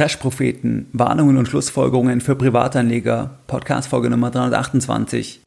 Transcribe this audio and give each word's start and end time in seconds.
Crash-Propheten, 0.00 0.86
Warnungen 0.94 1.36
und 1.36 1.46
Schlussfolgerungen 1.46 2.22
für 2.22 2.34
Privatanleger, 2.34 3.38
Podcast-Folge 3.46 4.08
Nummer 4.08 4.30
328. 4.30 5.42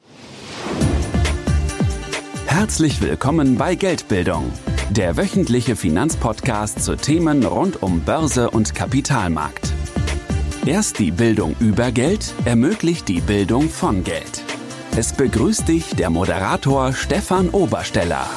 Herzlich 2.45 3.01
willkommen 3.01 3.57
bei 3.57 3.73
Geldbildung, 3.73 4.51
der 4.91 5.17
wöchentliche 5.17 5.75
Finanzpodcast 5.75 6.83
zu 6.83 6.95
Themen 6.95 7.43
rund 7.43 7.81
um 7.81 8.01
Börse 8.01 8.51
und 8.51 8.75
Kapitalmarkt. 8.75 9.73
Erst 10.67 10.99
die 10.99 11.09
Bildung 11.09 11.55
über 11.59 11.91
Geld 11.91 12.35
ermöglicht 12.45 13.07
die 13.07 13.21
Bildung 13.21 13.69
von 13.69 14.03
Geld. 14.03 14.43
Es 14.95 15.13
begrüßt 15.13 15.67
dich 15.67 15.95
der 15.95 16.11
Moderator 16.11 16.93
Stefan 16.93 17.49
Obersteller. 17.49 18.27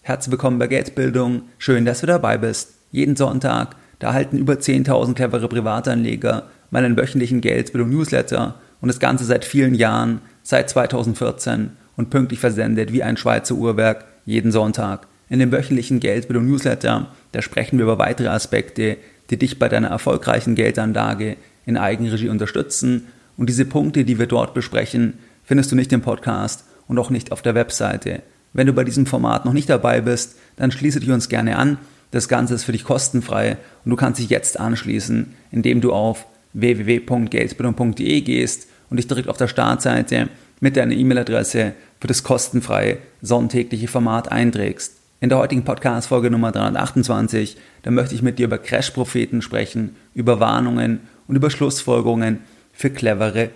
Herzlich 0.00 0.32
willkommen 0.32 0.58
bei 0.58 0.68
Geldbildung. 0.68 1.42
Schön, 1.58 1.84
dass 1.84 2.00
du 2.00 2.06
dabei 2.06 2.38
bist. 2.38 2.76
Jeden 2.92 3.14
Sonntag 3.14 3.76
da 4.00 4.08
erhalten 4.08 4.38
über 4.38 4.54
10.000 4.54 5.14
clevere 5.14 5.48
Privatanleger 5.48 6.48
meinen 6.70 6.96
wöchentlichen 6.96 7.40
Geldbildung-Newsletter 7.40 8.56
und 8.80 8.88
das 8.88 8.98
Ganze 8.98 9.24
seit 9.24 9.44
vielen 9.44 9.74
Jahren, 9.74 10.20
seit 10.42 10.68
2014 10.70 11.70
und 11.96 12.10
pünktlich 12.10 12.40
versendet 12.40 12.92
wie 12.92 13.02
ein 13.02 13.16
Schweizer 13.16 13.54
Uhrwerk 13.54 14.04
jeden 14.24 14.52
Sonntag. 14.52 15.06
In 15.28 15.38
dem 15.38 15.52
wöchentlichen 15.52 16.00
Geldbildung-Newsletter, 16.00 17.08
da 17.32 17.42
sprechen 17.42 17.78
wir 17.78 17.84
über 17.84 17.98
weitere 17.98 18.28
Aspekte, 18.28 18.96
die 19.28 19.38
dich 19.38 19.58
bei 19.58 19.68
deiner 19.68 19.88
erfolgreichen 19.88 20.54
Geldanlage 20.54 21.36
in 21.66 21.76
Eigenregie 21.76 22.30
unterstützen. 22.30 23.06
Und 23.36 23.48
diese 23.48 23.64
Punkte, 23.64 24.04
die 24.04 24.18
wir 24.18 24.26
dort 24.26 24.54
besprechen, 24.54 25.14
findest 25.44 25.70
du 25.70 25.76
nicht 25.76 25.92
im 25.92 26.00
Podcast 26.00 26.64
und 26.88 26.98
auch 26.98 27.10
nicht 27.10 27.32
auf 27.32 27.42
der 27.42 27.54
Webseite. 27.54 28.22
Wenn 28.52 28.66
du 28.66 28.72
bei 28.72 28.82
diesem 28.82 29.06
Format 29.06 29.44
noch 29.44 29.52
nicht 29.52 29.70
dabei 29.70 30.00
bist, 30.00 30.36
dann 30.56 30.72
schließe 30.72 31.00
dich 31.00 31.10
uns 31.10 31.28
gerne 31.28 31.56
an. 31.56 31.78
Das 32.10 32.28
Ganze 32.28 32.54
ist 32.54 32.64
für 32.64 32.72
dich 32.72 32.84
kostenfrei 32.84 33.56
und 33.84 33.90
du 33.90 33.96
kannst 33.96 34.20
dich 34.20 34.30
jetzt 34.30 34.58
anschließen, 34.58 35.34
indem 35.52 35.80
du 35.80 35.92
auf 35.92 36.26
www.geldbildung.de 36.52 38.20
gehst 38.22 38.66
und 38.90 38.96
dich 38.96 39.06
direkt 39.06 39.28
auf 39.28 39.36
der 39.36 39.48
Startseite 39.48 40.28
mit 40.60 40.76
deiner 40.76 40.94
E-Mail-Adresse 40.94 41.72
für 42.00 42.06
das 42.08 42.22
kostenfreie 42.22 42.98
sonntägliche 43.22 43.88
Format 43.88 44.30
einträgst. 44.30 44.96
In 45.20 45.28
der 45.28 45.38
heutigen 45.38 45.64
Podcast-Folge 45.64 46.30
Nummer 46.30 46.50
328, 46.50 47.56
da 47.82 47.90
möchte 47.90 48.14
ich 48.14 48.22
mit 48.22 48.38
dir 48.38 48.46
über 48.46 48.58
Crash-Propheten 48.58 49.42
sprechen, 49.42 49.94
über 50.14 50.40
Warnungen 50.40 51.00
und 51.28 51.36
über 51.36 51.50
Schlussfolgerungen 51.50 52.38
für 52.72 52.90
clevere 52.90 53.50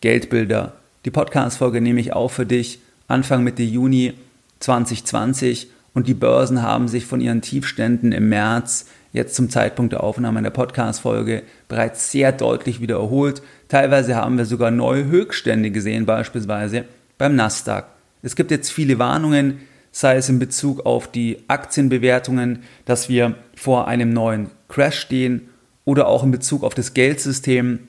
Geldbilder. 0.00 0.74
Die 1.04 1.10
Podcast-Folge 1.10 1.80
nehme 1.80 2.00
ich 2.00 2.14
auf 2.14 2.32
für 2.32 2.46
dich 2.46 2.80
Anfang 3.06 3.44
Mitte 3.44 3.62
Juni 3.62 4.14
2020 4.60 5.68
und 5.94 6.06
die 6.06 6.14
Börsen 6.14 6.62
haben 6.62 6.88
sich 6.88 7.06
von 7.06 7.20
ihren 7.20 7.42
Tiefständen 7.42 8.12
im 8.12 8.28
März 8.28 8.86
jetzt 9.12 9.34
zum 9.34 9.50
Zeitpunkt 9.50 9.92
der 9.92 10.04
Aufnahme 10.04 10.42
der 10.42 10.50
Podcast-Folge 10.50 11.42
bereits 11.68 12.12
sehr 12.12 12.32
deutlich 12.32 12.80
wieder 12.80 12.96
erholt. 12.96 13.42
Teilweise 13.68 14.14
haben 14.14 14.38
wir 14.38 14.44
sogar 14.44 14.70
neue 14.70 15.06
Höchststände 15.06 15.70
gesehen, 15.70 16.06
beispielsweise 16.06 16.84
beim 17.18 17.34
Nasdaq. 17.34 17.86
Es 18.22 18.36
gibt 18.36 18.50
jetzt 18.50 18.70
viele 18.70 18.98
Warnungen, 18.98 19.60
sei 19.92 20.16
es 20.16 20.28
in 20.28 20.38
Bezug 20.38 20.86
auf 20.86 21.10
die 21.10 21.38
Aktienbewertungen, 21.48 22.60
dass 22.84 23.08
wir 23.08 23.34
vor 23.56 23.88
einem 23.88 24.12
neuen 24.12 24.50
Crash 24.68 25.00
stehen 25.00 25.48
oder 25.84 26.06
auch 26.06 26.22
in 26.22 26.30
Bezug 26.30 26.62
auf 26.62 26.74
das 26.74 26.94
Geldsystem. 26.94 27.80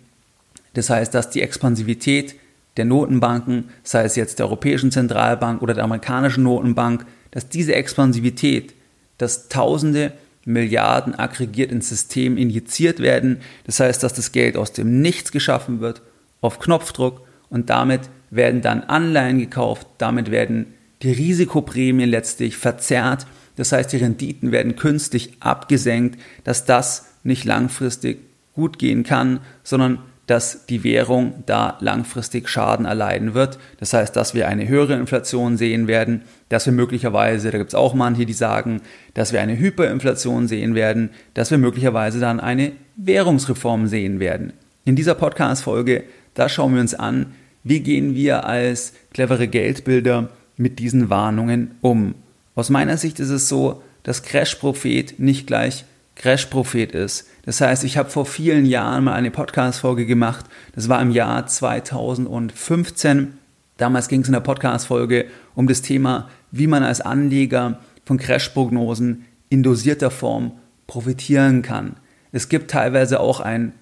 Das 0.74 0.90
heißt, 0.90 1.14
dass 1.14 1.30
die 1.30 1.42
Expansivität 1.42 2.36
der 2.78 2.86
Notenbanken, 2.86 3.70
sei 3.84 4.06
es 4.06 4.16
jetzt 4.16 4.40
der 4.40 4.48
Europäischen 4.48 4.92
Zentralbank 4.92 5.62
oder 5.62 5.74
der 5.74 5.84
amerikanischen 5.84 6.44
Notenbank, 6.44 7.06
dass 7.32 7.50
diese 7.50 7.74
Expansivität, 7.76 8.74
dass 9.18 9.50
Tausende 9.50 10.14
Milliarden 10.46 11.14
aggregiert 11.16 11.72
ins 11.72 11.90
System 11.90 12.38
injiziert 12.38 13.00
werden. 13.00 13.42
Das 13.66 13.80
heißt, 13.80 14.02
dass 14.02 14.14
das 14.14 14.32
Geld 14.32 14.58
aus 14.58 14.74
dem 14.74 15.02
Nichts 15.02 15.32
geschaffen 15.32 15.80
wird, 15.82 16.02
auf 16.42 16.60
Knopfdruck 16.60 17.22
und 17.50 17.70
damit 17.70 18.02
werden 18.32 18.62
dann 18.62 18.82
Anleihen 18.82 19.38
gekauft, 19.38 19.86
damit 19.98 20.32
werden 20.32 20.74
die 21.04 21.12
Risikoprämien 21.12 22.10
letztlich 22.10 22.58
verzerrt. 22.58 23.28
Das 23.56 23.72
heißt, 23.72 23.92
die 23.92 23.98
Renditen 23.98 24.52
werden 24.52 24.76
künstlich 24.76 25.34
abgesenkt, 25.40 26.20
dass 26.44 26.66
das 26.66 27.08
nicht 27.24 27.46
langfristig 27.46 28.20
gut 28.54 28.80
gehen 28.80 29.04
kann, 29.04 29.42
sondern 29.64 30.00
dass 30.32 30.66
die 30.66 30.86
Währung 30.86 31.44
da 31.46 31.78
langfristig 31.82 32.48
Schaden 32.48 32.86
erleiden 32.86 33.34
wird. 33.34 33.60
Das 33.82 33.92
heißt, 33.92 34.16
dass 34.16 34.34
wir 34.34 34.48
eine 34.48 34.66
höhere 34.66 34.94
Inflation 34.94 35.58
sehen 35.58 35.90
werden, 35.90 36.22
dass 36.48 36.66
wir 36.66 36.72
möglicherweise, 36.72 37.52
da 37.52 37.58
gibt 37.58 37.72
es 37.72 37.76
auch 37.76 37.94
manche, 37.94 38.26
die 38.26 38.32
sagen, 38.32 38.80
dass 39.14 39.34
wir 39.34 39.42
eine 39.42 39.60
Hyperinflation 39.60 40.48
sehen 40.48 40.74
werden, 40.74 41.10
dass 41.34 41.52
wir 41.52 41.58
möglicherweise 41.58 42.22
dann 42.22 42.40
eine 42.40 42.72
Währungsreform 42.96 43.88
sehen 43.88 44.22
werden. 44.22 44.54
In 44.86 44.96
dieser 44.96 45.16
Podcast-Folge, 45.16 46.06
da 46.34 46.48
schauen 46.48 46.76
wir 46.76 46.80
uns 46.82 46.94
an, 46.94 47.34
wie 47.66 47.82
gehen 47.82 48.16
wir 48.16 48.46
als 48.46 48.94
clevere 49.14 49.50
Geldbilder 49.50 50.30
mit 50.56 50.80
diesen 50.80 51.10
Warnungen 51.10 51.72
um. 51.82 52.16
Aus 52.56 52.70
meiner 52.70 52.96
Sicht 52.96 53.20
ist 53.20 53.32
es 53.32 53.50
so, 53.50 53.84
dass 54.04 54.24
Crash-Prophet 54.24 55.20
nicht 55.20 55.46
gleich 55.46 55.84
Crash-Prophet 56.22 56.92
ist. 56.92 57.28
Das 57.46 57.62
heißt, 57.62 57.84
ich 57.84 57.98
habe 57.98 58.12
vor 58.12 58.28
vielen 58.28 58.66
Jahren 58.68 59.06
mal 59.06 59.14
eine 59.14 59.32
Podcast-Folge 59.32 60.06
gemacht. 60.06 60.46
Das 60.76 60.88
war 60.88 61.02
im 61.02 61.10
Jahr 61.10 61.48
2015. 61.48 63.40
Damals 63.78 64.08
ging 64.08 64.22
es 64.22 64.28
in 64.28 64.34
der 64.34 64.42
Podcast-Folge 64.42 65.26
um 65.56 65.66
das 65.68 65.82
Thema, 65.82 66.30
wie 66.52 66.68
man 66.68 66.84
als 66.84 67.02
Anleger 67.02 67.80
von 68.06 68.20
Crash-Prognosen 68.20 69.26
in 69.50 69.64
dosierter 69.64 70.12
Form 70.12 70.52
profitieren 70.86 71.64
kann. 71.64 71.96
Es 72.32 72.50
gibt 72.50 72.70
teilweise 72.70 73.20
auch 73.20 73.40
ein 73.40 73.74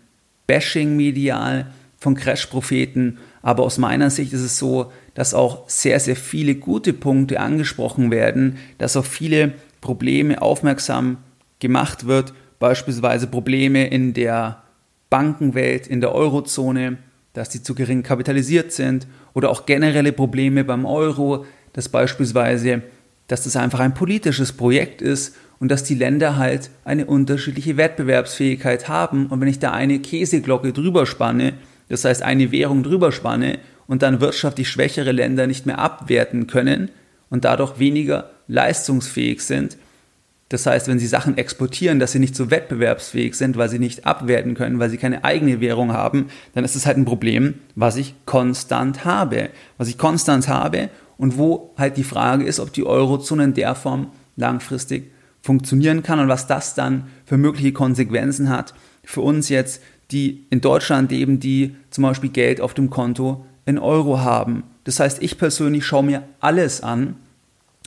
Bashing-Medial 0.47 1.67
von 1.97 2.15
Crash-Propheten, 2.15 3.17
aber 3.41 3.63
aus 3.63 3.77
meiner 3.77 4.09
Sicht 4.09 4.31
ist 4.31 4.41
es 4.41 4.57
so, 4.57 4.93
dass 5.13 5.33
auch 5.33 5.67
sehr, 5.67 5.99
sehr 5.99 6.15
viele 6.15 6.55
gute 6.55 6.93
Punkte 6.93 7.41
angesprochen 7.41 8.11
werden, 8.11 8.59
dass 8.77 8.95
auf 8.95 9.07
viele 9.07 9.55
Probleme 9.81 10.41
aufmerksam 10.41 11.17
gemacht 11.59 12.07
wird, 12.07 12.33
beispielsweise 12.59 13.27
Probleme 13.27 13.87
in 13.87 14.13
der 14.13 14.63
Bankenwelt, 15.09 15.87
in 15.87 16.01
der 16.01 16.13
Eurozone, 16.13 16.97
dass 17.33 17.49
die 17.49 17.63
zu 17.63 17.75
gering 17.75 18.03
kapitalisiert 18.03 18.71
sind 18.71 19.07
oder 19.33 19.49
auch 19.49 19.65
generelle 19.65 20.11
Probleme 20.11 20.63
beim 20.63 20.85
Euro, 20.85 21.45
dass 21.73 21.89
beispielsweise, 21.89 22.81
dass 23.27 23.43
das 23.43 23.55
einfach 23.55 23.79
ein 23.79 23.93
politisches 23.93 24.53
Projekt 24.53 25.01
ist 25.01 25.35
und 25.59 25.69
dass 25.69 25.83
die 25.83 25.95
Länder 25.95 26.37
halt 26.37 26.69
eine 26.85 27.05
unterschiedliche 27.05 27.77
Wettbewerbsfähigkeit 27.77 28.87
haben. 28.87 29.27
Und 29.27 29.41
wenn 29.41 29.47
ich 29.47 29.59
da 29.59 29.71
eine 29.71 29.99
Käseglocke 29.99 30.73
drüber 30.73 31.05
spanne, 31.05 31.53
das 31.89 32.05
heißt 32.05 32.23
eine 32.23 32.51
Währung 32.51 32.83
drüber 32.83 33.11
spanne 33.11 33.59
und 33.87 34.01
dann 34.01 34.21
wirtschaftlich 34.21 34.69
schwächere 34.69 35.11
Länder 35.11 35.47
nicht 35.47 35.65
mehr 35.65 35.79
abwerten 35.79 36.47
können 36.47 36.89
und 37.29 37.45
dadurch 37.45 37.79
weniger 37.79 38.29
leistungsfähig 38.47 39.41
sind, 39.41 39.77
das 40.49 40.65
heißt, 40.65 40.87
wenn 40.87 40.97
sie 40.97 41.07
Sachen 41.07 41.37
exportieren, 41.37 41.99
dass 41.99 42.11
sie 42.11 42.19
nicht 42.19 42.35
so 42.35 42.49
wettbewerbsfähig 42.49 43.35
sind, 43.35 43.55
weil 43.55 43.69
sie 43.69 43.77
nicht 43.77 44.05
abwerten 44.07 44.55
können, 44.55 44.79
weil 44.79 44.89
sie 44.89 44.97
keine 44.97 45.23
eigene 45.23 45.61
Währung 45.61 45.93
haben, 45.93 46.29
dann 46.53 46.65
ist 46.65 46.75
es 46.75 46.87
halt 46.87 46.97
ein 46.97 47.05
Problem, 47.05 47.55
was 47.75 47.97
ich 47.97 48.15
konstant 48.25 49.05
habe. 49.05 49.49
Was 49.77 49.87
ich 49.87 49.99
konstant 49.99 50.47
habe 50.47 50.89
und 51.17 51.37
wo 51.37 51.73
halt 51.77 51.97
die 51.97 52.03
Frage 52.03 52.45
ist, 52.45 52.59
ob 52.59 52.73
die 52.73 52.85
Eurozone 52.85 53.43
in 53.43 53.53
der 53.53 53.75
Form 53.75 54.07
langfristig 54.37 55.11
funktionieren 55.41 56.01
kann 56.01 56.19
und 56.19 56.27
was 56.27 56.47
das 56.47 56.73
dann 56.73 57.05
für 57.25 57.37
mögliche 57.37 57.71
Konsequenzen 57.71 58.49
hat 58.49 58.73
für 59.03 59.21
uns 59.21 59.49
jetzt, 59.49 59.81
die 60.11 60.45
in 60.49 60.61
Deutschland 60.61 61.11
leben, 61.11 61.39
die 61.39 61.75
zum 61.89 62.03
Beispiel 62.03 62.29
Geld 62.29 62.61
auf 62.61 62.73
dem 62.73 62.89
Konto 62.89 63.45
in 63.65 63.77
Euro 63.77 64.19
haben. 64.19 64.63
Das 64.83 64.99
heißt, 64.99 65.21
ich 65.21 65.37
persönlich 65.37 65.85
schaue 65.85 66.03
mir 66.03 66.23
alles 66.39 66.81
an, 66.81 67.15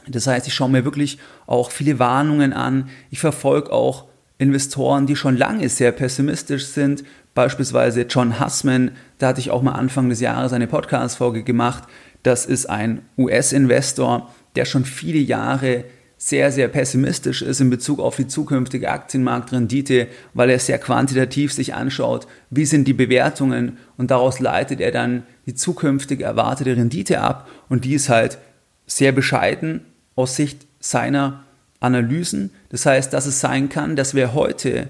das 0.08 0.26
heißt, 0.26 0.46
ich 0.46 0.54
schaue 0.54 0.70
mir 0.70 0.84
wirklich 0.84 1.18
auch 1.46 1.70
viele 1.70 1.98
Warnungen 1.98 2.52
an. 2.52 2.88
Ich 3.10 3.20
verfolge 3.20 3.72
auch 3.72 4.06
Investoren, 4.38 5.06
die 5.06 5.16
schon 5.16 5.36
lange 5.36 5.68
sehr 5.68 5.92
pessimistisch 5.92 6.66
sind. 6.66 7.04
Beispielsweise 7.34 8.02
John 8.02 8.40
Hussman, 8.40 8.90
da 9.18 9.28
hatte 9.28 9.40
ich 9.40 9.50
auch 9.50 9.62
mal 9.62 9.72
Anfang 9.72 10.08
des 10.08 10.20
Jahres 10.20 10.52
eine 10.52 10.66
Podcast-Folge 10.66 11.44
gemacht. 11.44 11.84
Das 12.22 12.44
ist 12.44 12.66
ein 12.66 13.02
US-Investor, 13.16 14.30
der 14.56 14.64
schon 14.64 14.84
viele 14.84 15.18
Jahre 15.18 15.84
sehr, 16.18 16.52
sehr 16.52 16.68
pessimistisch 16.68 17.42
ist 17.42 17.60
in 17.60 17.70
Bezug 17.70 17.98
auf 17.98 18.14
die 18.14 18.28
zukünftige 18.28 18.90
Aktienmarktrendite, 18.90 20.06
weil 20.34 20.50
er 20.50 20.58
sehr 20.60 20.78
quantitativ 20.78 21.52
sich 21.52 21.74
anschaut, 21.74 22.28
wie 22.48 22.64
sind 22.64 22.86
die 22.86 22.92
Bewertungen 22.92 23.78
und 23.96 24.12
daraus 24.12 24.38
leitet 24.38 24.80
er 24.80 24.92
dann 24.92 25.24
die 25.46 25.54
zukünftig 25.54 26.20
erwartete 26.20 26.76
Rendite 26.76 27.20
ab 27.20 27.48
und 27.68 27.84
die 27.84 27.94
ist 27.94 28.08
halt 28.08 28.38
sehr 28.86 29.10
bescheiden 29.10 29.80
aus 30.16 30.36
Sicht 30.36 30.66
seiner 30.80 31.44
Analysen. 31.80 32.50
Das 32.70 32.86
heißt, 32.86 33.12
dass 33.12 33.26
es 33.26 33.40
sein 33.40 33.68
kann, 33.68 33.96
dass 33.96 34.14
wer 34.14 34.34
heute, 34.34 34.88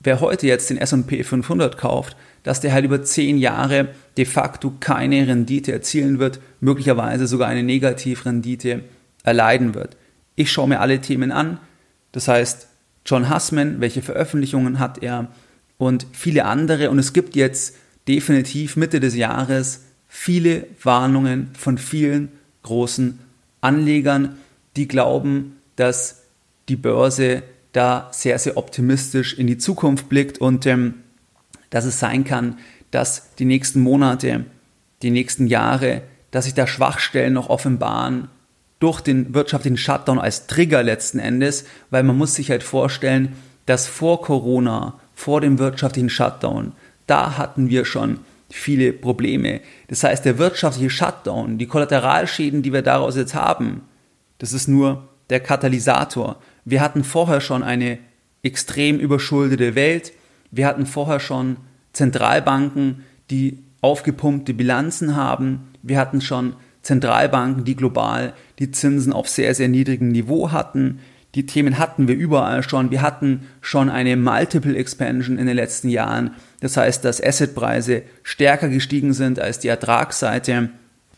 wer 0.00 0.20
heute 0.20 0.46
jetzt 0.46 0.70
den 0.70 0.78
S&P 0.78 1.24
500 1.24 1.76
kauft, 1.76 2.16
dass 2.42 2.60
der 2.60 2.72
halt 2.72 2.84
über 2.84 3.02
zehn 3.02 3.38
Jahre 3.38 3.88
de 4.16 4.24
facto 4.24 4.72
keine 4.80 5.26
Rendite 5.26 5.72
erzielen 5.72 6.18
wird, 6.18 6.40
möglicherweise 6.60 7.26
sogar 7.26 7.48
eine 7.48 7.62
Negativrendite 7.62 8.84
erleiden 9.24 9.74
wird. 9.74 9.96
Ich 10.36 10.52
schaue 10.52 10.68
mir 10.68 10.80
alle 10.80 11.00
Themen 11.00 11.32
an. 11.32 11.58
Das 12.12 12.28
heißt, 12.28 12.68
John 13.04 13.32
Hussman, 13.32 13.80
welche 13.80 14.02
Veröffentlichungen 14.02 14.78
hat 14.78 15.02
er 15.02 15.28
und 15.78 16.06
viele 16.12 16.44
andere. 16.44 16.90
Und 16.90 16.98
es 16.98 17.12
gibt 17.12 17.36
jetzt 17.36 17.76
definitiv 18.06 18.76
Mitte 18.76 19.00
des 19.00 19.14
Jahres 19.14 19.82
viele 20.08 20.66
Warnungen 20.82 21.50
von 21.54 21.76
vielen 21.76 22.30
großen 22.62 23.18
Anlegern, 23.60 24.36
die 24.76 24.88
glauben, 24.88 25.56
dass 25.76 26.22
die 26.68 26.76
Börse 26.76 27.42
da 27.72 28.08
sehr, 28.12 28.38
sehr 28.38 28.56
optimistisch 28.56 29.34
in 29.34 29.46
die 29.46 29.58
Zukunft 29.58 30.08
blickt 30.08 30.38
und 30.38 30.66
ähm, 30.66 30.94
dass 31.70 31.84
es 31.84 31.98
sein 31.98 32.24
kann, 32.24 32.58
dass 32.90 33.34
die 33.36 33.44
nächsten 33.44 33.80
Monate, 33.80 34.44
die 35.02 35.10
nächsten 35.10 35.46
Jahre, 35.46 36.02
dass 36.30 36.46
sich 36.46 36.54
da 36.54 36.66
Schwachstellen 36.66 37.34
noch 37.34 37.50
offenbaren 37.50 38.28
durch 38.78 39.00
den 39.00 39.34
wirtschaftlichen 39.34 39.76
Shutdown 39.76 40.18
als 40.18 40.46
Trigger 40.46 40.82
letzten 40.82 41.18
Endes, 41.18 41.64
weil 41.90 42.02
man 42.02 42.16
muss 42.16 42.34
sich 42.34 42.50
halt 42.50 42.62
vorstellen, 42.62 43.34
dass 43.66 43.86
vor 43.86 44.22
Corona, 44.22 44.98
vor 45.14 45.40
dem 45.40 45.58
wirtschaftlichen 45.58 46.10
Shutdown, 46.10 46.72
da 47.06 47.36
hatten 47.36 47.68
wir 47.68 47.84
schon 47.84 48.20
viele 48.50 48.92
Probleme. 48.92 49.60
Das 49.88 50.04
heißt, 50.04 50.24
der 50.24 50.38
wirtschaftliche 50.38 50.90
Shutdown, 50.90 51.58
die 51.58 51.66
Kollateralschäden, 51.66 52.62
die 52.62 52.72
wir 52.72 52.82
daraus 52.82 53.16
jetzt 53.16 53.34
haben, 53.34 53.82
das 54.38 54.52
ist 54.52 54.68
nur 54.68 55.08
der 55.30 55.40
Katalysator. 55.40 56.36
Wir 56.64 56.80
hatten 56.80 57.04
vorher 57.04 57.40
schon 57.40 57.62
eine 57.62 57.98
extrem 58.42 58.98
überschuldete 58.98 59.74
Welt. 59.74 60.12
Wir 60.50 60.66
hatten 60.66 60.86
vorher 60.86 61.20
schon 61.20 61.56
Zentralbanken, 61.92 63.04
die 63.30 63.58
aufgepumpte 63.80 64.54
Bilanzen 64.54 65.16
haben. 65.16 65.72
Wir 65.82 65.98
hatten 65.98 66.20
schon 66.20 66.54
Zentralbanken, 66.82 67.64
die 67.64 67.76
global 67.76 68.32
die 68.58 68.70
Zinsen 68.70 69.12
auf 69.12 69.28
sehr, 69.28 69.54
sehr 69.54 69.68
niedrigem 69.68 70.08
Niveau 70.08 70.52
hatten. 70.52 71.00
Die 71.34 71.44
Themen 71.44 71.78
hatten 71.78 72.08
wir 72.08 72.16
überall 72.16 72.62
schon. 72.62 72.90
Wir 72.90 73.02
hatten 73.02 73.46
schon 73.60 73.90
eine 73.90 74.16
Multiple 74.16 74.76
Expansion 74.76 75.38
in 75.38 75.46
den 75.46 75.56
letzten 75.56 75.88
Jahren. 75.88 76.30
Das 76.60 76.76
heißt, 76.76 77.04
dass 77.04 77.22
Assetpreise 77.22 78.02
stärker 78.22 78.68
gestiegen 78.68 79.12
sind 79.12 79.38
als 79.38 79.58
die 79.58 79.68
Ertragsseite, 79.68 80.70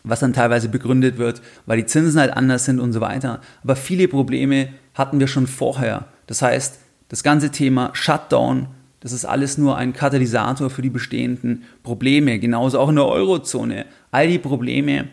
was 0.03 0.19
dann 0.19 0.33
teilweise 0.33 0.67
begründet 0.67 1.17
wird, 1.17 1.41
weil 1.65 1.77
die 1.77 1.85
Zinsen 1.85 2.19
halt 2.19 2.33
anders 2.33 2.65
sind 2.65 2.79
und 2.79 2.91
so 2.91 3.01
weiter. 3.01 3.39
Aber 3.63 3.75
viele 3.75 4.07
Probleme 4.07 4.69
hatten 4.93 5.19
wir 5.19 5.27
schon 5.27 5.47
vorher. 5.47 6.07
Das 6.27 6.41
heißt, 6.41 6.79
das 7.07 7.23
ganze 7.23 7.51
Thema 7.51 7.91
Shutdown, 7.93 8.67
das 8.99 9.13
ist 9.13 9.25
alles 9.25 9.57
nur 9.57 9.77
ein 9.77 9.93
Katalysator 9.93 10.69
für 10.69 10.81
die 10.81 10.89
bestehenden 10.89 11.63
Probleme. 11.83 12.39
Genauso 12.39 12.79
auch 12.79 12.89
in 12.89 12.95
der 12.95 13.07
Eurozone. 13.07 13.85
All 14.11 14.27
die 14.27 14.39
Probleme, 14.39 15.07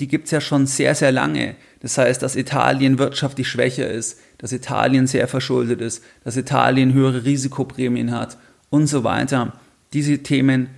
die 0.00 0.08
gibt 0.08 0.26
es 0.26 0.30
ja 0.30 0.40
schon 0.40 0.66
sehr, 0.66 0.94
sehr 0.94 1.12
lange. 1.12 1.56
Das 1.80 1.98
heißt, 1.98 2.22
dass 2.22 2.36
Italien 2.36 2.98
wirtschaftlich 2.98 3.48
schwächer 3.48 3.88
ist, 3.88 4.18
dass 4.38 4.52
Italien 4.52 5.06
sehr 5.06 5.28
verschuldet 5.28 5.80
ist, 5.80 6.02
dass 6.24 6.36
Italien 6.36 6.92
höhere 6.92 7.24
Risikoprämien 7.24 8.12
hat 8.12 8.38
und 8.70 8.86
so 8.86 9.04
weiter. 9.04 9.52
Diese 9.92 10.18
Themen, 10.18 10.68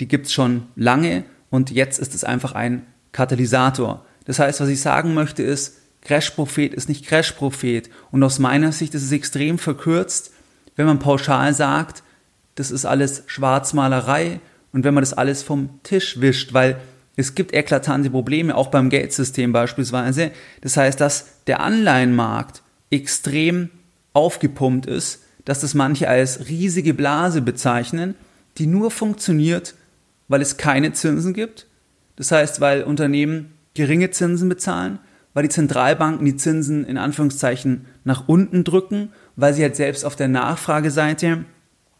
die 0.00 0.08
gibt 0.08 0.26
es 0.26 0.32
schon 0.32 0.64
lange 0.74 1.24
und 1.50 1.70
jetzt 1.70 1.98
ist 1.98 2.14
es 2.14 2.24
einfach 2.24 2.52
ein 2.52 2.86
Katalysator. 3.12 4.04
Das 4.24 4.38
heißt, 4.38 4.60
was 4.60 4.68
ich 4.68 4.80
sagen 4.80 5.14
möchte 5.14 5.42
ist, 5.42 5.78
Crash-Prophet 6.02 6.74
ist 6.74 6.88
nicht 6.88 7.06
Crash-Prophet. 7.06 7.90
Und 8.10 8.22
aus 8.22 8.38
meiner 8.38 8.72
Sicht 8.72 8.94
ist 8.94 9.02
es 9.02 9.12
extrem 9.12 9.58
verkürzt, 9.58 10.32
wenn 10.76 10.86
man 10.86 10.98
pauschal 10.98 11.54
sagt, 11.54 12.02
das 12.54 12.70
ist 12.70 12.84
alles 12.84 13.24
Schwarzmalerei 13.26 14.40
und 14.72 14.84
wenn 14.84 14.94
man 14.94 15.02
das 15.02 15.12
alles 15.12 15.42
vom 15.42 15.80
Tisch 15.82 16.20
wischt, 16.20 16.52
weil 16.52 16.80
es 17.16 17.34
gibt 17.34 17.54
eklatante 17.54 18.10
Probleme, 18.10 18.54
auch 18.56 18.68
beim 18.68 18.90
Geldsystem 18.90 19.52
beispielsweise. 19.52 20.32
Das 20.60 20.76
heißt, 20.76 21.00
dass 21.00 21.26
der 21.46 21.60
Anleihenmarkt 21.60 22.63
extrem 22.94 23.70
aufgepumpt 24.12 24.86
ist, 24.86 25.22
dass 25.44 25.60
das 25.60 25.74
manche 25.74 26.08
als 26.08 26.48
riesige 26.48 26.94
Blase 26.94 27.42
bezeichnen, 27.42 28.14
die 28.58 28.66
nur 28.66 28.90
funktioniert, 28.90 29.74
weil 30.28 30.40
es 30.40 30.56
keine 30.56 30.92
Zinsen 30.92 31.34
gibt. 31.34 31.66
Das 32.16 32.30
heißt, 32.30 32.60
weil 32.60 32.84
Unternehmen 32.84 33.52
geringe 33.74 34.10
Zinsen 34.10 34.48
bezahlen, 34.48 34.98
weil 35.34 35.42
die 35.42 35.48
Zentralbanken 35.48 36.24
die 36.24 36.36
Zinsen 36.36 36.84
in 36.84 36.96
Anführungszeichen 36.96 37.86
nach 38.04 38.28
unten 38.28 38.64
drücken, 38.64 39.10
weil 39.36 39.52
sie 39.52 39.62
halt 39.62 39.76
selbst 39.76 40.04
auf 40.04 40.16
der 40.16 40.28
Nachfrageseite 40.28 41.44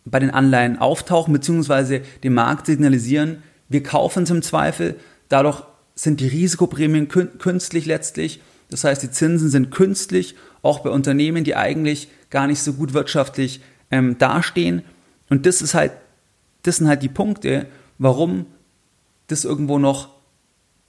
bei 0.05 0.21
den 0.21 0.31
Anleihen 0.31 0.79
auftauchen, 0.79 1.33
beziehungsweise 1.33 2.03
dem 2.23 2.35
Markt 2.35 2.67
signalisieren, 2.67 3.43
wir 3.69 3.83
kaufen 3.83 4.25
es 4.25 4.31
im 4.31 4.43
Zweifel. 4.43 4.97
Dadurch 5.29 5.63
sind 5.95 6.21
die 6.21 6.29
Risikoprämien 6.29 7.09
künstlich 7.09 7.87
letztlich. 7.87 8.41
Das 8.71 8.85
heißt, 8.85 9.03
die 9.03 9.11
Zinsen 9.11 9.49
sind 9.49 9.71
künstlich, 9.71 10.35
auch 10.63 10.81
bei 10.81 10.91
Unternehmen, 10.91 11.45
die 11.45 11.57
eigentlich 11.57 12.09
gar 12.31 12.47
nicht 12.47 12.63
so 12.63 12.73
gut 12.73 12.95
wirtschaftlich 12.95 13.61
ähm, 13.91 14.19
dastehen. 14.19 14.83
Und 15.29 15.47
das 15.47 15.63
ist 15.63 15.75
halt, 15.75 15.93
das 16.63 16.77
sind 16.77 16.89
halt 16.89 17.03
die 17.03 17.09
Punkte, 17.09 17.67
warum 17.99 18.47
das 19.27 19.45
irgendwo 19.45 19.79
noch 19.79 20.09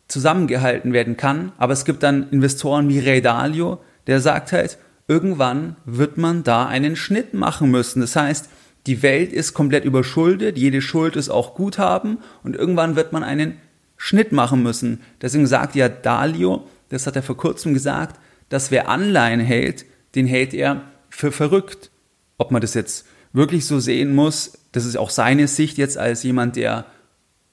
zusammengehalten 0.07 0.93
werden 0.93 1.17
kann. 1.17 1.51
Aber 1.57 1.73
es 1.73 1.85
gibt 1.85 2.03
dann 2.03 2.29
Investoren 2.29 2.89
wie 2.89 2.99
Ray 2.99 3.21
Dalio, 3.21 3.81
der 4.07 4.19
sagt 4.21 4.51
halt, 4.51 4.77
irgendwann 5.07 5.75
wird 5.85 6.17
man 6.17 6.43
da 6.43 6.65
einen 6.67 6.95
Schnitt 6.95 7.33
machen 7.33 7.71
müssen. 7.71 8.01
Das 8.01 8.15
heißt, 8.15 8.49
die 8.87 9.01
Welt 9.01 9.33
ist 9.33 9.53
komplett 9.53 9.83
überschuldet, 9.83 10.57
jede 10.57 10.81
Schuld 10.81 11.15
ist 11.15 11.29
auch 11.29 11.55
Guthaben 11.55 12.19
und 12.43 12.55
irgendwann 12.55 12.95
wird 12.95 13.13
man 13.13 13.23
einen 13.23 13.57
Schnitt 13.97 14.31
machen 14.31 14.61
müssen. 14.61 15.01
Deswegen 15.21 15.47
sagt 15.47 15.75
ja 15.75 15.89
Dalio, 15.89 16.67
das 16.89 17.07
hat 17.07 17.15
er 17.15 17.23
vor 17.23 17.37
kurzem 17.37 17.73
gesagt, 17.73 18.19
dass 18.49 18.71
wer 18.71 18.89
Anleihen 18.89 19.39
hält, 19.39 19.85
den 20.15 20.27
hält 20.27 20.53
er 20.53 20.83
für 21.09 21.31
verrückt. 21.31 21.91
Ob 22.37 22.51
man 22.51 22.61
das 22.61 22.73
jetzt 22.73 23.05
wirklich 23.33 23.65
so 23.65 23.79
sehen 23.79 24.13
muss, 24.13 24.53
das 24.71 24.85
ist 24.85 24.97
auch 24.97 25.09
seine 25.09 25.47
Sicht 25.47 25.77
jetzt 25.77 25.97
als 25.97 26.23
jemand, 26.23 26.55
der 26.55 26.85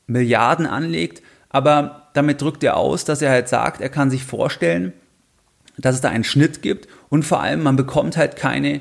Milliarden 0.06 0.66
anlegt, 0.66 1.22
aber 1.48 2.10
damit 2.14 2.40
drückt 2.40 2.62
er 2.64 2.76
aus, 2.76 3.04
dass 3.04 3.22
er 3.22 3.30
halt 3.30 3.48
sagt, 3.48 3.80
er 3.80 3.88
kann 3.88 4.10
sich 4.10 4.24
vorstellen, 4.24 4.92
dass 5.78 5.94
es 5.94 6.00
da 6.00 6.10
einen 6.10 6.24
Schnitt 6.24 6.62
gibt 6.62 6.88
und 7.08 7.24
vor 7.24 7.40
allem 7.40 7.62
man 7.62 7.76
bekommt 7.76 8.16
halt 8.16 8.36
keine 8.36 8.80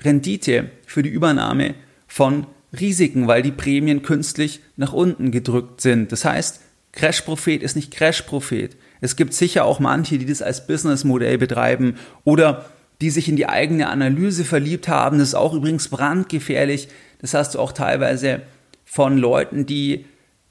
Rendite 0.00 0.70
für 0.86 1.02
die 1.02 1.10
Übernahme 1.10 1.74
von 2.06 2.46
Risiken, 2.78 3.26
weil 3.26 3.42
die 3.42 3.52
Prämien 3.52 4.02
künstlich 4.02 4.60
nach 4.76 4.92
unten 4.92 5.30
gedrückt 5.30 5.80
sind. 5.80 6.12
Das 6.12 6.24
heißt, 6.24 6.60
Crash-Prophet 6.92 7.62
ist 7.62 7.76
nicht 7.76 7.92
Crash-Prophet. 7.92 8.76
Es 9.00 9.16
gibt 9.16 9.34
sicher 9.34 9.64
auch 9.64 9.80
manche, 9.80 10.18
die 10.18 10.26
das 10.26 10.42
als 10.42 10.66
Businessmodell 10.66 11.38
betreiben 11.38 11.96
oder 12.24 12.66
die 13.00 13.10
sich 13.10 13.28
in 13.28 13.36
die 13.36 13.48
eigene 13.48 13.88
Analyse 13.88 14.44
verliebt 14.44 14.88
haben. 14.88 15.18
Das 15.18 15.28
ist 15.28 15.34
auch 15.34 15.54
übrigens 15.54 15.88
brandgefährlich. 15.88 16.88
Das 17.20 17.34
hast 17.34 17.54
du 17.54 17.58
auch 17.58 17.72
teilweise 17.72 18.42
von 18.84 19.16
Leuten, 19.16 19.66
die 19.66 20.04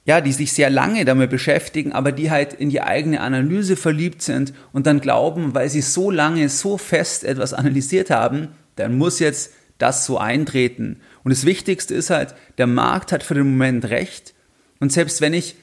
ja, 0.05 0.21
die 0.21 0.31
sich 0.31 0.53
sehr 0.53 0.71
lange 0.71 1.05
damit 1.05 1.29
beschäftigen, 1.29 1.91
aber 1.91 2.11
die 2.11 2.31
halt 2.31 2.53
in 2.53 2.71
die 2.71 2.81
eigene 2.81 3.21
Analyse 3.21 3.75
verliebt 3.75 4.23
sind 4.23 4.53
und 4.73 4.87
dann 4.87 5.01
glauben, 5.01 5.53
weil 5.53 5.69
sie 5.69 5.81
so 5.81 6.09
lange, 6.09 6.49
so 6.49 6.79
fest 6.79 7.23
etwas 7.23 7.53
analysiert 7.53 8.09
haben, 8.09 8.47
dann 8.75 8.97
muss 8.97 9.19
jetzt 9.19 9.51
das 9.77 10.07
so 10.07 10.17
eintreten. 10.17 10.99
Und 11.23 11.31
das 11.31 11.45
Wichtigste 11.45 11.93
ist 11.93 12.09
halt, 12.09 12.33
der 12.57 12.65
Markt 12.65 13.11
hat 13.11 13.21
für 13.21 13.35
den 13.35 13.51
Moment 13.51 13.85
recht. 13.85 14.33
Und 14.79 14.91
selbst 14.91 15.21
wenn 15.21 15.35
ich 15.35 15.57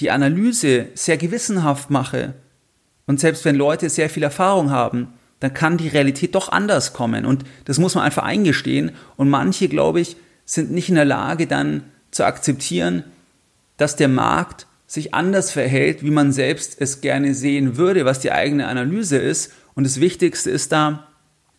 die 0.00 0.10
Analyse 0.10 0.86
sehr 0.94 1.16
gewissenhaft 1.16 1.90
mache 1.90 2.34
und 3.06 3.18
selbst 3.18 3.44
wenn 3.44 3.56
Leute 3.56 3.90
sehr 3.90 4.08
viel 4.08 4.22
Erfahrung 4.22 4.70
haben, 4.70 5.08
dann 5.40 5.52
kann 5.52 5.78
die 5.78 5.88
Realität 5.88 6.34
doch 6.34 6.50
anders 6.50 6.92
kommen. 6.92 7.24
Und 7.24 7.44
das 7.64 7.78
muss 7.78 7.96
man 7.96 8.04
einfach 8.04 8.22
eingestehen. 8.22 8.92
Und 9.16 9.28
manche, 9.28 9.68
glaube 9.68 10.00
ich, 10.00 10.16
sind 10.44 10.70
nicht 10.70 10.90
in 10.90 10.94
der 10.94 11.06
Lage 11.06 11.46
dann 11.46 11.82
zu 12.12 12.24
akzeptieren, 12.24 13.02
dass 13.78 13.96
der 13.96 14.06
Markt 14.08 14.66
sich 14.86 15.14
anders 15.14 15.50
verhält, 15.50 16.04
wie 16.04 16.10
man 16.10 16.32
selbst 16.32 16.80
es 16.80 17.00
gerne 17.00 17.34
sehen 17.34 17.76
würde, 17.76 18.04
was 18.04 18.20
die 18.20 18.32
eigene 18.32 18.68
Analyse 18.68 19.16
ist. 19.16 19.52
Und 19.74 19.84
das 19.84 19.98
Wichtigste 19.98 20.50
ist 20.50 20.70
da 20.70 21.08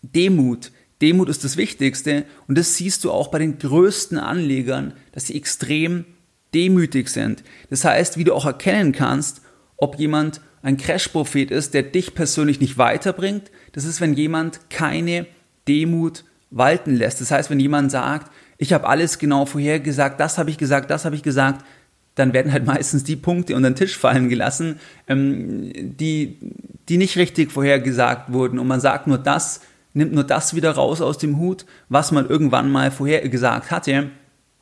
Demut. 0.03 0.71
Demut 1.01 1.27
ist 1.27 1.43
das 1.43 1.57
Wichtigste 1.57 2.23
und 2.47 2.57
das 2.57 2.75
siehst 2.75 3.03
du 3.03 3.11
auch 3.11 3.29
bei 3.29 3.39
den 3.39 3.57
größten 3.57 4.19
Anlegern, 4.19 4.93
dass 5.11 5.27
sie 5.27 5.35
extrem 5.35 6.05
demütig 6.53 7.09
sind. 7.09 7.43
Das 7.69 7.85
heißt, 7.85 8.17
wie 8.17 8.23
du 8.23 8.33
auch 8.33 8.45
erkennen 8.45 8.91
kannst, 8.91 9.41
ob 9.77 9.97
jemand 9.97 10.41
ein 10.63 10.77
Crash-Prophet 10.77 11.51
ist, 11.51 11.73
der 11.73 11.83
dich 11.83 12.13
persönlich 12.13 12.59
nicht 12.59 12.77
weiterbringt, 12.77 13.51
das 13.71 13.85
ist, 13.85 14.01
wenn 14.01 14.13
jemand 14.13 14.69
keine 14.69 15.25
Demut 15.67 16.23
walten 16.51 16.95
lässt. 16.95 17.21
Das 17.21 17.31
heißt, 17.31 17.49
wenn 17.49 17.59
jemand 17.59 17.91
sagt, 17.91 18.31
ich 18.57 18.73
habe 18.73 18.87
alles 18.87 19.17
genau 19.17 19.45
vorhergesagt, 19.45 20.19
das 20.19 20.37
habe 20.37 20.49
ich 20.49 20.57
gesagt, 20.57 20.91
das 20.91 21.05
habe 21.05 21.15
ich 21.15 21.23
gesagt, 21.23 21.65
dann 22.15 22.33
werden 22.33 22.51
halt 22.51 22.65
meistens 22.67 23.03
die 23.03 23.15
Punkte 23.15 23.55
unter 23.55 23.69
den 23.69 23.75
Tisch 23.75 23.97
fallen 23.97 24.29
gelassen, 24.29 24.79
ähm, 25.07 25.71
die, 25.73 26.37
die 26.89 26.97
nicht 26.97 27.17
richtig 27.17 27.51
vorhergesagt 27.51 28.31
wurden. 28.31 28.59
Und 28.59 28.67
man 28.67 28.81
sagt 28.81 29.07
nur 29.07 29.17
das, 29.17 29.61
nimmt 29.93 30.13
nur 30.13 30.23
das 30.23 30.55
wieder 30.55 30.71
raus 30.71 31.01
aus 31.01 31.17
dem 31.17 31.37
Hut, 31.37 31.65
was 31.89 32.11
man 32.11 32.29
irgendwann 32.29 32.71
mal 32.71 32.91
vorhergesagt 32.91 33.71
hatte, 33.71 34.11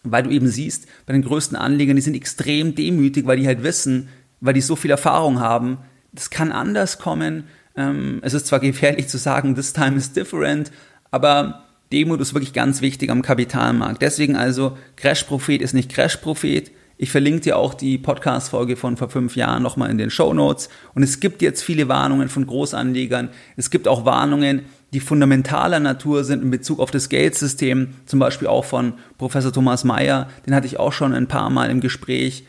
weil 0.03 0.23
du 0.23 0.29
eben 0.29 0.47
siehst, 0.47 0.87
bei 1.05 1.13
den 1.13 1.23
größten 1.23 1.57
Anlegern, 1.57 1.95
die 1.95 2.01
sind 2.01 2.15
extrem 2.15 2.75
demütig, 2.75 3.25
weil 3.25 3.37
die 3.37 3.47
halt 3.47 3.63
wissen, 3.63 4.09
weil 4.41 4.53
die 4.53 4.61
so 4.61 4.75
viel 4.75 4.91
Erfahrung 4.91 5.39
haben, 5.39 5.79
das 6.11 6.29
kann 6.29 6.51
anders 6.51 6.99
kommen. 6.99 7.45
Ähm, 7.75 8.19
es 8.23 8.33
ist 8.33 8.47
zwar 8.47 8.59
gefährlich 8.59 9.07
zu 9.07 9.17
sagen, 9.17 9.55
this 9.55 9.73
time 9.73 9.97
is 9.97 10.13
different, 10.13 10.71
aber 11.11 11.65
Demut 11.91 12.21
ist 12.21 12.33
wirklich 12.33 12.53
ganz 12.53 12.81
wichtig 12.81 13.09
am 13.09 13.21
Kapitalmarkt. 13.21 14.01
Deswegen 14.01 14.35
also, 14.35 14.77
Crash-Prophet 14.95 15.61
ist 15.61 15.73
nicht 15.73 15.91
Crash-Prophet. 15.91 16.71
Ich 16.97 17.11
verlinke 17.11 17.41
dir 17.41 17.57
auch 17.57 17.73
die 17.73 17.97
Podcast-Folge 17.97 18.75
von 18.75 18.97
vor 18.97 19.09
fünf 19.09 19.35
Jahren 19.35 19.63
nochmal 19.63 19.89
in 19.89 19.97
den 19.97 20.09
Show 20.09 20.33
Notes. 20.33 20.69
Und 20.93 21.01
es 21.01 21.19
gibt 21.19 21.41
jetzt 21.41 21.63
viele 21.63 21.87
Warnungen 21.87 22.29
von 22.29 22.45
Großanlegern. 22.45 23.29
Es 23.55 23.71
gibt 23.71 23.87
auch 23.87 24.05
Warnungen, 24.05 24.65
die 24.93 24.99
fundamentaler 24.99 25.79
Natur 25.79 26.23
sind 26.23 26.43
in 26.43 26.51
Bezug 26.51 26.79
auf 26.79 26.91
das 26.91 27.09
Geldsystem. 27.09 27.95
Zum 28.05 28.19
Beispiel 28.19 28.47
auch 28.47 28.65
von 28.65 28.93
Professor 29.17 29.53
Thomas 29.53 29.83
Mayer. 29.83 30.29
Den 30.45 30.55
hatte 30.55 30.67
ich 30.67 30.79
auch 30.79 30.93
schon 30.93 31.13
ein 31.13 31.27
paar 31.27 31.49
Mal 31.49 31.69
im 31.69 31.79
Gespräch. 31.79 32.45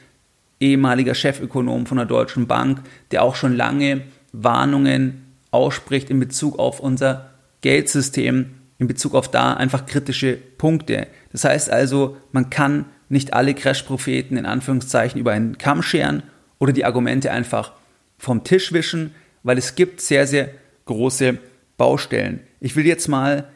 Ehemaliger 0.59 1.14
Chefökonom 1.14 1.87
von 1.87 1.97
der 1.97 2.06
Deutschen 2.06 2.47
Bank, 2.47 2.80
der 3.11 3.23
auch 3.23 3.35
schon 3.35 3.56
lange 3.56 4.02
Warnungen 4.32 5.25
ausspricht 5.50 6.11
in 6.11 6.20
Bezug 6.20 6.59
auf 6.59 6.80
unser 6.80 7.30
Geldsystem 7.61 8.50
in 8.80 8.88
Bezug 8.88 9.14
auf 9.14 9.30
da 9.30 9.52
einfach 9.52 9.85
kritische 9.85 10.37
Punkte. 10.37 11.06
Das 11.32 11.44
heißt 11.44 11.70
also, 11.70 12.16
man 12.32 12.49
kann 12.49 12.87
nicht 13.11 13.35
alle 13.35 13.54
Crash-Propheten 13.54 14.37
in 14.38 14.47
Anführungszeichen 14.47 15.20
über 15.20 15.32
einen 15.32 15.59
Kamm 15.59 15.82
scheren 15.82 16.23
oder 16.59 16.73
die 16.73 16.87
Argumente 16.87 17.30
einfach 17.30 17.73
vom 18.16 18.42
Tisch 18.42 18.73
wischen, 18.73 19.14
weil 19.42 19.59
es 19.59 19.75
gibt 19.75 20.00
sehr, 20.00 20.26
sehr 20.26 20.49
große 20.87 21.38
Baustellen. 21.81 22.41
Ich 22.61 22.77
will 22.77 22.85
jetzt 22.85 23.09
mal 23.09 23.47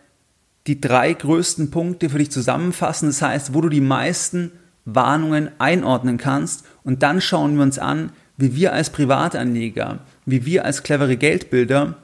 die 0.67 0.81
drei 0.81 1.13
größten 1.13 1.71
Punkte 1.71 2.09
für 2.09 2.17
dich 2.17 2.31
zusammenfassen, 2.31 3.11
das 3.11 3.21
heißt, 3.21 3.53
wo 3.53 3.61
du 3.61 3.69
die 3.69 3.83
meisten 3.83 4.51
Warnungen 4.87 5.51
einordnen 5.59 6.17
kannst 6.17 6.65
und 6.85 7.03
dann 7.03 7.21
schauen 7.21 7.57
wir 7.57 7.63
uns 7.63 7.79
an, 7.79 8.13
wie 8.39 8.57
wir 8.57 8.73
als 8.73 8.89
Privatanleger, 8.89 9.99
wie 10.25 10.47
wir 10.47 10.65
als 10.65 10.83
clevere 10.83 11.19
Geldbilder, 11.19 11.99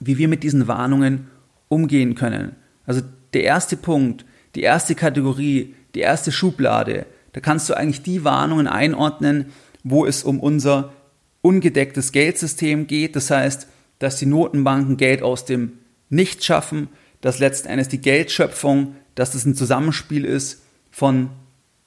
wie 0.00 0.16
wir 0.16 0.28
mit 0.28 0.42
diesen 0.42 0.68
Warnungen 0.68 1.26
umgehen 1.68 2.14
können. 2.14 2.52
Also 2.86 3.02
der 3.34 3.42
erste 3.42 3.76
Punkt, 3.76 4.24
die 4.54 4.62
erste 4.62 4.94
Kategorie, 4.94 5.74
die 5.94 6.00
erste 6.00 6.32
Schublade, 6.32 7.04
da 7.34 7.40
kannst 7.40 7.68
du 7.68 7.76
eigentlich 7.76 8.02
die 8.02 8.24
Warnungen 8.24 8.68
einordnen, 8.68 9.52
wo 9.84 10.06
es 10.06 10.24
um 10.24 10.40
unser 10.40 10.94
ungedecktes 11.42 12.10
Geldsystem 12.12 12.86
geht. 12.86 13.16
Das 13.16 13.30
heißt, 13.30 13.68
dass 13.98 14.16
die 14.16 14.26
Notenbanken 14.26 14.96
Geld 14.96 15.22
aus 15.22 15.44
dem 15.44 15.78
Nichts 16.10 16.46
schaffen, 16.46 16.88
dass 17.20 17.38
letzten 17.38 17.68
Endes 17.68 17.88
die 17.88 18.00
Geldschöpfung, 18.00 18.94
dass 19.14 19.32
das 19.32 19.44
ein 19.44 19.54
Zusammenspiel 19.54 20.24
ist 20.24 20.62
von 20.90 21.30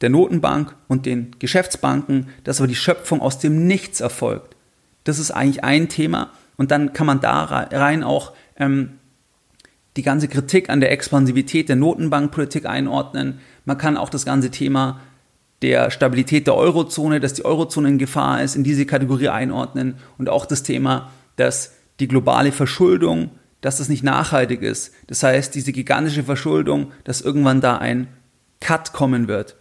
der 0.02 0.10
Notenbank 0.10 0.76
und 0.88 1.06
den 1.06 1.36
Geschäftsbanken, 1.40 2.28
dass 2.44 2.60
aber 2.60 2.68
die 2.68 2.76
Schöpfung 2.76 3.22
aus 3.22 3.40
dem 3.40 3.68
Nichts 3.68 4.02
erfolgt. 4.02 4.56
Das 5.04 5.20
ist 5.20 5.32
eigentlich 5.32 5.64
ein 5.64 5.90
Thema 5.90 6.32
und 6.58 6.72
dann 6.72 6.94
kann 6.94 7.08
man 7.08 7.22
da 7.22 7.44
rein 7.44 8.04
auch 8.04 8.34
ähm, 8.58 9.00
die 9.98 10.04
ganze 10.04 10.28
Kritik 10.28 10.70
an 10.70 10.80
der 10.80 10.92
Expansivität 10.92 11.70
der 11.70 11.76
Notenbankpolitik 11.76 12.66
einordnen. 12.66 13.40
Man 13.66 13.78
kann 13.78 13.98
auch 13.98 14.10
das 14.10 14.26
ganze 14.26 14.52
Thema 14.52 15.00
der 15.62 15.92
Stabilität 15.92 16.48
der 16.48 16.56
Eurozone, 16.56 17.20
dass 17.20 17.34
die 17.34 17.46
Eurozone 17.46 17.90
in 17.90 17.98
Gefahr 17.98 18.42
ist, 18.42 18.56
in 18.56 18.64
diese 18.64 18.86
Kategorie 18.86 19.30
einordnen 19.30 19.96
und 20.18 20.30
auch 20.30 20.46
das 20.46 20.64
Thema, 20.64 21.12
dass 21.36 21.74
die 22.02 22.08
globale 22.08 22.52
Verschuldung, 22.52 23.32
dass 23.62 23.78
das 23.78 23.90
nicht 23.90 24.04
nachhaltig 24.04 24.62
ist. 24.62 24.92
Das 25.08 25.24
heißt, 25.24 25.54
diese 25.56 25.72
gigantische 25.72 26.24
Verschuldung, 26.24 26.92
dass 27.04 27.22
irgendwann 27.22 27.62
da 27.62 27.78
ein 27.78 28.08
Cut 28.60 28.92
kommen 28.92 29.28
wird. 29.28 29.56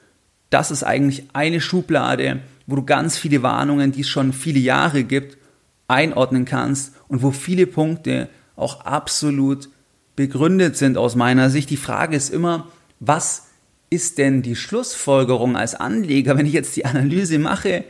Das 0.48 0.70
ist 0.70 0.82
eigentlich 0.82 1.24
eine 1.32 1.60
Schublade, 1.60 2.40
wo 2.66 2.76
du 2.76 2.84
ganz 2.84 3.18
viele 3.18 3.42
Warnungen, 3.42 3.92
die 3.92 4.00
es 4.00 4.08
schon 4.08 4.32
viele 4.32 4.58
Jahre 4.58 5.04
gibt, 5.04 5.38
einordnen 5.86 6.44
kannst 6.44 6.94
und 7.08 7.22
wo 7.22 7.30
viele 7.30 7.66
Punkte 7.66 8.28
auch 8.56 8.84
absolut 8.84 9.68
begründet 10.16 10.76
sind 10.76 10.96
aus 10.96 11.14
meiner 11.14 11.50
Sicht. 11.50 11.70
Die 11.70 11.76
Frage 11.76 12.16
ist 12.16 12.30
immer, 12.30 12.68
was 13.00 13.48
ist 13.90 14.18
denn 14.18 14.42
die 14.42 14.56
Schlussfolgerung 14.56 15.56
als 15.56 15.74
Anleger, 15.74 16.38
wenn 16.38 16.46
ich 16.46 16.52
jetzt 16.52 16.76
die 16.76 16.84
Analyse 16.84 17.38
mache, 17.38 17.84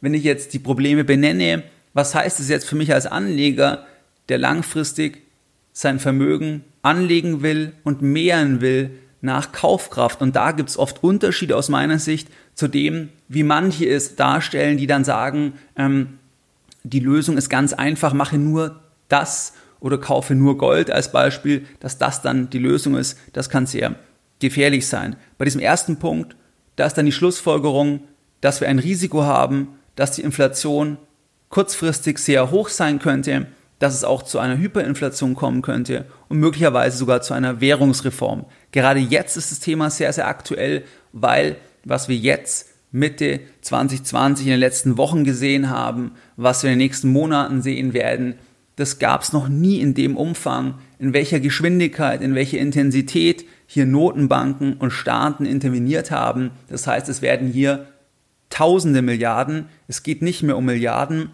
wenn 0.00 0.14
ich 0.14 0.24
jetzt 0.24 0.52
die 0.52 0.58
Probleme 0.58 1.04
benenne, 1.04 1.62
was 1.94 2.14
heißt 2.14 2.40
es 2.40 2.48
jetzt 2.48 2.66
für 2.66 2.76
mich 2.76 2.92
als 2.92 3.06
Anleger, 3.06 3.86
der 4.28 4.38
langfristig 4.38 5.22
sein 5.72 5.98
Vermögen 5.98 6.64
anlegen 6.82 7.42
will 7.42 7.72
und 7.82 8.02
mehren 8.02 8.60
will 8.60 8.90
nach 9.20 9.52
Kaufkraft. 9.52 10.20
Und 10.20 10.36
da 10.36 10.52
gibt 10.52 10.68
es 10.68 10.78
oft 10.78 11.02
Unterschiede 11.02 11.56
aus 11.56 11.68
meiner 11.68 11.98
Sicht 11.98 12.28
zu 12.54 12.68
dem, 12.68 13.08
wie 13.28 13.42
manche 13.42 13.86
es 13.86 14.16
darstellen, 14.16 14.76
die 14.76 14.86
dann 14.86 15.04
sagen, 15.04 15.54
ähm, 15.76 16.18
die 16.84 17.00
Lösung 17.00 17.36
ist 17.38 17.48
ganz 17.48 17.72
einfach, 17.72 18.12
mache 18.12 18.36
nur 18.38 18.80
das 19.08 19.54
oder 19.80 19.98
kaufe 19.98 20.34
nur 20.34 20.58
Gold 20.58 20.90
als 20.90 21.10
Beispiel, 21.10 21.66
dass 21.80 21.98
das 21.98 22.22
dann 22.22 22.50
die 22.50 22.58
Lösung 22.58 22.96
ist, 22.96 23.18
das 23.32 23.48
kann 23.48 23.66
sehr 23.66 23.96
gefährlich 24.38 24.86
sein. 24.86 25.16
Bei 25.38 25.44
diesem 25.44 25.60
ersten 25.60 25.98
Punkt, 25.98 26.36
da 26.76 26.86
ist 26.86 26.94
dann 26.94 27.06
die 27.06 27.12
Schlussfolgerung, 27.12 28.00
dass 28.40 28.60
wir 28.60 28.68
ein 28.68 28.78
Risiko 28.78 29.22
haben, 29.22 29.68
dass 29.96 30.12
die 30.12 30.22
Inflation 30.22 30.98
kurzfristig 31.48 32.18
sehr 32.18 32.50
hoch 32.50 32.68
sein 32.68 32.98
könnte, 32.98 33.46
dass 33.78 33.94
es 33.94 34.04
auch 34.04 34.22
zu 34.22 34.38
einer 34.38 34.58
Hyperinflation 34.58 35.34
kommen 35.34 35.62
könnte 35.62 36.06
und 36.28 36.38
möglicherweise 36.38 36.96
sogar 36.96 37.22
zu 37.22 37.34
einer 37.34 37.60
Währungsreform. 37.60 38.46
Gerade 38.72 39.00
jetzt 39.00 39.36
ist 39.36 39.50
das 39.50 39.60
Thema 39.60 39.90
sehr, 39.90 40.12
sehr 40.12 40.28
aktuell, 40.28 40.84
weil 41.12 41.56
was 41.84 42.08
wir 42.08 42.16
jetzt 42.16 42.68
Mitte 42.92 43.40
2020 43.62 44.46
in 44.46 44.52
den 44.52 44.60
letzten 44.60 44.96
Wochen 44.96 45.24
gesehen 45.24 45.68
haben, 45.68 46.12
was 46.36 46.62
wir 46.62 46.70
in 46.70 46.78
den 46.78 46.86
nächsten 46.86 47.10
Monaten 47.10 47.60
sehen 47.60 47.92
werden, 47.92 48.36
das 48.76 48.98
gab 48.98 49.22
es 49.22 49.32
noch 49.32 49.48
nie 49.48 49.80
in 49.80 49.94
dem 49.94 50.16
Umfang, 50.16 50.74
in 50.98 51.12
welcher 51.12 51.40
Geschwindigkeit, 51.40 52.22
in 52.22 52.34
welcher 52.34 52.58
Intensität 52.58 53.44
hier 53.66 53.86
Notenbanken 53.86 54.74
und 54.74 54.90
Staaten 54.90 55.46
interveniert 55.46 56.10
haben. 56.10 56.50
Das 56.68 56.86
heißt, 56.86 57.08
es 57.08 57.22
werden 57.22 57.48
hier 57.48 57.86
tausende 58.50 59.02
Milliarden, 59.02 59.66
es 59.88 60.02
geht 60.02 60.22
nicht 60.22 60.42
mehr 60.42 60.56
um 60.56 60.64
Milliarden, 60.64 61.30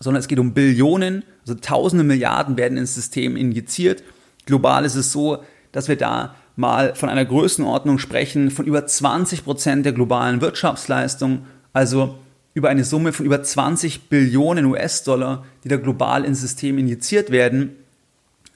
sondern 0.00 0.20
es 0.20 0.28
geht 0.28 0.38
um 0.38 0.52
Billionen, 0.52 1.24
also 1.48 1.60
tausende 1.60 2.04
Milliarden 2.04 2.56
werden 2.56 2.76
ins 2.76 2.94
System 2.94 3.36
injiziert. 3.36 4.02
Global 4.46 4.84
ist 4.84 4.96
es 4.96 5.12
so, 5.12 5.42
dass 5.72 5.88
wir 5.88 5.96
da 5.96 6.34
mal 6.56 6.94
von 6.94 7.08
einer 7.08 7.24
Größenordnung 7.24 7.98
sprechen 7.98 8.50
von 8.50 8.66
über 8.66 8.86
20 8.86 9.44
Prozent 9.44 9.86
der 9.86 9.92
globalen 9.92 10.40
Wirtschaftsleistung, 10.40 11.46
also 11.72 12.18
über 12.52 12.68
eine 12.68 12.84
Summe 12.84 13.12
von 13.12 13.24
über 13.24 13.42
20 13.42 14.08
Billionen 14.08 14.66
US-Dollar, 14.66 15.44
die 15.64 15.68
da 15.68 15.76
global 15.76 16.24
ins 16.24 16.40
System 16.40 16.76
injiziert 16.76 17.30
werden. 17.30 17.76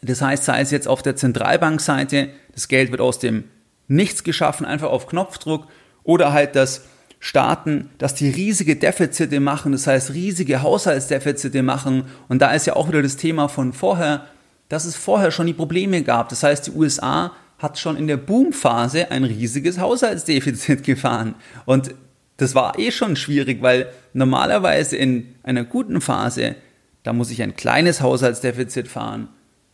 Das 0.02 0.20
heißt, 0.20 0.44
sei 0.44 0.60
es 0.60 0.70
jetzt 0.72 0.88
auf 0.88 1.02
der 1.02 1.16
Zentralbankseite, 1.16 2.30
das 2.52 2.68
Geld 2.68 2.90
wird 2.90 3.00
aus 3.00 3.18
dem 3.18 3.44
Nichts 3.88 4.24
geschaffen, 4.24 4.66
einfach 4.66 4.90
auf 4.90 5.06
Knopfdruck, 5.06 5.66
oder 6.04 6.32
halt, 6.32 6.56
dass 6.56 6.84
Staaten, 7.24 7.88
dass 7.98 8.16
die 8.16 8.28
riesige 8.28 8.74
Defizite 8.74 9.38
machen, 9.38 9.70
das 9.70 9.86
heißt 9.86 10.12
riesige 10.12 10.60
Haushaltsdefizite 10.60 11.62
machen. 11.62 12.06
Und 12.28 12.42
da 12.42 12.50
ist 12.50 12.66
ja 12.66 12.74
auch 12.74 12.88
wieder 12.88 13.00
das 13.00 13.16
Thema 13.16 13.46
von 13.46 13.72
vorher, 13.72 14.26
dass 14.68 14.86
es 14.86 14.96
vorher 14.96 15.30
schon 15.30 15.46
die 15.46 15.52
Probleme 15.52 16.02
gab. 16.02 16.30
Das 16.30 16.42
heißt, 16.42 16.66
die 16.66 16.72
USA 16.72 17.30
hat 17.58 17.78
schon 17.78 17.96
in 17.96 18.08
der 18.08 18.16
Boomphase 18.16 19.12
ein 19.12 19.22
riesiges 19.22 19.78
Haushaltsdefizit 19.78 20.82
gefahren. 20.82 21.36
Und 21.64 21.94
das 22.38 22.56
war 22.56 22.76
eh 22.76 22.90
schon 22.90 23.14
schwierig, 23.14 23.62
weil 23.62 23.86
normalerweise 24.14 24.96
in 24.96 25.36
einer 25.44 25.62
guten 25.62 26.00
Phase, 26.00 26.56
da 27.04 27.12
muss 27.12 27.30
ich 27.30 27.40
ein 27.40 27.54
kleines 27.54 28.00
Haushaltsdefizit 28.00 28.88
fahren 28.88 29.28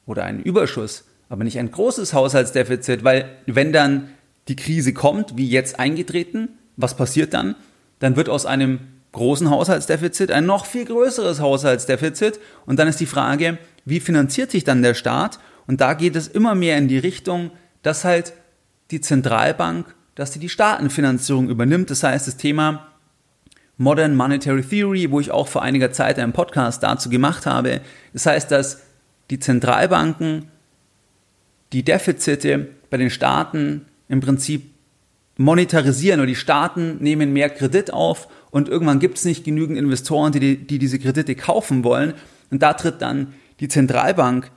oder 0.04 0.24
einen 0.24 0.42
Überschuss, 0.42 1.06
aber 1.30 1.44
nicht 1.44 1.58
ein 1.58 1.70
großes 1.70 2.12
Haushaltsdefizit, 2.12 3.04
weil 3.04 3.38
wenn 3.46 3.72
dann 3.72 4.10
die 4.48 4.56
Krise 4.56 4.92
kommt, 4.92 5.38
wie 5.38 5.48
jetzt 5.48 5.80
eingetreten, 5.80 6.57
was 6.78 6.96
passiert 6.96 7.34
dann? 7.34 7.54
Dann 7.98 8.16
wird 8.16 8.30
aus 8.30 8.46
einem 8.46 8.80
großen 9.12 9.50
Haushaltsdefizit 9.50 10.30
ein 10.30 10.46
noch 10.46 10.64
viel 10.64 10.86
größeres 10.86 11.40
Haushaltsdefizit 11.40 12.40
und 12.64 12.78
dann 12.78 12.88
ist 12.88 13.00
die 13.00 13.06
Frage, 13.06 13.58
wie 13.84 14.00
finanziert 14.00 14.50
sich 14.50 14.64
dann 14.64 14.82
der 14.82 14.94
Staat? 14.94 15.38
Und 15.66 15.82
da 15.82 15.92
geht 15.92 16.16
es 16.16 16.28
immer 16.28 16.54
mehr 16.54 16.78
in 16.78 16.88
die 16.88 16.98
Richtung, 16.98 17.50
dass 17.82 18.04
halt 18.04 18.32
die 18.90 19.02
Zentralbank 19.02 19.94
dass 20.18 20.32
sie 20.32 20.40
die 20.40 20.48
Staatenfinanzierung 20.48 21.48
übernimmt. 21.48 21.90
Das 21.90 22.02
heißt, 22.02 22.26
das 22.26 22.36
Thema 22.36 22.88
Modern 23.76 24.16
Monetary 24.16 24.64
Theory, 24.64 25.12
wo 25.12 25.20
ich 25.20 25.30
auch 25.30 25.46
vor 25.46 25.62
einiger 25.62 25.92
Zeit 25.92 26.18
einen 26.18 26.32
Podcast 26.32 26.82
dazu 26.82 27.08
gemacht 27.08 27.46
habe. 27.46 27.82
Das 28.12 28.26
heißt, 28.26 28.50
dass 28.50 28.82
die 29.30 29.38
Zentralbanken 29.38 30.48
die 31.72 31.84
Defizite 31.84 32.66
bei 32.90 32.96
den 32.96 33.10
Staaten 33.10 33.86
im 34.08 34.18
Prinzip 34.18 34.74
monetarisieren 35.38 36.20
oder 36.20 36.26
die 36.26 36.34
Staaten 36.34 36.98
nehmen 37.00 37.32
mehr 37.32 37.48
Kredit 37.48 37.92
auf 37.92 38.28
und 38.50 38.68
irgendwann 38.68 38.98
gibt 38.98 39.18
es 39.18 39.24
nicht 39.24 39.44
genügend 39.44 39.78
Investoren, 39.78 40.32
die, 40.32 40.58
die 40.58 40.78
diese 40.78 40.98
Kredite 40.98 41.34
kaufen 41.36 41.84
wollen. 41.84 42.14
Und 42.50 42.62
da 42.62 42.74
tritt 42.74 43.00
dann 43.00 43.34
die 43.60 43.68
Zentralbank 43.68 44.50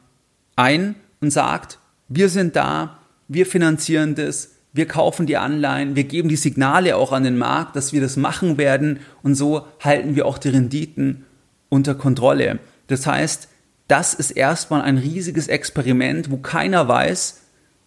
ein 0.56 0.96
und 1.22 1.30
sagt, 1.32 1.78
wir 2.10 2.30
sind 2.30 2.56
da, 2.56 2.98
wir 3.28 3.46
finanzieren 3.46 4.16
das, 4.16 4.56
wir 4.74 4.88
kaufen 4.88 5.28
die 5.28 5.38
Anleihen, 5.38 5.96
wir 5.96 6.06
geben 6.06 6.30
die 6.30 6.36
Signale 6.36 6.96
auch 6.96 7.12
an 7.12 7.24
den 7.24 7.38
Markt, 7.38 7.76
dass 7.76 7.94
wir 7.94 8.02
das 8.02 8.18
machen 8.18 8.58
werden 8.58 9.00
und 9.22 9.36
so 9.36 9.68
halten 9.82 10.16
wir 10.16 10.26
auch 10.26 10.38
die 10.38 10.50
Renditen 10.50 11.26
unter 11.70 11.94
Kontrolle. 11.94 12.60
Das 12.88 13.06
heißt, 13.06 13.50
das 13.88 14.14
ist 14.14 14.32
erstmal 14.32 14.82
ein 14.82 14.98
riesiges 14.98 15.48
Experiment, 15.48 16.32
wo 16.32 16.38
keiner 16.38 16.88
weiß, 16.88 17.42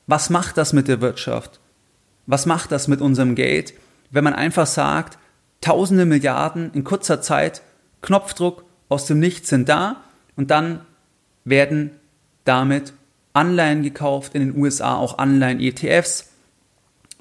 was 0.07 0.31
macht 0.31 0.59
das 0.59 0.73
mit 0.73 0.87
der 0.87 1.01
Wirtschaft? 1.01 1.61
Was 2.27 2.47
macht 2.47 2.73
das 2.73 2.89
mit 2.89 3.01
unserem 3.01 3.35
Geld, 3.35 3.75
wenn 4.11 4.25
man 4.25 4.35
einfach 4.35 4.67
sagt, 4.67 5.19
tausende 5.61 6.07
Milliarden 6.07 6.73
in 6.73 6.85
kurzer 6.85 7.21
Zeit, 7.21 7.63
Knopfdruck 8.03 8.65
aus 8.89 9.07
dem 9.07 9.19
Nichts 9.19 9.49
sind 9.49 9.69
da 9.69 10.03
und 10.37 10.51
dann 10.51 10.81
werden 11.45 11.91
damit 12.45 12.93
Anleihen 13.33 13.83
gekauft, 13.83 14.35
in 14.35 14.41
den 14.41 14.57
USA 14.57 14.95
auch 14.97 15.19
Anleihen-ETFs. 15.19 16.31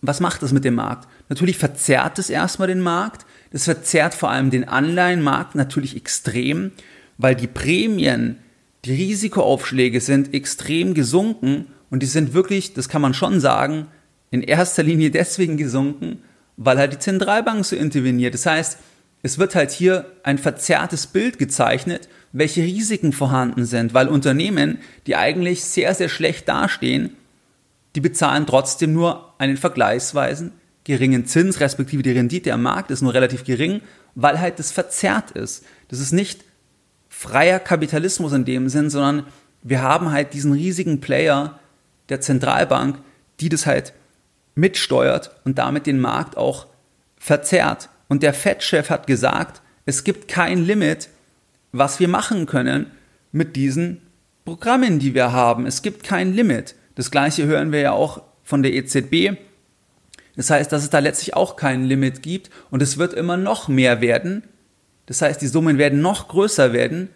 Was 0.01 0.19
macht 0.19 0.43
das 0.43 0.51
mit 0.51 0.65
dem 0.65 0.75
Markt? 0.75 1.07
Natürlich 1.29 1.57
verzerrt 1.57 2.19
es 2.19 2.29
erstmal 2.29 2.67
den 2.67 2.81
Markt. 2.81 3.25
Das 3.51 3.63
verzerrt 3.63 4.13
vor 4.13 4.29
allem 4.29 4.51
den 4.51 4.67
Anleihenmarkt 4.67 5.55
natürlich 5.55 5.95
extrem, 5.95 6.71
weil 7.17 7.35
die 7.35 7.47
Prämien, 7.47 8.37
die 8.85 8.93
Risikoaufschläge 8.93 10.01
sind 10.01 10.33
extrem 10.33 10.93
gesunken 10.93 11.67
und 11.89 12.03
die 12.03 12.07
sind 12.07 12.33
wirklich, 12.33 12.73
das 12.73 12.89
kann 12.89 13.01
man 13.01 13.13
schon 13.13 13.39
sagen, 13.39 13.87
in 14.33 14.41
erster 14.41 14.81
Linie 14.81 15.11
deswegen 15.11 15.57
gesunken, 15.57 16.23
weil 16.57 16.79
halt 16.79 16.91
die 16.91 16.97
Zentralbank 16.97 17.63
so 17.63 17.75
interveniert. 17.75 18.33
Das 18.33 18.47
heißt, 18.47 18.79
es 19.21 19.37
wird 19.37 19.53
halt 19.53 19.69
hier 19.69 20.07
ein 20.23 20.39
verzerrtes 20.39 21.05
Bild 21.05 21.37
gezeichnet, 21.37 22.09
welche 22.31 22.63
Risiken 22.63 23.13
vorhanden 23.13 23.65
sind, 23.65 23.93
weil 23.93 24.07
Unternehmen, 24.07 24.79
die 25.05 25.15
eigentlich 25.15 25.63
sehr, 25.63 25.93
sehr 25.93 26.09
schlecht 26.09 26.49
dastehen, 26.49 27.11
die 27.93 28.01
bezahlen 28.01 28.47
trotzdem 28.47 28.91
nur 28.91 29.35
einen 29.37 29.55
vergleichsweisen 29.55 30.51
geringen 30.83 31.27
Zins, 31.27 31.59
respektive 31.59 32.01
die 32.01 32.11
Rendite 32.11 32.53
am 32.53 32.63
Markt 32.63 32.89
ist 32.89 33.03
nur 33.03 33.13
relativ 33.13 33.43
gering, 33.43 33.81
weil 34.15 34.41
halt 34.41 34.57
das 34.57 34.71
verzerrt 34.71 35.29
ist. 35.29 35.63
Das 35.89 35.99
ist 35.99 36.11
nicht 36.11 36.43
freier 37.07 37.59
Kapitalismus 37.59 38.33
in 38.33 38.45
dem 38.45 38.67
Sinn, 38.67 38.89
sondern 38.89 39.27
wir 39.61 39.83
haben 39.83 40.11
halt 40.11 40.33
diesen 40.33 40.53
riesigen 40.53 41.01
Player 41.01 41.59
der 42.09 42.19
Zentralbank, 42.19 42.97
die 43.39 43.49
das 43.49 43.67
halt 43.67 43.93
mitsteuert 44.55 45.31
und 45.45 45.57
damit 45.57 45.87
den 45.87 45.99
Markt 45.99 46.37
auch 46.37 46.67
verzerrt. 47.17 47.89
Und 48.07 48.23
der 48.23 48.33
Fed-Chef 48.33 48.89
hat 48.89 49.07
gesagt, 49.07 49.61
es 49.85 50.03
gibt 50.03 50.27
kein 50.27 50.63
Limit, 50.63 51.09
was 51.71 51.99
wir 51.99 52.07
machen 52.07 52.45
können 52.45 52.91
mit 53.31 53.55
diesen 53.55 54.01
Programmen, 54.45 54.99
die 54.99 55.13
wir 55.13 55.31
haben. 55.31 55.65
Es 55.65 55.81
gibt 55.81 56.03
kein 56.03 56.33
Limit. 56.33 56.75
Das 56.95 57.11
gleiche 57.11 57.45
hören 57.45 57.71
wir 57.71 57.79
ja 57.79 57.91
auch 57.91 58.21
von 58.43 58.61
der 58.61 58.73
EZB. 58.73 59.37
Das 60.35 60.49
heißt, 60.49 60.71
dass 60.71 60.83
es 60.83 60.89
da 60.89 60.99
letztlich 60.99 61.35
auch 61.35 61.55
kein 61.55 61.85
Limit 61.85 62.21
gibt 62.21 62.49
und 62.71 62.81
es 62.81 62.97
wird 62.97 63.13
immer 63.13 63.37
noch 63.37 63.67
mehr 63.67 64.01
werden. 64.01 64.43
Das 65.05 65.21
heißt, 65.21 65.41
die 65.41 65.47
Summen 65.47 65.77
werden 65.77 66.01
noch 66.01 66.27
größer 66.27 66.73
werden, 66.73 67.09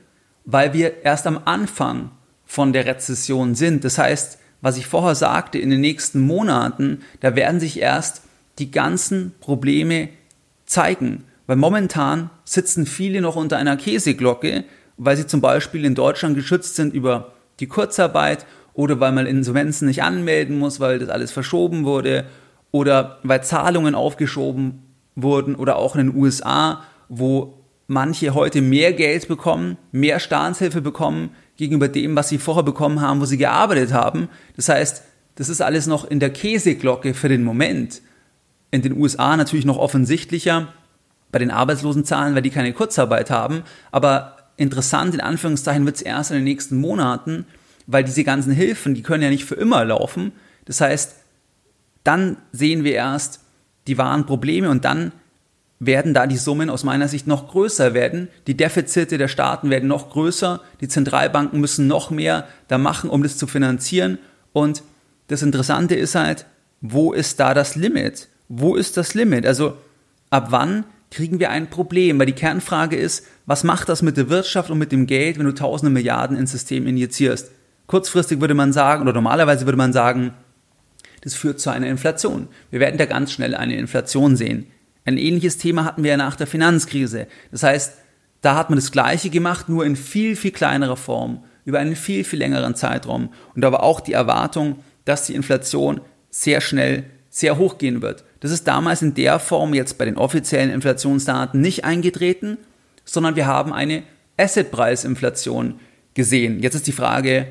weil 0.46 0.74
wir 0.74 1.04
erst 1.04 1.28
am 1.28 1.40
Anfang 1.46 2.12
von 2.46 2.74
der 2.74 2.86
Rezession 2.86 3.56
sind. 3.56 3.84
Das 3.84 3.98
heißt, 3.98 4.40
was 4.62 4.78
ich 4.78 4.88
vorher 4.88 5.16
sagte, 5.16 5.60
in 5.60 5.70
den 5.70 5.82
nächsten 5.82 6.22
Monaten, 6.22 7.02
da 7.20 7.36
werden 7.36 7.60
sich 7.60 7.80
erst 7.80 8.24
die 8.60 8.72
ganzen 8.72 9.34
Probleme 9.40 10.10
zeigen. 10.66 11.24
Weil 11.46 11.58
momentan 11.58 12.30
sitzen 12.44 12.86
viele 12.86 13.22
noch 13.22 13.36
unter 13.36 13.58
einer 13.58 13.78
Käseglocke, 13.78 14.66
weil 14.98 15.16
sie 15.16 15.28
zum 15.28 15.42
Beispiel 15.42 15.86
in 15.86 15.96
Deutschland 15.96 16.36
geschützt 16.36 16.76
sind 16.76 16.94
über 16.94 17.34
die 17.60 17.68
Kurzarbeit 17.68 18.46
oder 18.74 19.00
weil 19.00 19.12
man 19.12 19.26
Insolvenzen 19.26 19.88
nicht 19.88 20.04
anmelden 20.04 20.60
muss, 20.60 20.80
weil 20.80 21.00
das 21.00 21.10
alles 21.10 21.32
verschoben 21.32 21.86
wurde 21.86 22.26
oder 22.72 23.20
weil 23.24 23.44
Zahlungen 23.44 23.96
aufgeschoben 23.96 24.84
wurden 25.16 25.56
oder 25.56 25.78
auch 25.78 25.96
in 25.96 26.08
den 26.08 26.16
USA, 26.16 26.84
wo 27.10 27.54
manche 27.88 28.34
heute 28.34 28.62
mehr 28.62 28.94
Geld 28.94 29.28
bekommen, 29.28 29.78
mehr 29.92 30.20
Staatshilfe 30.20 30.82
bekommen 30.82 31.32
gegenüber 31.58 31.88
dem, 31.88 32.16
was 32.16 32.30
sie 32.30 32.38
vorher 32.38 32.64
bekommen 32.64 33.02
haben, 33.02 33.20
wo 33.20 33.26
sie 33.26 33.38
gearbeitet 33.38 33.92
haben. 33.92 34.30
Das 34.56 34.70
heißt, 34.70 35.04
das 35.36 35.50
ist 35.50 35.62
alles 35.62 35.88
noch 35.88 36.06
in 36.06 36.20
der 36.20 36.32
Käseglocke 36.32 37.14
für 37.14 37.30
den 37.30 37.44
Moment 37.44 38.02
in 38.72 38.82
den 38.82 38.98
USA 38.98 39.38
natürlich 39.38 39.66
noch 39.66 39.78
offensichtlicher 39.78 40.74
bei 41.32 41.40
den 41.40 41.52
Arbeitslosenzahlen, 41.52 42.36
weil 42.36 42.42
die 42.42 42.50
keine 42.50 42.74
Kurzarbeit 42.74 43.30
haben. 43.30 43.64
Aber 43.92 44.38
interessant 44.58 45.14
in 45.14 45.22
Anführungszeichen 45.22 45.86
wird 45.86 45.98
es 45.98 46.02
erst 46.02 46.32
in 46.32 46.38
den 46.38 46.44
nächsten 46.44 46.78
Monaten, 46.78 47.46
weil 47.86 48.04
diese 48.04 48.24
ganzen 48.24 48.52
Hilfen, 48.52 48.96
die 48.96 49.04
können 49.04 49.24
ja 49.24 49.30
nicht 49.30 49.46
für 49.46 49.56
immer 49.56 49.86
laufen. 49.86 50.32
Das 50.66 50.82
heißt, 50.82 51.16
dann 52.04 52.38
sehen 52.52 52.84
wir 52.84 52.94
erst 52.94 53.42
die 53.88 53.98
wahren 53.98 54.26
Probleme 54.26 54.70
und 54.70 54.86
dann 54.86 55.12
werden 55.80 56.14
da 56.14 56.26
die 56.28 56.38
Summen 56.38 56.70
aus 56.70 56.84
meiner 56.84 57.08
Sicht 57.08 57.28
noch 57.28 57.50
größer 57.50 57.94
werden. 57.94 58.30
Die 58.48 58.58
Defizite 58.58 59.18
der 59.18 59.28
Staaten 59.28 59.70
werden 59.70 59.88
noch 59.88 60.10
größer. 60.10 60.62
Die 60.82 60.88
Zentralbanken 60.88 61.60
müssen 61.60 61.88
noch 61.88 62.10
mehr 62.10 62.48
da 62.68 62.78
machen, 62.78 63.10
um 63.10 63.24
das 63.24 63.38
zu 63.38 63.48
finanzieren. 63.48 64.18
Und 64.54 64.84
das 65.28 65.44
Interessante 65.44 65.96
ist 65.96 66.16
halt, 66.16 66.46
wo 66.82 67.14
ist 67.14 67.40
da 67.40 67.54
das 67.54 67.76
Limit? 67.76 68.28
wo 68.50 68.76
ist 68.76 68.98
das 68.98 69.14
Limit? 69.14 69.46
Also 69.46 69.78
ab 70.30 70.48
wann 70.50 70.86
kriegen 71.12 71.40
wir 71.40 71.50
ein 71.50 71.70
Problem? 71.70 72.20
Weil 72.20 72.26
die 72.28 72.34
Kernfrage 72.34 72.96
ist, 72.96 73.26
was 73.46 73.64
macht 73.64 73.90
das 73.90 74.02
mit 74.02 74.18
der 74.18 74.30
Wirtschaft 74.30 74.70
und 74.70 74.78
mit 74.78 74.92
dem 74.92 75.08
Geld, 75.08 75.38
wenn 75.38 75.46
du 75.46 75.54
tausende 75.54 75.92
Milliarden 75.92 76.38
ins 76.38 76.52
System 76.52 76.88
injizierst? 76.88 77.52
Kurzfristig 77.88 78.42
würde 78.42 78.54
man 78.54 78.74
sagen, 78.74 79.02
oder 79.02 79.14
normalerweise 79.14 79.66
würde 79.66 79.78
man 79.78 79.94
sagen, 79.94 80.34
das 81.22 81.34
führt 81.34 81.60
zu 81.60 81.70
einer 81.70 81.88
Inflation. 81.88 82.48
Wir 82.70 82.80
werden 82.80 82.98
da 82.98 83.06
ganz 83.06 83.32
schnell 83.32 83.56
eine 83.56 83.78
Inflation 83.78 84.36
sehen. 84.36 84.68
Ein 85.08 85.18
ähnliches 85.18 85.58
Thema 85.58 85.86
hatten 85.86 86.04
wir 86.04 86.12
ja 86.12 86.18
nach 86.18 86.36
der 86.36 86.48
Finanzkrise. 86.48 87.28
Das 87.50 87.64
heißt, 87.64 87.94
da 88.42 88.56
hat 88.56 88.70
man 88.70 88.78
das 88.78 88.92
Gleiche 88.92 89.30
gemacht, 89.30 89.70
nur 89.70 89.86
in 89.86 89.96
viel, 89.96 90.36
viel 90.36 90.52
kleinerer 90.52 90.98
Form, 90.98 91.46
über 91.64 91.80
einen 91.80 91.96
viel, 91.96 92.26
viel 92.26 92.40
längeren 92.40 92.76
Zeitraum. 92.76 93.30
Und 93.56 93.62
da 93.62 93.72
war 93.72 93.84
auch 93.84 94.02
die 94.02 94.12
Erwartung, 94.12 94.80
dass 95.06 95.26
die 95.26 95.34
Inflation 95.34 96.02
sehr 96.30 96.60
schnell 96.60 97.06
sehr 97.30 97.58
hoch 97.58 97.78
gehen 97.78 98.02
wird. 98.02 98.26
Das 98.42 98.52
ist 98.52 98.68
damals 98.68 99.02
in 99.02 99.14
der 99.14 99.40
Form 99.40 99.74
jetzt 99.74 99.98
bei 99.98 100.04
den 100.04 100.18
offiziellen 100.18 100.72
Inflationsdaten 100.72 101.62
nicht 101.62 101.86
eingetreten, 101.86 102.58
sondern 103.06 103.38
wir 103.38 103.48
haben 103.48 103.72
eine 103.72 104.04
Assetpreisinflation 104.36 105.80
gesehen. 106.16 106.60
Jetzt 106.60 106.76
ist 106.76 106.88
die 106.88 106.92
Frage, 106.92 107.48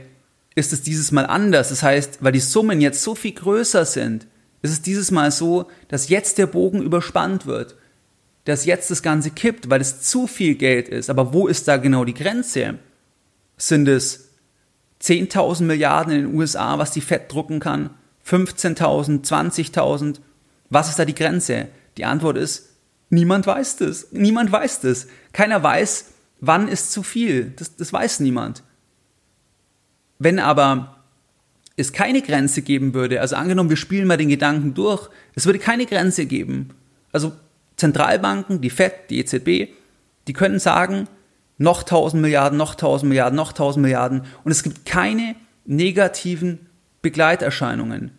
ist 0.54 0.74
es 0.74 0.82
dieses 0.82 1.10
Mal 1.10 1.24
anders? 1.24 1.70
Das 1.70 1.82
heißt, 1.82 2.18
weil 2.20 2.32
die 2.32 2.40
Summen 2.40 2.82
jetzt 2.82 3.02
so 3.02 3.14
viel 3.14 3.32
größer 3.32 3.86
sind, 3.86 4.26
ist 4.66 4.72
es 4.72 4.82
dieses 4.82 5.10
Mal 5.10 5.30
so, 5.30 5.70
dass 5.88 6.08
jetzt 6.08 6.38
der 6.38 6.46
Bogen 6.46 6.82
überspannt 6.82 7.46
wird, 7.46 7.76
dass 8.44 8.64
jetzt 8.64 8.90
das 8.90 9.02
Ganze 9.02 9.30
kippt, 9.30 9.70
weil 9.70 9.80
es 9.80 10.02
zu 10.02 10.26
viel 10.26 10.54
Geld 10.54 10.88
ist. 10.88 11.10
Aber 11.10 11.32
wo 11.32 11.48
ist 11.48 11.66
da 11.68 11.76
genau 11.78 12.04
die 12.04 12.14
Grenze? 12.14 12.78
Sind 13.56 13.88
es 13.88 14.30
10.000 15.02 15.64
Milliarden 15.64 16.12
in 16.12 16.26
den 16.26 16.34
USA, 16.34 16.78
was 16.78 16.92
die 16.92 17.00
Fed 17.00 17.32
drucken 17.32 17.60
kann? 17.60 17.90
15.000, 18.26 19.24
20.000? 19.24 20.16
Was 20.70 20.88
ist 20.88 20.98
da 20.98 21.04
die 21.04 21.14
Grenze? 21.14 21.68
Die 21.96 22.04
Antwort 22.04 22.36
ist, 22.36 22.70
niemand 23.10 23.46
weiß 23.46 23.76
das. 23.76 24.08
Niemand 24.12 24.52
weiß 24.52 24.80
das. 24.80 25.06
Keiner 25.32 25.62
weiß, 25.62 26.06
wann 26.40 26.68
ist 26.68 26.92
zu 26.92 27.02
viel. 27.02 27.52
Das, 27.56 27.76
das 27.76 27.92
weiß 27.92 28.20
niemand. 28.20 28.62
Wenn 30.18 30.38
aber 30.38 30.95
es 31.76 31.92
keine 31.92 32.22
Grenze 32.22 32.62
geben 32.62 32.94
würde, 32.94 33.20
also 33.20 33.36
angenommen, 33.36 33.70
wir 33.70 33.76
spielen 33.76 34.06
mal 34.06 34.16
den 34.16 34.28
Gedanken 34.28 34.74
durch, 34.74 35.08
es 35.34 35.46
würde 35.46 35.58
keine 35.58 35.86
Grenze 35.86 36.26
geben. 36.26 36.70
Also 37.12 37.32
Zentralbanken, 37.76 38.60
die 38.60 38.70
FED, 38.70 39.10
die 39.10 39.18
EZB, 39.18 39.72
die 40.26 40.32
können 40.32 40.58
sagen, 40.58 41.08
noch 41.58 41.82
1000 41.82 42.20
Milliarden, 42.20 42.58
noch 42.58 42.72
1000 42.72 43.08
Milliarden, 43.08 43.36
noch 43.36 43.50
1000 43.50 43.82
Milliarden 43.82 44.22
und 44.44 44.52
es 44.52 44.62
gibt 44.62 44.86
keine 44.86 45.36
negativen 45.66 46.66
Begleiterscheinungen. 47.02 48.10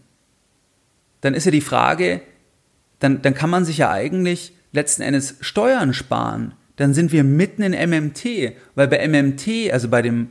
Dann 1.22 1.34
ist 1.34 1.46
ja 1.46 1.52
die 1.52 1.62
Frage, 1.62 2.22
dann, 3.00 3.22
dann 3.22 3.34
kann 3.34 3.50
man 3.50 3.66
sich 3.66 3.80
ja 3.80 3.92
eigentlich 3.92 4.54
letzten 4.72 5.02
Endes 5.02 5.36
Steuern 5.42 5.94
sparen. 5.94 6.54
Dann 6.76 6.94
sind 6.94 7.12
wir 7.12 7.24
mitten 7.24 7.64
in 7.64 7.90
MMT, 7.90 8.54
weil 8.76 8.88
bei 8.88 9.08
MMT, 9.08 9.72
also 9.72 9.90
bei 9.90 10.02
dem, 10.02 10.30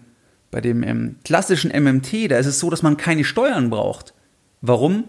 bei 0.56 0.62
dem 0.62 0.82
ähm, 0.82 1.16
klassischen 1.22 1.70
MMT, 1.70 2.30
da 2.30 2.38
ist 2.38 2.46
es 2.46 2.60
so, 2.60 2.70
dass 2.70 2.80
man 2.80 2.96
keine 2.96 3.24
Steuern 3.24 3.68
braucht. 3.68 4.14
Warum? 4.62 5.04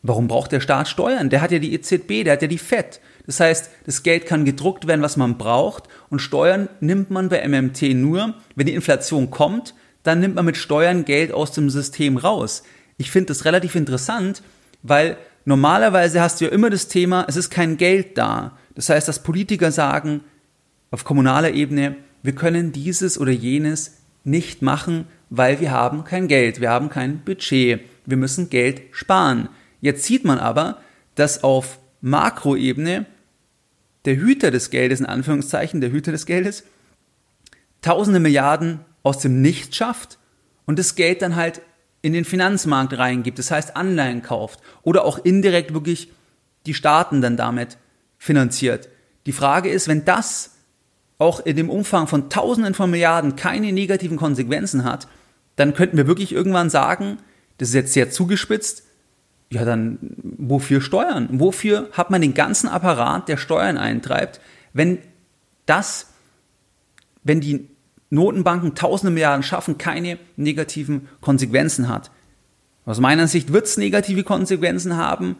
Warum 0.00 0.26
braucht 0.26 0.52
der 0.52 0.60
Staat 0.60 0.88
Steuern? 0.88 1.28
Der 1.28 1.42
hat 1.42 1.52
ja 1.52 1.58
die 1.58 1.74
EZB, 1.74 2.24
der 2.24 2.32
hat 2.32 2.40
ja 2.40 2.48
die 2.48 2.56
FED. 2.56 2.98
Das 3.26 3.40
heißt, 3.40 3.68
das 3.84 4.02
Geld 4.02 4.24
kann 4.24 4.46
gedruckt 4.46 4.86
werden, 4.86 5.02
was 5.02 5.18
man 5.18 5.36
braucht, 5.36 5.84
und 6.08 6.20
Steuern 6.20 6.70
nimmt 6.80 7.10
man 7.10 7.28
bei 7.28 7.46
MMT 7.46 7.94
nur, 7.94 8.36
wenn 8.54 8.64
die 8.64 8.72
Inflation 8.72 9.28
kommt, 9.28 9.74
dann 10.02 10.20
nimmt 10.20 10.36
man 10.36 10.46
mit 10.46 10.56
Steuern 10.56 11.04
Geld 11.04 11.30
aus 11.30 11.52
dem 11.52 11.68
System 11.68 12.16
raus. 12.16 12.62
Ich 12.96 13.10
finde 13.10 13.26
das 13.26 13.44
relativ 13.44 13.74
interessant, 13.74 14.42
weil 14.82 15.18
Normalerweise 15.44 16.20
hast 16.20 16.40
du 16.40 16.44
ja 16.44 16.50
immer 16.50 16.68
das 16.68 16.88
Thema, 16.88 17.24
es 17.26 17.36
ist 17.36 17.48
kein 17.48 17.78
Geld 17.78 18.18
da. 18.18 18.58
Das 18.74 18.90
heißt, 18.90 19.08
dass 19.08 19.22
Politiker 19.22 19.72
sagen, 19.72 20.20
auf 20.90 21.04
kommunaler 21.04 21.52
Ebene, 21.52 21.96
wir 22.22 22.34
können 22.34 22.70
dieses 22.72 23.18
oder 23.18 23.32
jenes 23.32 23.98
nicht 24.28 24.62
machen, 24.62 25.06
weil 25.30 25.60
wir 25.60 25.70
haben 25.70 26.04
kein 26.04 26.28
Geld, 26.28 26.60
wir 26.60 26.70
haben 26.70 26.88
kein 26.88 27.20
Budget, 27.20 27.80
wir 28.06 28.16
müssen 28.16 28.50
Geld 28.50 28.82
sparen. 28.92 29.48
Jetzt 29.80 30.04
sieht 30.04 30.24
man 30.24 30.38
aber, 30.38 30.80
dass 31.14 31.44
auf 31.44 31.78
Makroebene 32.00 33.06
der 34.04 34.16
Hüter 34.16 34.50
des 34.50 34.70
Geldes, 34.70 35.00
in 35.00 35.06
Anführungszeichen, 35.06 35.80
der 35.80 35.90
Hüter 35.90 36.12
des 36.12 36.26
Geldes, 36.26 36.64
tausende 37.82 38.20
Milliarden 38.20 38.80
aus 39.02 39.18
dem 39.18 39.40
Nichts 39.42 39.76
schafft 39.76 40.18
und 40.66 40.78
das 40.78 40.94
Geld 40.94 41.22
dann 41.22 41.36
halt 41.36 41.60
in 42.02 42.12
den 42.12 42.24
Finanzmarkt 42.24 42.96
reingibt, 42.96 43.38
das 43.38 43.50
heißt 43.50 43.76
Anleihen 43.76 44.22
kauft 44.22 44.60
oder 44.82 45.04
auch 45.04 45.18
indirekt 45.24 45.74
wirklich 45.74 46.12
die 46.66 46.74
Staaten 46.74 47.20
dann 47.20 47.36
damit 47.36 47.76
finanziert. 48.18 48.88
Die 49.26 49.32
Frage 49.32 49.68
ist, 49.68 49.88
wenn 49.88 50.04
das 50.04 50.57
auch 51.18 51.40
in 51.40 51.56
dem 51.56 51.68
Umfang 51.68 52.06
von 52.06 52.30
Tausenden 52.30 52.74
von 52.74 52.90
Milliarden 52.90 53.36
keine 53.36 53.72
negativen 53.72 54.16
Konsequenzen 54.16 54.84
hat, 54.84 55.08
dann 55.56 55.74
könnten 55.74 55.96
wir 55.96 56.06
wirklich 56.06 56.32
irgendwann 56.32 56.70
sagen, 56.70 57.18
das 57.58 57.70
ist 57.70 57.74
jetzt 57.74 57.92
sehr 57.92 58.10
zugespitzt, 58.10 58.84
ja 59.50 59.64
dann 59.64 59.98
wofür 60.22 60.80
Steuern? 60.80 61.28
Wofür 61.32 61.88
hat 61.92 62.10
man 62.10 62.20
den 62.20 62.34
ganzen 62.34 62.68
Apparat, 62.68 63.28
der 63.28 63.36
Steuern 63.36 63.76
eintreibt, 63.76 64.40
wenn 64.72 64.98
das, 65.66 66.10
wenn 67.24 67.40
die 67.40 67.68
Notenbanken 68.10 68.74
tausende 68.74 69.12
Milliarden 69.12 69.42
schaffen, 69.42 69.76
keine 69.76 70.18
negativen 70.36 71.08
Konsequenzen 71.20 71.88
hat? 71.88 72.10
Aus 72.86 73.00
meiner 73.00 73.26
Sicht 73.26 73.52
wird 73.52 73.66
es 73.66 73.76
negative 73.76 74.22
Konsequenzen 74.22 74.96
haben. 74.96 75.36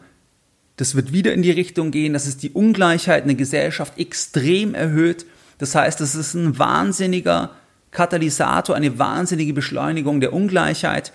Das 0.75 0.93
wird 0.95 1.13
wieder 1.13 1.33
in 1.33 1.41
die 1.41 1.51
Richtung 1.51 1.89
gehen, 1.91 2.13
dass 2.13 2.27
es 2.27 2.37
die 2.37 2.51
Ungleichheit 2.51 3.23
in 3.23 3.29
der 3.29 3.37
Gesellschaft 3.37 3.97
extrem 3.97 4.75
erhöht. 4.75 5.25
Das 5.59 5.75
heißt, 5.75 6.01
es 6.01 6.15
ist 6.15 6.33
ein 6.33 6.57
wahnsinniger 6.57 7.51
Katalysator, 7.91 8.75
eine 8.75 8.97
wahnsinnige 8.97 9.53
Beschleunigung 9.53 10.19
der 10.19 10.33
Ungleichheit, 10.33 11.13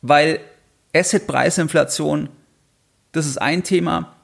weil 0.00 0.40
Assetpreisinflation, 0.94 2.28
das 3.12 3.26
ist 3.26 3.40
ein 3.40 3.62
Thema. 3.62 4.16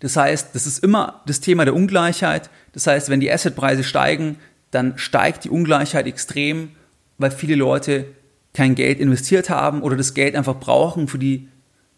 Das 0.00 0.16
heißt, 0.16 0.54
das 0.54 0.66
ist 0.66 0.82
immer 0.82 1.22
das 1.26 1.40
Thema 1.40 1.64
der 1.64 1.74
Ungleichheit. 1.74 2.50
Das 2.72 2.86
heißt, 2.86 3.08
wenn 3.08 3.20
die 3.20 3.30
Assetpreise 3.30 3.84
steigen, 3.84 4.38
dann 4.70 4.98
steigt 4.98 5.44
die 5.44 5.50
Ungleichheit 5.50 6.06
extrem, 6.06 6.70
weil 7.18 7.30
viele 7.30 7.54
Leute 7.54 8.06
kein 8.52 8.74
Geld 8.74 9.00
investiert 9.00 9.50
haben 9.50 9.82
oder 9.82 9.96
das 9.96 10.14
Geld 10.14 10.34
einfach 10.34 10.58
brauchen 10.58 11.08
für 11.08 11.18
die, 11.18 11.48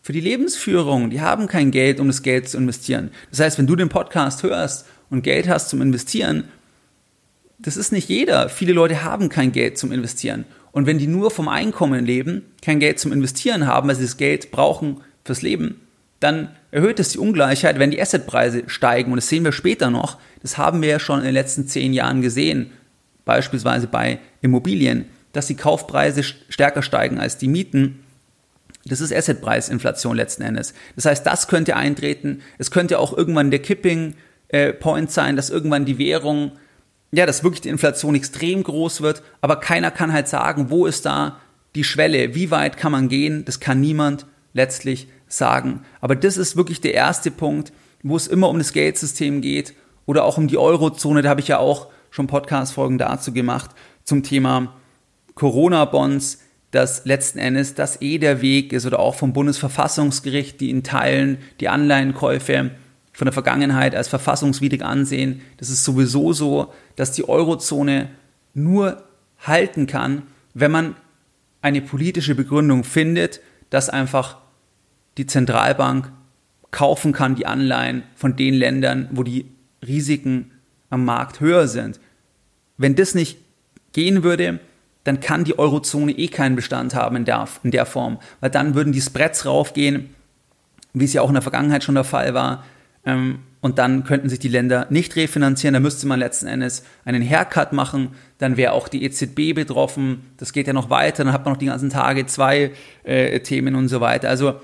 für 0.01 0.13
die 0.13 0.21
Lebensführung. 0.21 1.11
Die 1.11 1.21
haben 1.21 1.49
kein 1.49 1.71
Geld, 1.71 2.01
um 2.01 2.07
das 2.07 2.23
Geld 2.23 2.49
zu 2.49 2.57
investieren. 2.57 3.11
Das 3.31 3.41
heißt, 3.41 3.59
wenn 3.59 3.67
du 3.67 3.77
den 3.77 3.89
Podcast 3.89 4.43
hörst 4.43 4.87
und 5.11 5.23
Geld 5.23 5.49
hast 5.49 5.69
zum 5.69 5.83
Investieren, 5.83 6.45
das 7.59 7.77
ist 7.77 7.93
nicht 7.93 8.09
jeder. 8.09 8.49
Viele 8.49 8.73
Leute 8.73 9.03
haben 9.05 9.29
kein 9.29 9.53
Geld 9.53 9.79
zum 9.79 9.93
Investieren. 9.93 10.45
Und 10.71 10.87
wenn 10.87 10.99
die 10.99 11.07
nur 11.07 11.31
vom 11.31 11.49
Einkommen 11.49 12.05
leben, 12.05 12.43
kein 12.63 12.79
Geld 12.79 13.01
zum 13.01 13.13
Investieren 13.13 13.67
haben, 13.67 13.89
weil 13.89 13.97
sie 13.97 14.05
das 14.05 14.17
Geld 14.17 14.51
brauchen 14.51 15.01
fürs 15.25 15.43
Leben, 15.43 15.81
dann 16.21 16.51
erhöht 16.71 17.01
es 17.01 17.11
die 17.11 17.19
Ungleichheit, 17.19 17.79
wenn 17.79 17.91
die 17.91 18.01
Assetpreise 18.01 18.65
steigen. 18.67 19.13
Und 19.13 19.17
das 19.17 19.29
sehen 19.29 19.45
wir 19.45 19.53
später 19.53 19.91
noch. 19.91 20.19
Das 20.43 20.59
haben 20.59 20.83
wir 20.83 20.89
ja 20.89 20.99
schon 20.99 21.21
in 21.21 21.25
den 21.25 21.35
letzten 21.35 21.67
zehn 21.67 21.93
Jahren 21.93 22.23
gesehen. 22.23 22.71
Beispielsweise 23.25 23.87
bei 23.87 24.19
Immobilien, 24.41 25.07
dass 25.33 25.47
die 25.47 25.57
Kaufpreise 25.57 26.23
stärker 26.23 26.83
steigen 26.83 27.19
als 27.19 27.39
die 27.39 27.49
Mieten. 27.49 28.01
Das 28.85 29.01
ist 29.01 29.13
Assetpreisinflation 29.13 30.17
letzten 30.17 30.43
Endes. 30.43 30.75
Das 30.97 31.05
heißt, 31.05 31.27
das 31.27 31.49
könnte 31.49 31.77
eintreten. 31.77 32.41
Es 32.59 32.71
könnte 32.71 32.99
auch 32.99 33.17
irgendwann 33.17 33.51
der 33.51 33.61
Kipping 33.61 34.15
äh, 34.49 34.73
sein, 35.09 35.37
dass 35.37 35.51
irgendwann 35.51 35.85
die 35.85 35.99
Währung 35.99 36.53
ja, 37.11 37.27
dass 37.27 37.43
wirklich 37.43 37.63
die 37.63 37.71
Inflation 37.71 38.15
extrem 38.15 38.63
groß 38.63 39.01
wird, 39.01 39.23
aber 39.41 39.57
keiner 39.57 39.91
kann 39.91 40.13
halt 40.13 40.29
sagen, 40.29 40.71
wo 40.71 40.87
ist 40.87 41.07
da 41.07 41.39
die 41.75 41.85
Schwelle, 41.85 42.35
wie 42.35 42.51
weit 42.51 42.77
kann 42.77 42.93
man 42.93 43.09
gehen, 43.09 43.45
das 43.45 43.61
kann 43.61 43.81
niemand 43.81 44.27
letztlich 44.53 45.09
sagen. 45.27 45.83
Aber 46.01 46.17
das 46.17 46.37
ist 46.37 46.57
wirklich 46.57 46.81
der 46.81 46.95
erste 46.95 47.31
Punkt, 47.31 47.73
wo 48.03 48.17
es 48.17 48.27
immer 48.27 48.49
um 48.49 48.59
das 48.59 48.73
Geldsystem 48.73 49.41
geht 49.41 49.75
oder 50.07 50.25
auch 50.25 50.39
um 50.39 50.49
die 50.49 50.59
Eurozone, 50.59 51.23
da 51.23 51.31
habe 51.31 51.41
ich 51.41 51.49
ja 51.49 51.59
auch 51.59 51.89
schon 52.11 52.27
Podcast-Folgen 52.27 52.99
dazu 52.99 53.33
gemacht, 53.33 53.71
zum 54.05 54.23
Thema 54.23 54.75
Corona-Bonds, 55.35 56.41
dass 56.71 57.05
letzten 57.05 57.39
Endes 57.39 57.75
das 57.75 58.01
eh 58.03 58.19
der 58.19 58.43
Weg 58.43 58.73
ist 58.73 58.87
oder 58.87 58.99
auch 58.99 59.15
vom 59.15 59.33
Bundesverfassungsgericht, 59.33 60.61
die 60.61 60.71
in 60.71 60.83
Teilen 60.83 61.39
die 61.61 61.69
Anleihenkäufe 61.69 62.71
von 63.19 63.27
der 63.27 63.33
Vergangenheit 63.33 63.97
als 63.97 64.07
verfassungswidrig 64.07 64.85
ansehen. 64.85 65.41
Das 65.57 65.71
ist 65.71 65.83
sowieso 65.83 66.33
so, 66.33 66.73
dass 66.95 67.11
die 67.11 67.29
Eurozone 67.29 68.11
nur 68.55 69.03
halten 69.41 69.89
kann, 69.89 70.23
wenn 70.55 70.71
man 70.71 70.95
eine 71.61 71.83
politische 71.83 72.37
Begründung 72.37 72.85
findet, 72.85 73.41
dass 73.71 73.91
einfach 73.91 74.37
die 75.17 75.27
Zentralbank 75.27 76.13
kaufen 76.71 77.11
kann, 77.11 77.35
die 77.35 77.47
Anleihen 77.47 78.05
von 78.15 78.37
den 78.37 78.55
Ländern, 78.55 79.09
wo 79.11 79.25
die 79.25 79.47
Risiken 79.85 80.53
am 80.89 81.05
Markt 81.05 81.41
höher 81.41 81.67
sind. 81.67 81.99
Wenn 82.77 82.95
das 82.95 83.17
nicht 83.17 83.39
gehen 83.95 84.23
würde, 84.23 84.61
dann 85.03 85.19
kann 85.19 85.43
die 85.43 85.59
Eurozone 85.59 86.13
eh 86.13 86.29
keinen 86.29 86.55
Bestand 86.55 86.95
haben 86.95 87.17
in 87.17 87.25
der, 87.25 87.49
in 87.65 87.73
der 87.73 87.85
Form, 87.85 88.21
weil 88.39 88.51
dann 88.51 88.77
würden 88.77 88.93
die 88.93 89.01
Spreads 89.01 89.45
raufgehen, 89.45 90.11
wie 90.93 91.05
es 91.05 91.15
ja 91.15 91.23
auch 91.23 91.29
in 91.31 91.35
der 91.35 91.43
Vergangenheit 91.43 91.83
schon 91.83 91.97
der 91.97 92.05
Fall 92.05 92.33
war, 92.33 92.63
ähm, 93.05 93.41
und 93.61 93.79
dann 93.79 94.05
könnten 94.05 94.29
sich 94.29 94.39
die 94.39 94.49
Länder 94.49 94.87
nicht 94.91 95.17
refinanzieren. 95.17 95.75
Da 95.75 95.81
müsste 95.81 96.07
man 96.07 96.21
letzten 96.21 96.47
Endes 96.47 96.85
einen 97.05 97.29
Haircut 97.29 97.73
machen. 97.73 98.11
Dann 98.39 98.57
wäre 98.57 98.73
auch 98.73 98.87
die 98.87 99.05
EZB 99.05 99.55
betroffen. 99.55 100.21
Das 100.37 100.53
geht 100.53 100.69
ja 100.69 100.73
noch 100.73 100.91
weiter. 100.91 101.25
Dann 101.25 101.33
hat 101.33 101.45
man 101.45 101.55
noch 101.55 101.59
die 101.59 101.67
ganzen 101.67 101.91
Tage 101.91 102.27
zwei 102.27 102.71
äh, 103.03 103.41
Themen 103.41 103.75
und 103.75 103.89
so 103.89 104.01
weiter. 104.01 104.29
Also 104.29 104.61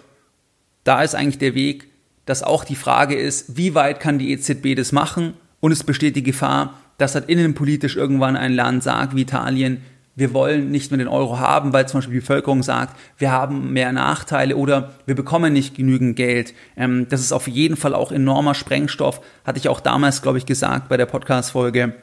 da 0.84 1.02
ist 1.02 1.14
eigentlich 1.14 1.38
der 1.38 1.54
Weg, 1.54 1.88
dass 2.24 2.42
auch 2.42 2.64
die 2.64 2.76
Frage 2.76 3.16
ist, 3.16 3.56
wie 3.56 3.74
weit 3.74 4.00
kann 4.00 4.18
die 4.18 4.30
EZB 4.32 4.76
das 4.76 4.92
machen? 4.92 5.34
Und 5.60 5.72
es 5.72 5.82
besteht 5.82 6.14
die 6.14 6.22
Gefahr, 6.22 6.78
dass 6.98 7.14
halt 7.14 7.28
innenpolitisch 7.28 7.96
irgendwann 7.96 8.36
ein 8.36 8.52
Land 8.52 8.82
sagt, 8.82 9.16
wie 9.16 9.22
Italien, 9.22 9.82
wir 10.16 10.32
wollen 10.32 10.70
nicht 10.70 10.90
mehr 10.90 10.98
den 10.98 11.08
Euro 11.08 11.38
haben, 11.38 11.72
weil 11.72 11.88
zum 11.88 11.98
Beispiel 11.98 12.14
die 12.14 12.20
Bevölkerung 12.20 12.62
sagt, 12.62 12.96
wir 13.18 13.32
haben 13.32 13.72
mehr 13.72 13.92
Nachteile 13.92 14.56
oder 14.56 14.92
wir 15.06 15.14
bekommen 15.14 15.52
nicht 15.52 15.74
genügend 15.74 16.16
Geld. 16.16 16.54
Ähm, 16.76 17.06
das 17.08 17.20
ist 17.20 17.32
auf 17.32 17.48
jeden 17.48 17.76
Fall 17.76 17.94
auch 17.94 18.12
enormer 18.12 18.54
Sprengstoff, 18.54 19.20
hatte 19.44 19.58
ich 19.58 19.68
auch 19.68 19.80
damals, 19.80 20.22
glaube 20.22 20.38
ich, 20.38 20.46
gesagt 20.46 20.88
bei 20.88 20.96
der 20.96 21.06
Podcast-Folge, 21.06 21.94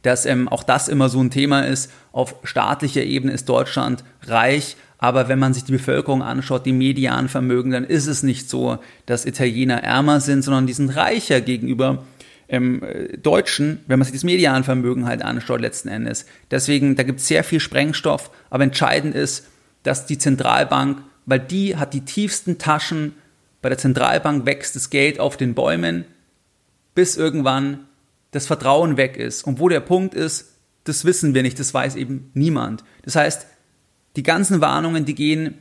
dass 0.00 0.26
ähm, 0.26 0.48
auch 0.48 0.62
das 0.62 0.88
immer 0.88 1.08
so 1.08 1.20
ein 1.20 1.30
Thema 1.30 1.60
ist. 1.60 1.92
Auf 2.12 2.36
staatlicher 2.44 3.02
Ebene 3.02 3.32
ist 3.32 3.48
Deutschland 3.48 4.04
reich, 4.24 4.76
aber 4.98 5.28
wenn 5.28 5.38
man 5.38 5.52
sich 5.52 5.64
die 5.64 5.72
Bevölkerung 5.72 6.22
anschaut, 6.22 6.64
die 6.64 6.72
Medianvermögen, 6.72 7.72
dann 7.72 7.84
ist 7.84 8.06
es 8.06 8.22
nicht 8.22 8.48
so, 8.48 8.78
dass 9.04 9.26
Italiener 9.26 9.82
ärmer 9.82 10.20
sind, 10.20 10.42
sondern 10.42 10.66
die 10.66 10.72
sind 10.72 10.96
reicher 10.96 11.40
gegenüber 11.40 12.04
ähm, 12.52 12.82
Deutschen, 13.20 13.80
wenn 13.88 13.98
man 13.98 14.04
sich 14.04 14.14
das 14.14 14.24
Medianvermögen 14.24 15.06
halt 15.06 15.22
anschaut 15.22 15.60
letzten 15.60 15.88
Endes. 15.88 16.26
Deswegen, 16.50 16.94
da 16.94 17.02
gibt 17.02 17.18
es 17.18 17.26
sehr 17.26 17.42
viel 17.42 17.58
Sprengstoff, 17.58 18.30
aber 18.50 18.62
entscheidend 18.62 19.14
ist, 19.14 19.48
dass 19.82 20.06
die 20.06 20.18
Zentralbank, 20.18 21.02
weil 21.26 21.40
die 21.40 21.76
hat 21.76 21.94
die 21.94 22.02
tiefsten 22.02 22.58
Taschen, 22.58 23.14
bei 23.62 23.70
der 23.70 23.78
Zentralbank 23.78 24.44
wächst 24.44 24.76
das 24.76 24.90
Geld 24.90 25.18
auf 25.18 25.36
den 25.36 25.54
Bäumen, 25.54 26.04
bis 26.94 27.16
irgendwann 27.16 27.86
das 28.32 28.46
Vertrauen 28.46 28.96
weg 28.96 29.16
ist. 29.16 29.44
Und 29.44 29.58
wo 29.58 29.68
der 29.68 29.80
Punkt 29.80 30.14
ist, 30.14 30.52
das 30.84 31.04
wissen 31.04 31.34
wir 31.34 31.42
nicht, 31.42 31.58
das 31.58 31.72
weiß 31.72 31.96
eben 31.96 32.30
niemand. 32.34 32.84
Das 33.02 33.16
heißt, 33.16 33.46
die 34.16 34.22
ganzen 34.22 34.60
Warnungen, 34.60 35.06
die 35.06 35.14
gehen 35.14 35.54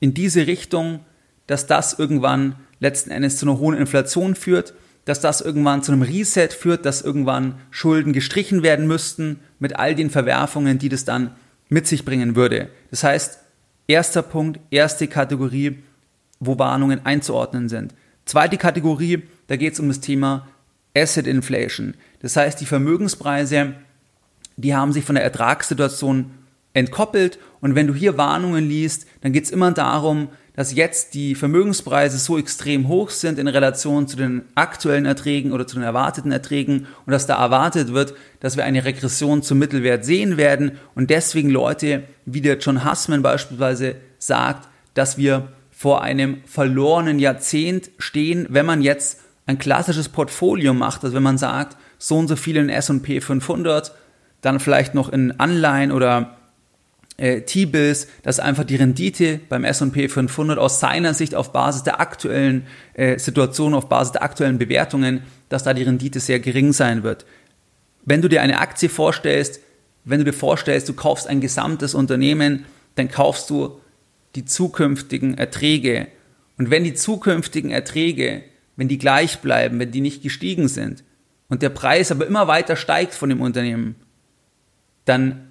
in 0.00 0.12
diese 0.12 0.46
Richtung, 0.46 1.00
dass 1.46 1.66
das 1.66 1.98
irgendwann 1.98 2.56
letzten 2.78 3.10
Endes 3.10 3.38
zu 3.38 3.46
einer 3.46 3.58
hohen 3.58 3.76
Inflation 3.76 4.34
führt 4.34 4.74
dass 5.06 5.20
das 5.20 5.40
irgendwann 5.40 5.82
zu 5.82 5.92
einem 5.92 6.02
Reset 6.02 6.48
führt, 6.48 6.84
dass 6.84 7.00
irgendwann 7.00 7.54
Schulden 7.70 8.12
gestrichen 8.12 8.62
werden 8.62 8.86
müssten 8.86 9.40
mit 9.58 9.76
all 9.76 9.94
den 9.94 10.10
Verwerfungen, 10.10 10.78
die 10.78 10.90
das 10.90 11.06
dann 11.06 11.30
mit 11.68 11.86
sich 11.86 12.04
bringen 12.04 12.36
würde. 12.36 12.68
Das 12.90 13.04
heißt, 13.04 13.38
erster 13.86 14.22
Punkt, 14.22 14.60
erste 14.70 15.06
Kategorie, 15.06 15.78
wo 16.40 16.58
Warnungen 16.58 17.06
einzuordnen 17.06 17.68
sind. 17.68 17.94
Zweite 18.24 18.58
Kategorie, 18.58 19.22
da 19.46 19.56
geht 19.56 19.74
es 19.74 19.80
um 19.80 19.88
das 19.88 20.00
Thema 20.00 20.48
Asset 20.94 21.28
Inflation. 21.28 21.94
Das 22.20 22.36
heißt, 22.36 22.60
die 22.60 22.66
Vermögenspreise, 22.66 23.74
die 24.56 24.74
haben 24.74 24.92
sich 24.92 25.04
von 25.04 25.14
der 25.14 25.24
Ertragssituation 25.24 26.32
entkoppelt 26.72 27.38
und 27.60 27.76
wenn 27.76 27.86
du 27.86 27.94
hier 27.94 28.18
Warnungen 28.18 28.68
liest, 28.68 29.06
dann 29.20 29.32
geht 29.32 29.44
es 29.44 29.50
immer 29.50 29.70
darum, 29.70 30.28
dass 30.56 30.74
jetzt 30.74 31.14
die 31.14 31.34
Vermögenspreise 31.34 32.18
so 32.18 32.38
extrem 32.38 32.88
hoch 32.88 33.10
sind 33.10 33.38
in 33.38 33.46
Relation 33.46 34.08
zu 34.08 34.16
den 34.16 34.42
aktuellen 34.54 35.04
Erträgen 35.04 35.52
oder 35.52 35.66
zu 35.66 35.76
den 35.76 35.84
erwarteten 35.84 36.32
Erträgen 36.32 36.86
und 37.04 37.12
dass 37.12 37.26
da 37.26 37.36
erwartet 37.36 37.92
wird, 37.92 38.14
dass 38.40 38.56
wir 38.56 38.64
eine 38.64 38.84
Regression 38.84 39.42
zum 39.42 39.58
Mittelwert 39.58 40.04
sehen 40.04 40.38
werden 40.38 40.72
und 40.94 41.10
deswegen 41.10 41.50
Leute, 41.50 42.04
wie 42.24 42.40
der 42.40 42.58
John 42.58 42.90
Hussman 42.90 43.22
beispielsweise 43.22 43.96
sagt, 44.18 44.68
dass 44.94 45.18
wir 45.18 45.48
vor 45.70 46.02
einem 46.02 46.38
verlorenen 46.46 47.18
Jahrzehnt 47.18 47.90
stehen, 47.98 48.46
wenn 48.48 48.64
man 48.64 48.80
jetzt 48.80 49.20
ein 49.44 49.58
klassisches 49.58 50.08
Portfolio 50.08 50.72
macht, 50.72 51.04
also 51.04 51.14
wenn 51.14 51.22
man 51.22 51.38
sagt, 51.38 51.76
so 51.98 52.16
und 52.16 52.28
so 52.28 52.36
viel 52.36 52.56
in 52.56 52.70
S&P 52.70 53.20
500, 53.20 53.94
dann 54.40 54.58
vielleicht 54.58 54.94
noch 54.94 55.10
in 55.10 55.38
Anleihen 55.38 55.92
oder 55.92 56.35
äh, 57.16 57.42
T-Bills, 57.42 58.08
dass 58.22 58.40
einfach 58.40 58.64
die 58.64 58.76
Rendite 58.76 59.40
beim 59.48 59.64
S&P 59.64 60.08
500 60.08 60.58
aus 60.58 60.80
seiner 60.80 61.14
Sicht 61.14 61.34
auf 61.34 61.52
Basis 61.52 61.82
der 61.82 62.00
aktuellen 62.00 62.66
äh, 62.94 63.18
Situation, 63.18 63.74
auf 63.74 63.88
Basis 63.88 64.12
der 64.12 64.22
aktuellen 64.22 64.58
Bewertungen, 64.58 65.22
dass 65.48 65.62
da 65.62 65.74
die 65.74 65.82
Rendite 65.82 66.20
sehr 66.20 66.40
gering 66.40 66.72
sein 66.72 67.02
wird. 67.02 67.24
Wenn 68.04 68.22
du 68.22 68.28
dir 68.28 68.42
eine 68.42 68.60
Aktie 68.60 68.88
vorstellst, 68.88 69.60
wenn 70.04 70.20
du 70.20 70.24
dir 70.24 70.32
vorstellst, 70.32 70.88
du 70.88 70.94
kaufst 70.94 71.26
ein 71.26 71.40
gesamtes 71.40 71.94
Unternehmen, 71.94 72.64
dann 72.94 73.10
kaufst 73.10 73.50
du 73.50 73.80
die 74.34 74.44
zukünftigen 74.44 75.36
Erträge. 75.36 76.08
Und 76.58 76.70
wenn 76.70 76.84
die 76.84 76.94
zukünftigen 76.94 77.70
Erträge, 77.70 78.42
wenn 78.76 78.88
die 78.88 78.98
gleich 78.98 79.40
bleiben, 79.40 79.78
wenn 79.78 79.90
die 79.90 80.00
nicht 80.00 80.22
gestiegen 80.22 80.68
sind 80.68 81.02
und 81.48 81.62
der 81.62 81.70
Preis 81.70 82.12
aber 82.12 82.26
immer 82.26 82.46
weiter 82.46 82.76
steigt 82.76 83.14
von 83.14 83.30
dem 83.30 83.40
Unternehmen, 83.40 83.96
dann 85.06 85.45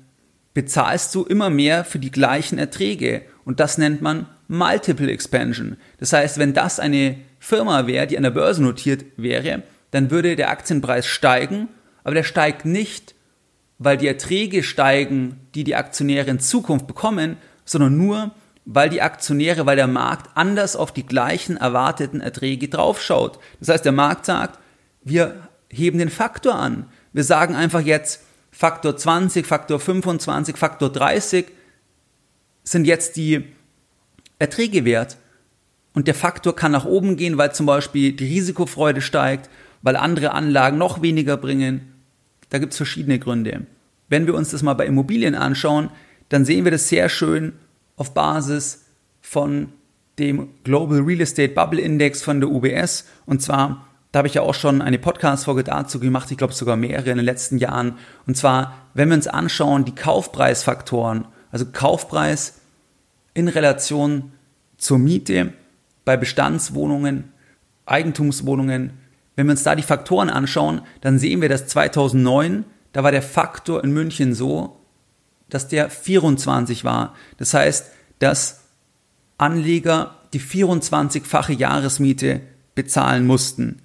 bezahlst 0.56 1.14
du 1.14 1.24
immer 1.24 1.52
mehr 1.52 1.84
für 1.84 2.00
die 2.00 2.10
gleichen 2.10 2.58
Erträge. 2.58 3.22
Und 3.44 3.60
das 3.60 3.78
nennt 3.78 4.02
man 4.02 4.26
Multiple 4.48 5.12
Expansion. 5.12 5.78
Das 6.00 6.14
heißt, 6.14 6.40
wenn 6.40 6.54
das 6.54 6.80
eine 6.80 7.18
Firma 7.40 7.86
wäre, 7.86 8.08
die 8.08 8.18
an 8.18 8.24
der 8.24 8.32
Börse 8.32 8.64
notiert 8.64 9.06
wäre, 9.18 9.62
dann 9.92 10.10
würde 10.10 10.36
der 10.36 10.50
Aktienpreis 10.50 11.06
steigen, 11.06 11.68
aber 12.04 12.16
der 12.16 12.24
steigt 12.24 12.66
nicht, 12.66 13.14
weil 13.78 13.98
die 13.98 14.08
Erträge 14.08 14.64
steigen, 14.64 15.42
die 15.54 15.66
die 15.66 15.76
Aktionäre 15.76 16.32
in 16.32 16.40
Zukunft 16.40 16.88
bekommen, 16.88 17.38
sondern 17.66 17.98
nur, 17.98 18.32
weil 18.64 18.90
die 18.90 19.02
Aktionäre, 19.02 19.66
weil 19.66 19.76
der 19.76 19.88
Markt 19.88 20.32
anders 20.36 20.76
auf 20.76 20.94
die 20.94 21.06
gleichen 21.06 21.58
erwarteten 21.58 22.22
Erträge 22.22 22.70
draufschaut. 22.70 23.40
Das 23.60 23.70
heißt, 23.70 23.86
der 23.86 23.92
Markt 23.92 24.26
sagt, 24.26 24.60
wir 25.04 25.50
heben 25.70 26.00
den 26.00 26.10
Faktor 26.10 26.56
an. 26.56 26.86
Wir 27.12 27.26
sagen 27.26 27.56
einfach 27.56 27.82
jetzt, 27.82 28.22
Faktor 28.58 28.96
20, 28.96 29.46
Faktor 29.46 29.82
25, 29.82 30.56
Faktor 30.56 30.90
30 30.90 31.48
sind 32.64 32.86
jetzt 32.86 33.18
die 33.18 33.44
Erträge 34.40 34.86
wert. 34.86 35.18
Und 35.94 36.08
der 36.08 36.16
Faktor 36.16 36.56
kann 36.56 36.72
nach 36.72 36.86
oben 36.86 37.18
gehen, 37.18 37.38
weil 37.38 37.54
zum 37.54 37.66
Beispiel 37.66 38.14
die 38.14 38.24
Risikofreude 38.24 39.02
steigt, 39.02 39.50
weil 39.82 39.98
andere 39.98 40.32
Anlagen 40.32 40.78
noch 40.78 41.02
weniger 41.02 41.36
bringen. 41.36 41.92
Da 42.50 42.58
gibt 42.58 42.72
es 42.72 42.78
verschiedene 42.78 43.20
Gründe. 43.20 43.66
Wenn 44.08 44.26
wir 44.26 44.36
uns 44.36 44.52
das 44.52 44.64
mal 44.64 44.74
bei 44.74 44.86
Immobilien 44.86 45.36
anschauen, 45.36 45.90
dann 46.30 46.46
sehen 46.46 46.64
wir 46.64 46.72
das 46.72 46.88
sehr 46.88 47.10
schön 47.10 47.52
auf 47.98 48.14
Basis 48.14 48.86
von 49.20 49.74
dem 50.18 50.48
Global 50.64 51.02
Real 51.02 51.20
Estate 51.20 51.54
Bubble 51.54 51.82
Index 51.82 52.22
von 52.22 52.40
der 52.40 52.50
UBS. 52.50 53.04
Und 53.26 53.42
zwar, 53.42 53.86
da 54.16 54.20
habe 54.20 54.30
ich 54.30 54.36
ja 54.36 54.44
auch 54.44 54.54
schon 54.54 54.82
eine 54.82 54.98
Podcast-Folge 54.98 55.66
dazu 55.66 56.00
gemacht, 56.00 56.32
ich 56.32 56.38
glaube 56.38 56.54
sogar 56.54 56.78
mehrere 56.78 57.10
in 57.10 57.18
den 57.18 57.26
letzten 57.26 57.58
Jahren. 57.58 57.98
Und 58.26 58.38
zwar, 58.38 58.88
wenn 58.94 59.10
wir 59.10 59.16
uns 59.18 59.28
anschauen, 59.28 59.84
die 59.84 59.94
Kaufpreisfaktoren, 59.94 61.28
also 61.52 61.66
Kaufpreis 61.66 62.62
in 63.34 63.50
Relation 63.50 64.32
zur 64.78 65.00
Miete 65.00 65.52
bei 66.06 66.16
Bestandswohnungen, 66.16 67.34
Eigentumswohnungen. 67.86 68.94
Wenn 69.36 69.48
wir 69.48 69.52
uns 69.52 69.64
da 69.64 69.76
die 69.76 69.84
Faktoren 69.84 70.30
anschauen, 70.30 70.84
dann 71.02 71.20
sehen 71.20 71.42
wir, 71.42 71.50
dass 71.50 71.68
2009, 71.68 72.64
da 72.94 73.04
war 73.04 73.12
der 73.12 73.22
Faktor 73.22 73.84
in 73.84 73.92
München 73.92 74.34
so, 74.34 74.80
dass 75.50 75.68
der 75.68 75.90
24 75.90 76.86
war. 76.86 77.16
Das 77.36 77.54
heißt, 77.54 77.92
dass 78.20 78.62
Anleger 79.38 80.16
die 80.32 80.40
24-fache 80.40 81.52
Jahresmiete 81.52 82.40
bezahlen 82.76 83.28
mussten. 83.28 83.82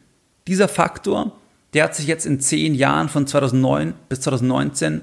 Dieser 0.51 0.67
Faktor, 0.67 1.31
der 1.75 1.85
hat 1.85 1.95
sich 1.95 2.09
jetzt 2.09 2.27
in 2.27 2.41
zehn 2.41 2.75
Jahren 2.75 3.09
von 3.09 3.25
2009 3.25 3.95
bis 4.09 4.23
2019 4.23 5.01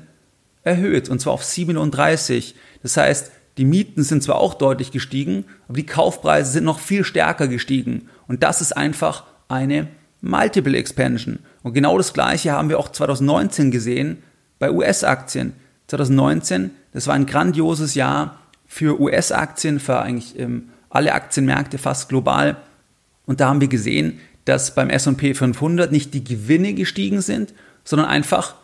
erhöht, 0.63 1.07
und 1.07 1.21
zwar 1.21 1.31
auf 1.31 1.45
37. 1.45 2.53
Das 2.83 2.97
heißt, 2.97 3.31
die 3.57 3.63
Mieten 3.63 4.03
sind 4.03 4.21
zwar 4.21 4.39
auch 4.39 4.55
deutlich 4.55 4.91
gestiegen, 4.91 5.45
aber 5.69 5.77
die 5.77 5.85
Kaufpreise 5.85 6.51
sind 6.51 6.65
noch 6.65 6.79
viel 6.79 7.05
stärker 7.05 7.47
gestiegen. 7.47 8.09
Und 8.27 8.43
das 8.43 8.59
ist 8.59 8.73
einfach 8.73 9.23
eine 9.47 9.87
Multiple 10.19 10.77
Expansion. 10.77 11.39
Und 11.63 11.71
genau 11.71 11.97
das 11.97 12.11
Gleiche 12.11 12.51
haben 12.51 12.67
wir 12.67 12.77
auch 12.77 12.89
2019 12.89 13.71
gesehen 13.71 14.21
bei 14.59 14.69
US-Aktien. 14.69 15.53
2019, 15.87 16.71
das 16.91 17.07
war 17.07 17.15
ein 17.15 17.25
grandioses 17.25 17.95
Jahr 17.95 18.37
für 18.65 18.99
US-Aktien, 18.99 19.79
für 19.79 20.01
eigentlich 20.01 20.37
ähm, 20.37 20.71
alle 20.89 21.13
Aktienmärkte 21.13 21.77
fast 21.77 22.09
global. 22.09 22.57
Und 23.25 23.39
da 23.39 23.47
haben 23.47 23.61
wir 23.61 23.69
gesehen, 23.69 24.19
dass 24.47 24.73
beim 24.73 24.89
S&P 24.89 25.33
500 25.33 25.91
nicht 25.91 26.13
die 26.13 26.23
Gewinne 26.23 26.73
gestiegen 26.73 27.21
sind, 27.21 27.53
sondern 27.83 28.07
einfach 28.07 28.55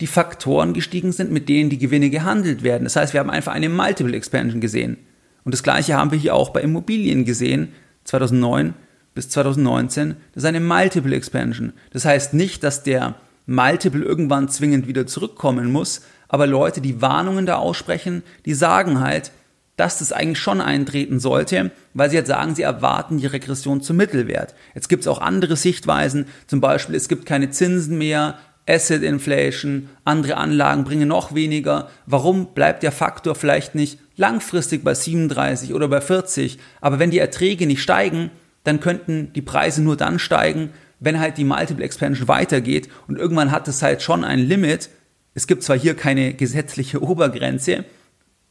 die 0.00 0.06
Faktoren 0.06 0.72
gestiegen 0.72 1.12
sind, 1.12 1.30
mit 1.30 1.48
denen 1.48 1.70
die 1.70 1.78
Gewinne 1.78 2.10
gehandelt 2.10 2.62
werden. 2.62 2.84
Das 2.84 2.96
heißt, 2.96 3.12
wir 3.12 3.20
haben 3.20 3.30
einfach 3.30 3.52
eine 3.52 3.68
Multiple 3.68 4.16
Expansion 4.16 4.60
gesehen. 4.60 4.98
Und 5.44 5.52
das 5.52 5.62
gleiche 5.62 5.96
haben 5.96 6.12
wir 6.12 6.18
hier 6.18 6.34
auch 6.34 6.50
bei 6.50 6.60
Immobilien 6.60 7.24
gesehen, 7.24 7.72
2009 8.04 8.74
bis 9.14 9.28
2019. 9.30 10.16
Das 10.34 10.44
ist 10.44 10.48
eine 10.48 10.60
Multiple 10.60 11.14
Expansion. 11.14 11.72
Das 11.92 12.04
heißt 12.04 12.34
nicht, 12.34 12.62
dass 12.62 12.82
der 12.82 13.16
Multiple 13.46 14.02
irgendwann 14.02 14.48
zwingend 14.48 14.86
wieder 14.86 15.06
zurückkommen 15.06 15.72
muss, 15.72 16.02
aber 16.28 16.46
Leute, 16.46 16.80
die 16.80 17.02
Warnungen 17.02 17.46
da 17.46 17.56
aussprechen, 17.56 18.22
die 18.46 18.54
sagen 18.54 19.00
halt, 19.00 19.32
dass 19.76 19.98
das 19.98 20.12
eigentlich 20.12 20.38
schon 20.38 20.60
eintreten 20.60 21.18
sollte, 21.18 21.70
weil 21.94 22.10
sie 22.10 22.16
jetzt 22.16 22.28
sagen, 22.28 22.54
sie 22.54 22.62
erwarten 22.62 23.18
die 23.18 23.26
Regression 23.26 23.80
zum 23.80 23.96
Mittelwert. 23.96 24.54
Jetzt 24.74 24.88
gibt 24.88 25.02
es 25.02 25.08
auch 25.08 25.20
andere 25.20 25.56
Sichtweisen, 25.56 26.26
zum 26.46 26.60
Beispiel 26.60 26.94
es 26.94 27.08
gibt 27.08 27.26
keine 27.26 27.50
Zinsen 27.50 27.98
mehr, 27.98 28.38
Asset 28.68 29.02
Inflation, 29.02 29.88
andere 30.04 30.36
Anlagen 30.36 30.84
bringen 30.84 31.08
noch 31.08 31.34
weniger. 31.34 31.88
Warum 32.06 32.54
bleibt 32.54 32.84
der 32.84 32.92
Faktor 32.92 33.34
vielleicht 33.34 33.74
nicht 33.74 33.98
langfristig 34.16 34.84
bei 34.84 34.94
37 34.94 35.74
oder 35.74 35.88
bei 35.88 36.00
40? 36.00 36.58
Aber 36.80 36.98
wenn 36.98 37.10
die 37.10 37.18
Erträge 37.18 37.66
nicht 37.66 37.82
steigen, 37.82 38.30
dann 38.62 38.78
könnten 38.78 39.32
die 39.32 39.42
Preise 39.42 39.82
nur 39.82 39.96
dann 39.96 40.20
steigen, 40.20 40.70
wenn 41.00 41.18
halt 41.18 41.38
die 41.38 41.44
Multiple 41.44 41.84
Expansion 41.84 42.28
weitergeht 42.28 42.88
und 43.08 43.18
irgendwann 43.18 43.50
hat 43.50 43.66
es 43.66 43.82
halt 43.82 44.02
schon 44.02 44.22
ein 44.22 44.38
Limit. 44.38 44.90
Es 45.34 45.48
gibt 45.48 45.64
zwar 45.64 45.76
hier 45.76 45.96
keine 45.96 46.34
gesetzliche 46.34 47.02
Obergrenze, 47.02 47.84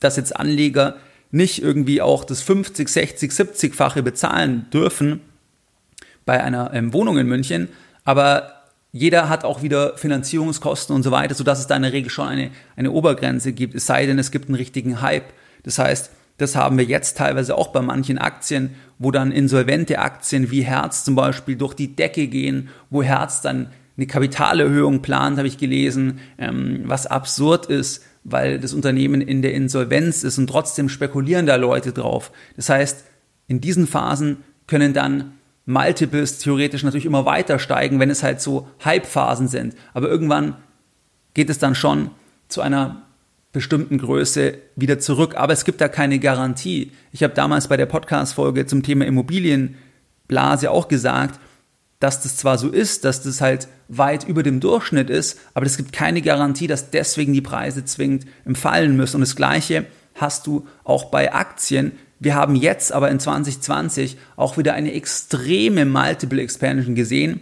dass 0.01 0.17
jetzt 0.17 0.35
Anleger 0.35 0.97
nicht 1.31 1.61
irgendwie 1.61 2.01
auch 2.01 2.23
das 2.23 2.41
50, 2.41 2.87
60, 2.87 3.31
70-fache 3.31 4.01
bezahlen 4.01 4.67
dürfen 4.71 5.21
bei 6.25 6.43
einer 6.43 6.73
ähm, 6.73 6.93
Wohnung 6.93 7.17
in 7.17 7.27
München, 7.27 7.69
aber 8.03 8.61
jeder 8.91 9.29
hat 9.29 9.45
auch 9.45 9.61
wieder 9.61 9.97
Finanzierungskosten 9.97 10.95
und 10.95 11.03
so 11.03 11.11
weiter, 11.11 11.33
sodass 11.33 11.59
es 11.59 11.67
da 11.67 11.77
in 11.77 11.83
der 11.83 11.93
Regel 11.93 12.09
schon 12.09 12.27
eine, 12.27 12.51
eine 12.75 12.91
Obergrenze 12.91 13.53
gibt, 13.53 13.75
es 13.75 13.85
sei 13.85 14.05
denn, 14.05 14.19
es 14.19 14.31
gibt 14.31 14.49
einen 14.49 14.55
richtigen 14.55 15.01
Hype. 15.01 15.31
Das 15.63 15.79
heißt, 15.79 16.11
das 16.37 16.55
haben 16.55 16.77
wir 16.77 16.85
jetzt 16.85 17.17
teilweise 17.17 17.57
auch 17.57 17.67
bei 17.67 17.81
manchen 17.81 18.17
Aktien, 18.17 18.75
wo 18.99 19.11
dann 19.11 19.31
insolvente 19.31 19.99
Aktien 19.99 20.51
wie 20.51 20.63
Herz 20.63 21.05
zum 21.05 21.15
Beispiel 21.15 21.55
durch 21.55 21.73
die 21.73 21.95
Decke 21.95 22.27
gehen, 22.27 22.69
wo 22.89 23.01
Herz 23.01 23.41
dann 23.41 23.67
eine 23.95 24.07
Kapitalerhöhung 24.07 25.01
plant, 25.01 25.37
habe 25.37 25.47
ich 25.47 25.57
gelesen, 25.57 26.19
ähm, 26.37 26.81
was 26.85 27.07
absurd 27.07 27.67
ist, 27.67 28.03
weil 28.23 28.59
das 28.59 28.73
Unternehmen 28.73 29.21
in 29.21 29.41
der 29.41 29.53
Insolvenz 29.53 30.23
ist 30.23 30.37
und 30.37 30.47
trotzdem 30.47 30.89
spekulieren 30.89 31.45
da 31.45 31.55
Leute 31.55 31.91
drauf. 31.91 32.31
Das 32.55 32.69
heißt, 32.69 33.03
in 33.47 33.61
diesen 33.61 33.87
Phasen 33.87 34.37
können 34.67 34.93
dann 34.93 35.33
Multiples 35.65 36.39
theoretisch 36.39 36.83
natürlich 36.83 37.05
immer 37.05 37.25
weiter 37.25 37.59
steigen, 37.59 37.99
wenn 37.99 38.09
es 38.09 38.23
halt 38.23 38.41
so 38.41 38.67
Hype-Phasen 38.83 39.47
sind. 39.47 39.75
Aber 39.93 40.09
irgendwann 40.09 40.55
geht 41.33 41.49
es 41.49 41.59
dann 41.59 41.75
schon 41.75 42.11
zu 42.47 42.61
einer 42.61 43.03
bestimmten 43.51 43.97
Größe 43.97 44.55
wieder 44.75 44.99
zurück. 44.99 45.35
Aber 45.35 45.53
es 45.53 45.65
gibt 45.65 45.81
da 45.81 45.87
keine 45.87 46.19
Garantie. 46.19 46.91
Ich 47.11 47.23
habe 47.23 47.33
damals 47.33 47.67
bei 47.67 47.77
der 47.77 47.85
Podcast-Folge 47.85 48.65
zum 48.65 48.83
Thema 48.83 49.05
Immobilienblase 49.05 50.71
auch 50.71 50.87
gesagt, 50.87 51.39
dass 52.01 52.21
das 52.21 52.35
zwar 52.35 52.57
so 52.57 52.67
ist, 52.67 53.05
dass 53.05 53.21
das 53.21 53.39
halt 53.39 53.67
weit 53.87 54.27
über 54.27 54.43
dem 54.43 54.59
Durchschnitt 54.59 55.09
ist, 55.09 55.39
aber 55.53 55.67
es 55.67 55.77
gibt 55.77 55.93
keine 55.93 56.21
Garantie, 56.21 56.67
dass 56.67 56.89
deswegen 56.89 57.31
die 57.31 57.41
Preise 57.41 57.85
zwingend 57.85 58.25
Fallen 58.55 58.97
müssen. 58.97 59.17
Und 59.17 59.21
das 59.21 59.35
Gleiche 59.35 59.85
hast 60.15 60.47
du 60.47 60.67
auch 60.83 61.05
bei 61.05 61.31
Aktien. 61.33 61.93
Wir 62.19 62.33
haben 62.35 62.55
jetzt 62.55 62.91
aber 62.91 63.11
in 63.11 63.19
2020 63.19 64.17
auch 64.35 64.57
wieder 64.57 64.73
eine 64.73 64.93
extreme 64.93 65.85
Multiple 65.85 66.41
Expansion 66.41 66.95
gesehen, 66.95 67.39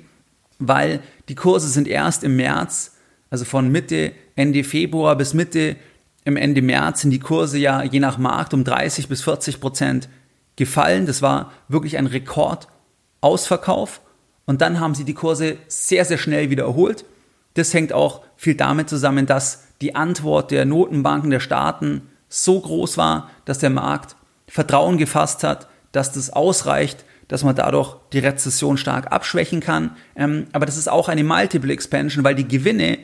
weil 0.59 0.99
die 1.29 1.35
Kurse 1.35 1.69
sind 1.69 1.87
erst 1.87 2.25
im 2.25 2.35
März, 2.35 2.97
also 3.29 3.45
von 3.45 3.71
Mitte, 3.71 4.11
Ende 4.35 4.65
Februar 4.65 5.15
bis 5.15 5.33
Mitte 5.33 5.77
im 6.25 6.35
Ende 6.35 6.61
März 6.61 7.01
sind 7.01 7.11
die 7.11 7.19
Kurse 7.19 7.57
ja 7.57 7.81
je 7.81 7.99
nach 8.01 8.17
Markt 8.17 8.53
um 8.53 8.65
30 8.65 9.07
bis 9.07 9.21
40 9.21 9.61
Prozent 9.61 10.09
gefallen. 10.57 11.05
Das 11.05 11.21
war 11.21 11.53
wirklich 11.69 11.97
ein 11.97 12.07
Rekordausverkauf. 12.07 14.01
Und 14.49 14.61
dann 14.61 14.79
haben 14.79 14.95
sie 14.95 15.03
die 15.03 15.13
Kurse 15.13 15.57
sehr, 15.67 16.05
sehr 16.05 16.17
schnell 16.17 16.49
wieder 16.49 16.63
erholt. 16.63 17.05
Das 17.53 17.71
hängt 17.71 17.93
auch 17.93 18.23
viel 18.35 18.55
damit 18.55 18.89
zusammen, 18.89 19.27
dass 19.27 19.65
die 19.79 19.93
Antwort 19.93 20.49
der 20.49 20.65
Notenbanken 20.65 21.29
der 21.29 21.39
Staaten 21.39 22.09
so 22.29 22.59
groß 22.59 22.97
war, 22.97 23.29
dass 23.45 23.59
der 23.59 23.69
Markt 23.69 24.15
Vertrauen 24.47 24.97
gefasst 24.97 25.43
hat, 25.43 25.67
dass 25.91 26.13
das 26.13 26.31
ausreicht, 26.31 27.05
dass 27.27 27.43
man 27.43 27.55
dadurch 27.55 27.95
die 28.11 28.17
Rezession 28.17 28.77
stark 28.77 29.11
abschwächen 29.11 29.59
kann. 29.59 29.95
Ähm, 30.15 30.47
aber 30.51 30.65
das 30.65 30.77
ist 30.77 30.89
auch 30.89 31.09
eine 31.09 31.23
Multiple 31.23 31.71
Expansion, 31.71 32.23
weil 32.23 32.33
die 32.33 32.47
Gewinne, 32.47 32.97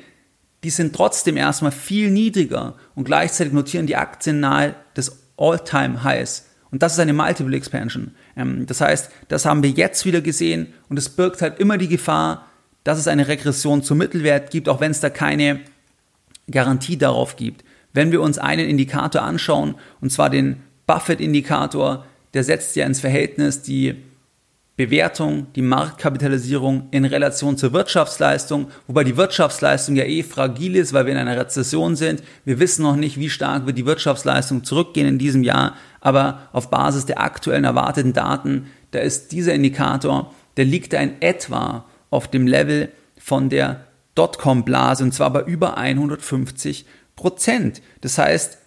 die 0.64 0.72
sind 0.72 0.96
trotzdem 0.96 1.38
erstmal 1.38 1.72
viel 1.72 2.10
niedriger 2.10 2.74
und 2.96 3.04
gleichzeitig 3.04 3.54
notieren 3.54 3.86
die 3.86 3.98
Aktien 3.98 4.40
nahe 4.40 4.74
des 4.98 5.16
All-Time-Highs. 5.38 6.48
Und 6.72 6.82
das 6.82 6.94
ist 6.94 7.00
eine 7.00 7.14
Multiple 7.14 7.56
Expansion. 7.56 8.16
Ähm, 8.36 8.66
das 8.66 8.82
heißt, 8.82 9.12
das 9.28 9.46
haben 9.46 9.64
wir 9.64 9.70
jetzt 9.70 10.06
wieder 10.06 10.22
gesehen 10.22 10.74
und 10.90 10.98
es 10.98 11.10
birgt 11.10 11.42
halt 11.42 11.60
immer 11.60 11.78
die 11.78 11.88
Gefahr, 11.88 12.46
dass 12.84 13.00
es 13.00 13.08
eine 13.08 13.28
Regression 13.28 13.84
zum 13.84 13.98
Mittelwert 13.98 14.52
gibt, 14.52 14.70
auch 14.70 14.80
wenn 14.80 14.92
es 14.92 15.00
da 15.00 15.10
keine 15.10 15.62
Garantie 16.50 16.98
darauf 16.98 17.36
gibt. 17.36 17.64
Wenn 17.94 18.12
wir 18.12 18.22
uns 18.22 18.38
einen 18.38 18.70
Indikator 18.70 19.24
anschauen, 19.24 19.76
und 20.02 20.12
zwar 20.12 20.30
den 20.30 20.58
Buffett-Indikator, 20.86 22.06
der 22.34 22.44
setzt 22.44 22.76
ja 22.76 22.86
ins 22.86 23.00
Verhältnis 23.00 23.62
die 23.62 23.96
Bewertung, 24.78 25.48
die 25.56 25.62
Marktkapitalisierung 25.62 26.90
in 26.92 27.06
Relation 27.06 27.56
zur 27.56 27.72
Wirtschaftsleistung, 27.72 28.68
wobei 28.88 29.06
die 29.06 29.16
Wirtschaftsleistung 29.16 29.96
ja 29.96 30.04
eh 30.04 30.22
fragil 30.22 30.76
ist, 30.76 30.92
weil 30.92 31.06
wir 31.06 31.14
in 31.14 31.18
einer 31.18 31.40
Rezession 31.40 31.96
sind. 31.96 32.22
Wir 32.44 32.60
wissen 32.60 32.84
noch 32.84 32.98
nicht, 32.98 33.18
wie 33.18 33.30
stark 33.30 33.66
wird 33.66 33.78
die 33.78 33.86
Wirtschaftsleistung 33.86 34.66
zurückgehen 34.66 35.08
in 35.08 35.18
diesem 35.18 35.44
Jahr, 35.44 35.76
aber 36.06 36.50
auf 36.54 36.70
Basis 36.70 37.08
der 37.08 37.20
aktuellen 37.20 37.64
erwarteten 37.64 38.14
Daten, 38.14 38.68
da 38.92 39.00
ist 39.00 39.32
dieser 39.32 39.56
Indikator, 39.56 40.32
der 40.56 40.66
liegt 40.66 40.94
da 40.94 41.00
in 41.00 41.20
etwa 41.20 41.86
auf 42.12 42.30
dem 42.30 42.46
Level 42.46 42.90
von 43.18 43.50
der 43.50 43.88
Dotcom-Blase 44.14 45.04
und 45.04 45.16
zwar 45.16 45.34
bei 45.34 45.42
über 45.42 45.78
150 45.78 46.86
Prozent. 47.16 47.82
Das 48.02 48.20
heißt, 48.20 48.60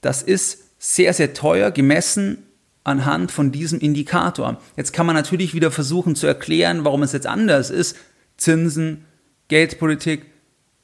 das 0.00 0.22
ist 0.22 0.62
sehr, 0.78 1.12
sehr 1.12 1.34
teuer 1.34 1.72
gemessen 1.72 2.44
anhand 2.84 3.32
von 3.32 3.50
diesem 3.50 3.80
Indikator. 3.80 4.60
Jetzt 4.76 4.92
kann 4.92 5.06
man 5.06 5.16
natürlich 5.16 5.54
wieder 5.54 5.72
versuchen 5.72 6.14
zu 6.14 6.28
erklären, 6.28 6.84
warum 6.84 7.02
es 7.02 7.10
jetzt 7.10 7.26
anders 7.26 7.70
ist. 7.70 7.96
Zinsen, 8.36 9.06
Geldpolitik, 9.48 10.26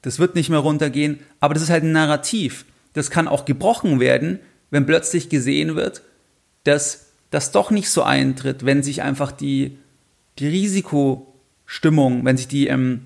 das 0.01 0.19
wird 0.19 0.35
nicht 0.35 0.49
mehr 0.49 0.59
runtergehen, 0.59 1.21
aber 1.39 1.53
das 1.53 1.63
ist 1.63 1.69
halt 1.69 1.85
ein 1.85 1.93
Narrativ. 1.93 2.65
Das 2.91 3.09
kann 3.09 3.29
auch 3.29 3.45
gebrochen 3.45 4.01
werden, 4.01 4.39
wenn 4.73 4.87
plötzlich 4.87 5.29
gesehen 5.29 5.75
wird, 5.75 6.01
dass 6.63 7.11
das 7.29 7.51
doch 7.51 7.69
nicht 7.69 7.89
so 7.91 8.01
eintritt, 8.01 8.65
wenn 8.65 8.81
sich 8.81 9.03
einfach 9.03 9.31
die, 9.31 9.77
die 10.39 10.47
Risikostimmung, 10.47 12.25
wenn 12.25 12.37
sich 12.37 12.47
die, 12.47 12.65
ähm, 12.67 13.01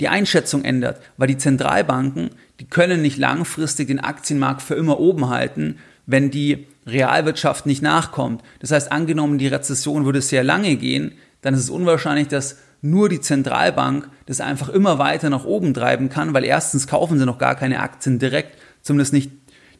die 0.00 0.08
Einschätzung 0.08 0.62
ändert. 0.62 1.00
Weil 1.16 1.28
die 1.28 1.38
Zentralbanken, 1.38 2.32
die 2.60 2.66
können 2.66 3.00
nicht 3.00 3.16
langfristig 3.16 3.86
den 3.86 3.98
Aktienmarkt 3.98 4.60
für 4.60 4.74
immer 4.74 5.00
oben 5.00 5.30
halten, 5.30 5.78
wenn 6.04 6.30
die 6.30 6.66
Realwirtschaft 6.86 7.64
nicht 7.64 7.80
nachkommt. 7.80 8.42
Das 8.58 8.70
heißt, 8.70 8.92
angenommen, 8.92 9.38
die 9.38 9.48
Rezession 9.48 10.04
würde 10.04 10.20
sehr 10.20 10.44
lange 10.44 10.76
gehen, 10.76 11.12
dann 11.40 11.54
ist 11.54 11.60
es 11.60 11.70
unwahrscheinlich, 11.70 12.28
dass 12.28 12.58
nur 12.82 13.08
die 13.08 13.22
Zentralbank 13.22 14.10
das 14.26 14.42
einfach 14.42 14.68
immer 14.68 14.98
weiter 14.98 15.30
nach 15.30 15.46
oben 15.46 15.72
treiben 15.72 16.10
kann, 16.10 16.34
weil 16.34 16.44
erstens 16.44 16.86
kaufen 16.86 17.18
sie 17.18 17.24
noch 17.24 17.38
gar 17.38 17.54
keine 17.54 17.80
Aktien 17.80 18.18
direkt, 18.18 18.58
zumindest 18.82 19.14
nicht 19.14 19.30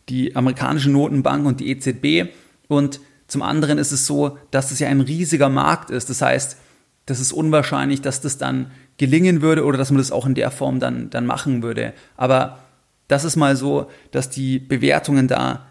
die 0.09 0.37
amerikanische 0.37 0.91
Notenbank 0.91 1.47
und 1.47 1.61
die 1.61 1.71
EZB. 1.71 2.33
Und 2.69 3.01
zum 3.27 3.43
anderen 3.43 3.79
ist 3.79 3.93
es 3.93 4.07
so, 4.07 4.39
dass 4.51 4.71
es 4.71 4.79
ja 4.79 4.89
ein 4.89 5.01
riesiger 5.01 5.49
Markt 5.49 5.91
ist. 5.91 6.11
Das 6.11 6.23
heißt, 6.23 6.57
das 7.07 7.21
ist 7.21 7.33
unwahrscheinlich, 7.33 8.01
dass 8.01 8.21
das 8.21 8.39
dann 8.39 8.71
gelingen 8.97 9.43
würde 9.43 9.65
oder 9.65 9.79
dass 9.79 9.91
man 9.91 9.99
das 9.99 10.13
auch 10.13 10.27
in 10.27 10.35
der 10.35 10.51
Form 10.51 10.81
dann, 10.81 11.11
dann 11.11 11.27
machen 11.27 11.63
würde. 11.63 11.93
Aber 12.17 12.61
das 13.09 13.25
ist 13.25 13.37
mal 13.37 13.57
so, 13.57 13.91
dass 14.11 14.31
die 14.31 14.59
Bewertungen 14.59 15.29
da 15.29 15.67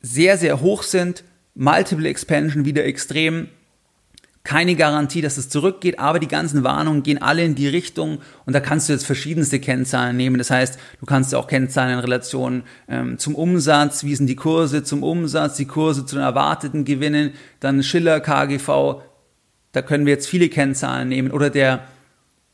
sehr, 0.00 0.38
sehr 0.38 0.60
hoch 0.60 0.82
sind. 0.82 1.24
Multiple 1.54 2.08
Expansion 2.08 2.64
wieder 2.64 2.84
extrem. 2.84 3.48
Keine 4.48 4.76
Garantie, 4.76 5.20
dass 5.20 5.36
es 5.36 5.50
zurückgeht, 5.50 5.98
aber 5.98 6.18
die 6.18 6.26
ganzen 6.26 6.64
Warnungen 6.64 7.02
gehen 7.02 7.20
alle 7.20 7.44
in 7.44 7.54
die 7.54 7.68
Richtung 7.68 8.22
und 8.46 8.54
da 8.54 8.60
kannst 8.60 8.88
du 8.88 8.94
jetzt 8.94 9.04
verschiedenste 9.04 9.60
Kennzahlen 9.60 10.16
nehmen. 10.16 10.38
Das 10.38 10.50
heißt, 10.50 10.78
du 11.00 11.04
kannst 11.04 11.32
ja 11.32 11.38
auch 11.38 11.48
Kennzahlen 11.48 11.92
in 11.92 11.98
Relation 11.98 12.62
ähm, 12.88 13.18
zum 13.18 13.34
Umsatz, 13.34 14.04
wie 14.04 14.14
sind 14.14 14.26
die 14.26 14.36
Kurse 14.36 14.82
zum 14.82 15.02
Umsatz, 15.02 15.58
die 15.58 15.66
Kurse 15.66 16.06
zu 16.06 16.16
den 16.16 16.24
erwarteten 16.24 16.86
Gewinnen, 16.86 17.34
dann 17.60 17.82
Schiller, 17.82 18.20
KGV, 18.20 19.02
da 19.72 19.82
können 19.82 20.06
wir 20.06 20.14
jetzt 20.14 20.28
viele 20.30 20.48
Kennzahlen 20.48 21.10
nehmen. 21.10 21.30
Oder 21.30 21.50
der 21.50 21.80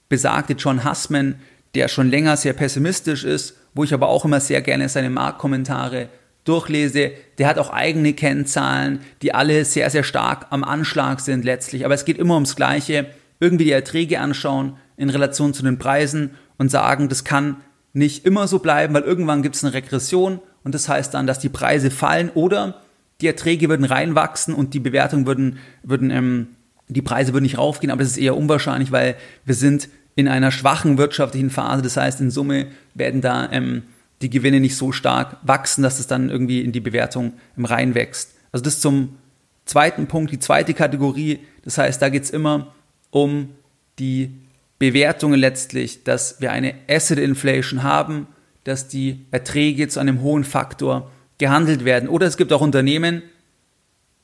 besagte 0.09 0.55
John 0.55 0.85
Hussman, 0.85 1.37
der 1.77 1.87
schon 1.87 2.11
länger 2.11 2.37
sehr 2.37 2.55
pessimistisch 2.55 3.23
ist, 3.23 3.55
wo 3.73 3.85
ich 3.85 3.95
aber 3.95 4.09
auch 4.09 4.25
immer 4.25 4.41
sehr 4.41 4.63
gerne 4.63 4.89
seine 4.89 5.11
Marktkommentare 5.11 6.09
durchlese, 6.45 7.13
der 7.39 7.49
hat 7.49 7.59
auch 7.59 7.71
eigene 7.71 8.13
Kennzahlen, 8.13 9.01
die 9.23 9.35
alle 9.35 9.65
sehr, 9.65 9.89
sehr 9.91 10.05
stark 10.05 10.47
am 10.51 10.63
Anschlag 10.63 11.21
sind 11.21 11.45
letztlich. 11.45 11.85
Aber 11.85 11.95
es 11.95 12.05
geht 12.05 12.19
immer 12.19 12.35
ums 12.35 12.57
Gleiche. 12.57 13.07
Irgendwie 13.41 13.65
die 13.65 13.73
Erträge 13.73 14.21
anschauen 14.21 14.77
in 14.97 15.11
Relation 15.11 15.55
zu 15.55 15.63
den 15.63 15.79
Preisen 15.79 16.31
und 16.59 16.71
sagen, 16.71 17.09
das 17.09 17.25
kann 17.25 17.57
nicht 17.93 18.25
immer 18.25 18.47
so 18.47 18.59
bleiben, 18.59 18.95
weil 18.95 19.03
irgendwann 19.03 19.43
gibt 19.43 19.57
es 19.57 19.65
eine 19.65 19.75
Regression 19.75 20.41
und 20.63 20.75
das 20.75 20.89
heißt 20.89 21.15
dann, 21.15 21.27
dass 21.27 21.39
die 21.39 21.49
Preise 21.49 21.91
fallen 21.91 22.31
oder 22.31 22.83
die 23.21 23.27
Erträge 23.27 23.69
würden 23.69 23.85
reinwachsen 23.85 24.55
und 24.55 24.75
die 24.75 24.81
Bewertungen 24.81 25.27
würden, 25.27 25.59
würden 25.83 26.11
ähm, 26.11 26.49
die 26.89 27.03
Preise 27.03 27.33
würden 27.33 27.45
nicht 27.45 27.59
raufgehen, 27.59 27.91
aber 27.91 28.03
das 28.03 28.13
ist 28.13 28.19
eher 28.19 28.37
unwahrscheinlich, 28.37 28.93
weil 28.93 29.17
wir 29.45 29.55
sind 29.55 29.89
in 30.17 30.29
einer 30.29 30.51
schwachen 30.51 30.99
wirtschaftlichen 30.99 31.51
Phase. 31.51 31.83
Das 31.83 31.97
heißt, 31.97 32.21
in 32.21 32.31
Summe 32.31 32.67
werden 32.95 33.21
da 33.21 33.49
ähm, 33.51 33.83
die 34.25 34.31
Gewinne 34.31 34.59
nicht 34.59 34.77
so 34.77 34.91
stark 34.91 35.37
wachsen, 35.43 35.83
dass 35.83 36.01
es 36.01 36.07
dann 36.07 36.31
irgendwie 36.31 36.63
in 36.63 36.73
die 36.73 36.81
Bewertung 36.81 37.35
im 37.59 37.67
Rein 37.67 37.95
wächst. 37.95 38.31
Also 38.53 38.65
das 38.65 38.81
zum 38.81 39.19
zweiten 39.67 40.07
Punkt, 40.07 40.33
die 40.33 40.39
zweite 40.39 40.73
Kategorie. 40.73 41.41
Das 41.63 41.77
heißt, 41.77 42.01
da 42.01 42.09
geht 42.09 42.25
es 42.25 42.31
immer 42.31 42.75
um 43.11 43.51
die 43.99 44.33
Bewertungen 44.79 45.39
letztlich, 45.39 46.05
dass 46.05 46.41
wir 46.41 46.53
eine 46.53 46.75
Asset 46.89 47.19
Inflation 47.19 47.83
haben, 47.83 48.27
dass 48.65 48.89
die 48.89 49.27
Erträge 49.31 49.89
zu 49.89 50.01
einem 50.01 50.23
hohen 50.23 50.45
Faktor 50.45 51.11
gehandelt 51.37 51.85
werden. 51.85 52.09
Oder 52.09 52.27
es 52.27 52.39
gibt 52.39 52.53
auch 52.55 52.63
Unternehmen, 52.63 53.23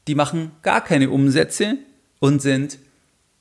die 0.09 0.15
machen 0.15 0.53
gar 0.63 0.83
keine 0.83 1.11
Umsätze 1.11 1.77
und 2.21 2.41
sind 2.41 2.79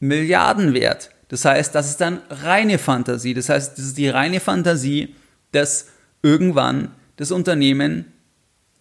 Milliarden 0.01 0.73
wert. 0.73 1.11
Das 1.29 1.45
heißt, 1.45 1.73
das 1.73 1.89
ist 1.89 2.01
dann 2.01 2.21
reine 2.29 2.77
Fantasie. 2.77 3.33
Das 3.33 3.47
heißt, 3.47 3.77
das 3.77 3.85
ist 3.85 3.97
die 3.97 4.09
reine 4.09 4.41
Fantasie, 4.41 5.15
dass 5.51 5.87
irgendwann 6.21 6.91
das 7.17 7.31
Unternehmen 7.31 8.05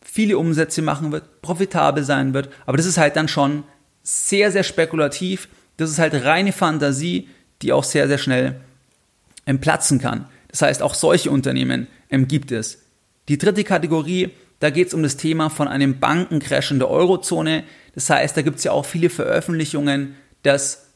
viele 0.03 0.39
Umsätze 0.39 0.83
machen 0.83 1.13
wird, 1.13 1.43
profitabel 1.43 2.05
sein 2.05 2.35
wird. 2.35 2.49
Aber 2.67 2.77
das 2.77 2.87
ist 2.87 2.99
halt 2.99 3.17
dann 3.17 3.29
schon 3.29 3.65
sehr, 4.03 4.51
sehr 4.51 4.63
spekulativ. 4.63 5.49
Das 5.77 5.91
ist 5.91 5.99
halt 5.99 6.15
reine 6.25 6.53
Fantasie, 6.53 7.29
die 7.63 7.73
auch 7.73 7.85
sehr, 7.85 8.09
sehr 8.09 8.19
schnell 8.19 8.61
platzen 9.61 9.99
kann. 9.99 10.27
Das 10.49 10.63
heißt, 10.63 10.83
auch 10.83 10.95
solche 10.95 11.31
Unternehmen 11.31 11.87
ähm, 12.11 12.29
gibt 12.29 12.53
es. 12.53 12.83
Die 13.29 13.39
dritte 13.39 13.65
Kategorie, 13.65 14.31
da 14.61 14.71
geht 14.71 14.89
es 14.89 14.95
um 14.95 15.03
das 15.03 15.17
Thema 15.17 15.51
von 15.51 15.69
einem 15.69 16.01
Bankencrash 16.01 16.71
in 16.71 16.79
der 16.79 16.91
Eurozone. 16.91 17.65
Das 17.95 18.09
heißt, 18.11 18.37
da 18.37 18.43
gibt 18.43 18.59
es 18.59 18.65
ja 18.65 18.73
auch 18.73 18.87
viele 18.87 19.11
Veröffentlichungen, 19.11 20.17
dass 20.43 20.87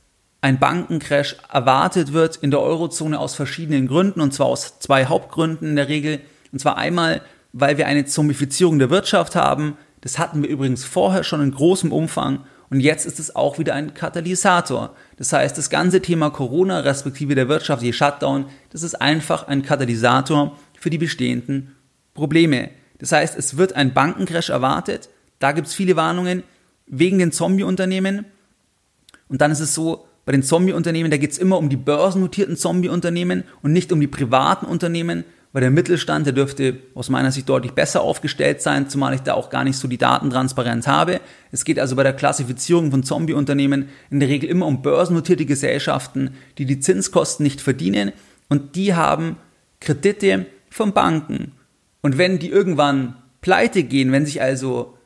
ein 0.40 0.59
Bankencrash 0.59 1.37
erwartet 1.52 2.12
wird 2.12 2.37
in 2.37 2.50
der 2.50 2.61
Eurozone 2.61 3.18
aus 3.18 3.35
verschiedenen 3.35 3.87
Gründen, 3.87 4.20
und 4.20 4.35
zwar 4.35 4.46
aus 4.46 4.78
zwei 4.81 5.07
Hauptgründen 5.07 5.68
in 5.68 5.76
der 5.76 5.88
Regel. 5.88 6.20
Und 6.53 6.59
zwar 6.59 6.77
einmal, 6.77 7.23
weil 7.53 7.79
wir 7.79 7.87
eine 7.87 8.05
Zombifizierung 8.05 8.79
der 8.79 8.91
Wirtschaft 8.91 9.35
haben. 9.35 9.77
Das 10.01 10.19
hatten 10.19 10.43
wir 10.43 10.51
übrigens 10.51 10.85
vorher 10.85 11.25
schon 11.25 11.43
in 11.43 11.51
großem 11.51 11.93
Umfang. 11.93 12.41
Und 12.71 12.81
jetzt 12.81 13.05
ist 13.05 13.19
es 13.19 13.37
auch 13.37 13.59
wieder 13.59 13.75
ein 13.75 13.93
Katalysator. 13.95 14.95
Das 15.17 15.33
heißt, 15.33 15.59
das 15.59 15.69
ganze 15.69 16.01
Thema 16.01 16.31
Corona 16.31 16.81
respektive 16.81 17.35
der 17.35 17.49
wirtschaftliche 17.49 17.93
Shutdown, 17.93 18.47
das 18.71 18.83
ist 18.83 18.95
einfach 19.01 19.47
ein 19.47 19.62
Katalysator 19.62 20.57
für 20.79 20.88
die 20.88 20.99
bestehenden 20.99 21.77
Probleme. 22.15 22.71
Das 22.99 23.12
heißt, 23.12 23.37
es 23.37 23.57
wird 23.57 23.75
ein 23.75 23.93
Bankencrash 23.93 24.51
erwartet. 24.51 25.11
Da 25.38 25.53
gibt 25.53 25.67
es 25.67 25.75
viele 25.75 25.97
Warnungen 25.97 26.45
wegen 26.87 27.19
den 27.19 27.33
Zombie-Unternehmen. 27.33 28.25
Und 29.29 29.41
dann 29.41 29.51
ist 29.51 29.61
es 29.61 29.75
so, 29.75 30.07
bei 30.25 30.33
den 30.33 30.43
Zombie-Unternehmen, 30.43 31.11
da 31.11 31.17
geht 31.17 31.33
es 31.33 31.38
immer 31.38 31.59
um 31.59 31.69
die 31.69 31.77
börsennotierten 31.77 32.57
Zombie-Unternehmen 32.57 33.45
und 33.61 33.73
nicht 33.73 33.93
um 33.93 34.01
die 34.01 34.07
privaten 34.07 34.67
Unternehmen, 34.67 35.25
weil 35.53 35.61
der 35.61 35.71
Mittelstand, 35.71 36.27
der 36.27 36.33
dürfte 36.33 36.79
aus 36.95 37.11
meiner 37.11 37.31
Sicht 37.31 37.49
deutlich 37.49 37.73
besser 37.73 38.01
aufgestellt 38.01 38.62
sein, 38.62 38.88
zumal 38.88 39.15
ich 39.15 39.21
da 39.21 39.35
auch 39.35 39.51
gar 39.51 39.65
nicht 39.65 39.77
so 39.77 39.87
die 39.87 39.99
Datentransparenz 39.99 40.87
habe. 40.87 41.21
Es 41.51 41.65
geht 41.65 41.79
also 41.79 41.95
bei 41.95 42.03
der 42.03 42.15
Klassifizierung 42.15 42.91
von 42.91 43.03
Zombie-Unternehmen 43.03 43.88
in 44.11 44.21
der 44.21 44.29
Regel 44.29 44.49
immer 44.49 44.67
um 44.67 44.83
börsennotierte 44.83 45.45
Gesellschaften, 45.45 46.35
die 46.59 46.65
die 46.65 46.81
Zinskosten 46.81 47.45
nicht 47.45 47.61
verdienen 47.61 48.12
und 48.49 48.77
die 48.77 48.95
haben 48.95 49.37
Kredite 49.81 50.47
von 50.71 50.93
Banken. 50.93 51.53
Und 52.01 52.19
wenn 52.19 52.38
die 52.38 52.49
irgendwann 52.49 53.17
pleite 53.41 53.83
gehen, 53.83 54.13
wenn 54.13 54.25
sich 54.25 54.40
also 54.40 54.96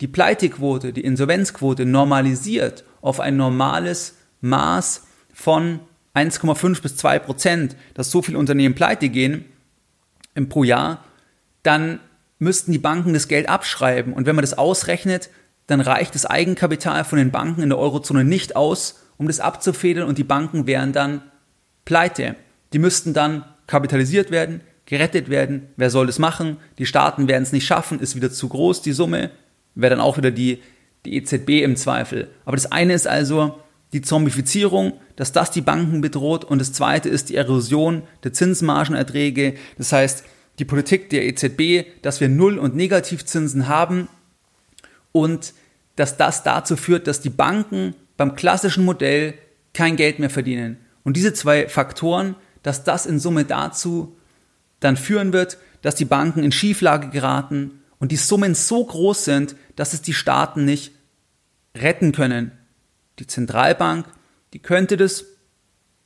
die 0.00 0.08
Pleitequote, 0.08 0.92
die 0.92 1.00
Insolvenzquote 1.00 1.86
normalisiert 1.86 2.84
auf 3.00 3.18
ein 3.18 3.36
normales 3.36 4.16
Maß 4.40 5.06
von 5.32 5.80
1,5 6.14 6.82
bis 6.82 6.96
2 6.96 7.18
Prozent, 7.18 7.76
dass 7.94 8.10
so 8.10 8.22
viele 8.22 8.38
Unternehmen 8.38 8.74
pleite 8.74 9.08
gehen, 9.08 9.46
pro 10.48 10.64
Jahr, 10.64 11.04
dann 11.62 12.00
müssten 12.38 12.72
die 12.72 12.78
Banken 12.78 13.14
das 13.14 13.28
Geld 13.28 13.48
abschreiben. 13.48 14.12
Und 14.12 14.26
wenn 14.26 14.36
man 14.36 14.42
das 14.42 14.58
ausrechnet, 14.58 15.30
dann 15.66 15.80
reicht 15.80 16.14
das 16.14 16.26
Eigenkapital 16.26 17.04
von 17.04 17.18
den 17.18 17.30
Banken 17.30 17.62
in 17.62 17.70
der 17.70 17.78
Eurozone 17.78 18.24
nicht 18.24 18.54
aus, 18.54 19.02
um 19.16 19.26
das 19.26 19.40
abzufedern 19.40 20.06
und 20.06 20.18
die 20.18 20.24
Banken 20.24 20.66
wären 20.66 20.92
dann 20.92 21.22
pleite. 21.84 22.36
Die 22.72 22.78
müssten 22.78 23.14
dann 23.14 23.44
kapitalisiert 23.66 24.30
werden, 24.30 24.60
gerettet 24.84 25.28
werden. 25.28 25.68
Wer 25.76 25.90
soll 25.90 26.06
das 26.06 26.18
machen? 26.18 26.58
Die 26.78 26.86
Staaten 26.86 27.26
werden 27.26 27.42
es 27.42 27.52
nicht 27.52 27.66
schaffen, 27.66 27.98
ist 27.98 28.14
wieder 28.14 28.30
zu 28.30 28.48
groß, 28.48 28.82
die 28.82 28.92
Summe. 28.92 29.30
Wäre 29.74 29.90
dann 29.90 30.00
auch 30.00 30.16
wieder 30.18 30.30
die, 30.30 30.62
die 31.04 31.16
EZB 31.16 31.62
im 31.62 31.76
Zweifel. 31.76 32.28
Aber 32.44 32.56
das 32.56 32.70
eine 32.70 32.92
ist 32.92 33.08
also 33.08 33.58
die 33.92 34.02
Zombifizierung, 34.02 34.94
dass 35.14 35.32
das 35.32 35.50
die 35.50 35.60
Banken 35.60 36.00
bedroht 36.00 36.44
und 36.44 36.58
das 36.58 36.72
zweite 36.72 37.08
ist 37.08 37.28
die 37.28 37.36
Erosion 37.36 38.02
der 38.24 38.32
Zinsmargenerträge. 38.32 39.54
Das 39.78 39.92
heißt, 39.92 40.24
die 40.58 40.64
Politik 40.64 41.10
der 41.10 41.24
EZB, 41.26 41.86
dass 42.02 42.20
wir 42.20 42.28
Null- 42.28 42.58
und 42.58 42.74
Negativzinsen 42.74 43.68
haben 43.68 44.08
und 45.12 45.54
dass 45.96 46.16
das 46.16 46.42
dazu 46.42 46.76
führt, 46.76 47.06
dass 47.06 47.20
die 47.20 47.30
Banken 47.30 47.94
beim 48.16 48.34
klassischen 48.34 48.84
Modell 48.84 49.34
kein 49.72 49.96
Geld 49.96 50.18
mehr 50.18 50.30
verdienen. 50.30 50.78
Und 51.04 51.16
diese 51.16 51.32
zwei 51.32 51.68
Faktoren, 51.68 52.34
dass 52.62 52.84
das 52.84 53.06
in 53.06 53.18
Summe 53.18 53.44
dazu 53.44 54.16
dann 54.80 54.96
führen 54.96 55.32
wird, 55.32 55.58
dass 55.82 55.94
die 55.94 56.04
Banken 56.04 56.42
in 56.42 56.52
Schieflage 56.52 57.10
geraten 57.10 57.82
und 57.98 58.12
die 58.12 58.16
Summen 58.16 58.54
so 58.54 58.84
groß 58.84 59.24
sind, 59.24 59.56
dass 59.76 59.92
es 59.92 60.02
die 60.02 60.14
Staaten 60.14 60.64
nicht 60.64 60.92
retten 61.76 62.12
können. 62.12 62.52
Die 63.18 63.26
Zentralbank, 63.26 64.06
die 64.52 64.58
könnte 64.58 64.96
das 64.96 65.24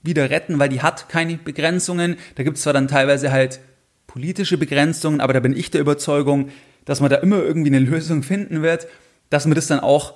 wieder 0.02 0.30
retten, 0.30 0.58
weil 0.58 0.68
die 0.68 0.82
hat 0.82 1.08
keine 1.08 1.36
Begrenzungen. 1.36 2.16
Da 2.36 2.42
gibt 2.42 2.56
es 2.56 2.62
zwar 2.62 2.72
dann 2.72 2.88
teilweise 2.88 3.32
halt 3.32 3.60
politische 4.06 4.58
Begrenzungen, 4.58 5.20
aber 5.20 5.32
da 5.32 5.40
bin 5.40 5.56
ich 5.56 5.70
der 5.70 5.80
Überzeugung, 5.80 6.48
dass 6.84 7.00
man 7.00 7.10
da 7.10 7.16
immer 7.16 7.42
irgendwie 7.42 7.70
eine 7.70 7.78
Lösung 7.78 8.22
finden 8.22 8.62
wird, 8.62 8.88
dass 9.28 9.46
man 9.46 9.54
das 9.54 9.66
dann 9.66 9.80
auch 9.80 10.14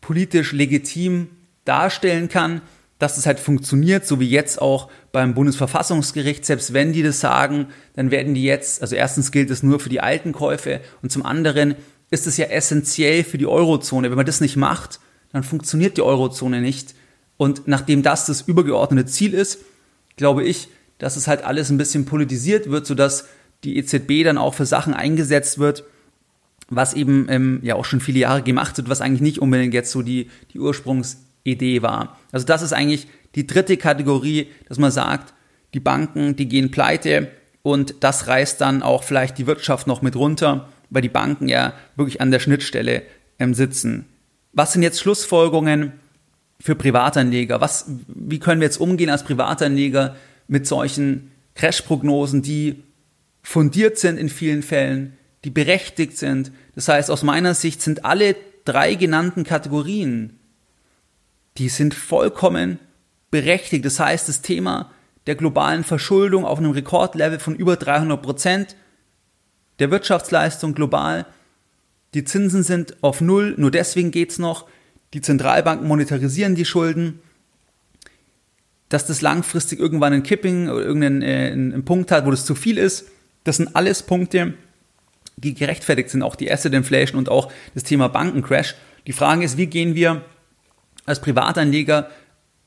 politisch 0.00 0.52
legitim 0.52 1.28
darstellen 1.64 2.28
kann, 2.28 2.62
dass 2.98 3.16
das 3.16 3.26
halt 3.26 3.40
funktioniert, 3.40 4.06
so 4.06 4.20
wie 4.20 4.28
jetzt 4.28 4.60
auch 4.60 4.90
beim 5.12 5.34
Bundesverfassungsgericht. 5.34 6.44
Selbst 6.44 6.72
wenn 6.72 6.92
die 6.92 7.02
das 7.02 7.20
sagen, 7.20 7.68
dann 7.94 8.10
werden 8.10 8.34
die 8.34 8.44
jetzt, 8.44 8.82
also 8.82 8.94
erstens 8.94 9.32
gilt 9.32 9.50
es 9.50 9.62
nur 9.62 9.80
für 9.80 9.88
die 9.88 10.00
alten 10.00 10.32
Käufe 10.32 10.80
und 11.02 11.10
zum 11.10 11.24
anderen 11.24 11.74
ist 12.10 12.26
es 12.26 12.36
ja 12.36 12.46
essentiell 12.46 13.24
für 13.24 13.38
die 13.38 13.46
Eurozone. 13.46 14.10
Wenn 14.10 14.16
man 14.16 14.26
das 14.26 14.40
nicht 14.40 14.56
macht, 14.56 15.00
dann 15.32 15.42
funktioniert 15.42 15.96
die 15.96 16.02
Eurozone 16.02 16.60
nicht. 16.60 16.94
Und 17.36 17.66
nachdem 17.66 18.02
das 18.02 18.26
das 18.26 18.42
übergeordnete 18.42 19.10
Ziel 19.10 19.34
ist, 19.34 19.60
glaube 20.16 20.44
ich, 20.44 20.68
dass 20.98 21.16
es 21.16 21.26
halt 21.26 21.44
alles 21.44 21.70
ein 21.70 21.78
bisschen 21.78 22.04
politisiert 22.04 22.70
wird, 22.70 22.86
sodass 22.86 23.26
die 23.64 23.76
EZB 23.76 24.24
dann 24.24 24.38
auch 24.38 24.54
für 24.54 24.66
Sachen 24.66 24.94
eingesetzt 24.94 25.58
wird, 25.58 25.84
was 26.68 26.94
eben 26.94 27.26
ähm, 27.28 27.60
ja 27.62 27.74
auch 27.74 27.84
schon 27.84 28.00
viele 28.00 28.20
Jahre 28.20 28.42
gemacht 28.42 28.76
wird, 28.76 28.88
was 28.88 29.00
eigentlich 29.00 29.22
nicht 29.22 29.38
unbedingt 29.38 29.74
jetzt 29.74 29.90
so 29.90 30.02
die, 30.02 30.30
die 30.52 30.60
Ursprungsidee 30.60 31.82
war. 31.82 32.18
Also 32.32 32.46
das 32.46 32.62
ist 32.62 32.72
eigentlich 32.72 33.08
die 33.34 33.46
dritte 33.46 33.76
Kategorie, 33.76 34.48
dass 34.68 34.78
man 34.78 34.90
sagt, 34.90 35.34
die 35.74 35.80
Banken, 35.80 36.36
die 36.36 36.48
gehen 36.48 36.70
pleite 36.70 37.28
und 37.62 37.96
das 38.00 38.26
reißt 38.26 38.60
dann 38.60 38.82
auch 38.82 39.02
vielleicht 39.02 39.38
die 39.38 39.46
Wirtschaft 39.46 39.86
noch 39.86 40.02
mit 40.02 40.16
runter, 40.16 40.68
weil 40.90 41.02
die 41.02 41.08
Banken 41.08 41.48
ja 41.48 41.72
wirklich 41.96 42.20
an 42.20 42.30
der 42.30 42.40
Schnittstelle 42.40 43.02
ähm, 43.38 43.54
sitzen. 43.54 44.06
Was 44.52 44.72
sind 44.72 44.82
jetzt 44.82 45.00
Schlussfolgerungen 45.00 45.92
für 46.60 46.74
Privatanleger? 46.74 47.60
Was, 47.60 47.86
wie 48.08 48.38
können 48.38 48.60
wir 48.60 48.66
jetzt 48.66 48.80
umgehen 48.80 49.10
als 49.10 49.24
Privatanleger 49.24 50.16
mit 50.48 50.66
solchen 50.66 51.30
Crash-Prognosen, 51.54 52.42
die 52.42 52.82
fundiert 53.42 53.98
sind 53.98 54.18
in 54.18 54.28
vielen 54.28 54.62
Fällen, 54.62 55.16
die 55.44 55.50
berechtigt 55.50 56.18
sind? 56.18 56.52
Das 56.74 56.88
heißt, 56.88 57.10
aus 57.10 57.22
meiner 57.22 57.54
Sicht 57.54 57.82
sind 57.82 58.04
alle 58.04 58.36
drei 58.64 58.94
genannten 58.94 59.44
Kategorien, 59.44 60.38
die 61.56 61.68
sind 61.68 61.94
vollkommen 61.94 62.78
berechtigt. 63.30 63.84
Das 63.84 64.00
heißt, 64.00 64.28
das 64.28 64.42
Thema 64.42 64.90
der 65.26 65.34
globalen 65.34 65.84
Verschuldung 65.84 66.44
auf 66.44 66.58
einem 66.58 66.72
Rekordlevel 66.72 67.38
von 67.38 67.54
über 67.54 67.76
300 67.76 68.20
Prozent, 68.20 68.76
der 69.78 69.90
Wirtschaftsleistung 69.90 70.74
global, 70.74 71.26
die 72.14 72.24
Zinsen 72.24 72.62
sind 72.62 72.96
auf 73.02 73.20
Null, 73.20 73.54
nur 73.56 73.70
deswegen 73.70 74.10
geht's 74.10 74.38
noch. 74.38 74.66
Die 75.14 75.20
Zentralbanken 75.20 75.86
monetarisieren 75.86 76.54
die 76.54 76.64
Schulden. 76.64 77.20
Dass 78.88 79.06
das 79.06 79.20
langfristig 79.20 79.78
irgendwann 79.78 80.12
ein 80.12 80.24
Kipping 80.24 80.68
oder 80.68 80.84
irgendeinen 80.84 81.72
äh, 81.72 81.78
Punkt 81.80 82.10
hat, 82.10 82.26
wo 82.26 82.30
das 82.32 82.44
zu 82.44 82.56
viel 82.56 82.78
ist, 82.78 83.06
das 83.44 83.56
sind 83.56 83.76
alles 83.76 84.02
Punkte, 84.02 84.54
die 85.36 85.54
gerechtfertigt 85.54 86.10
sind. 86.10 86.22
Auch 86.22 86.34
die 86.34 86.50
Asset 86.50 86.74
Inflation 86.74 87.18
und 87.18 87.28
auch 87.28 87.52
das 87.74 87.84
Thema 87.84 88.08
Bankencrash. 88.08 88.74
Die 89.06 89.12
Frage 89.12 89.44
ist, 89.44 89.56
wie 89.56 89.66
gehen 89.66 89.94
wir 89.94 90.24
als 91.06 91.20
Privatanleger 91.20 92.10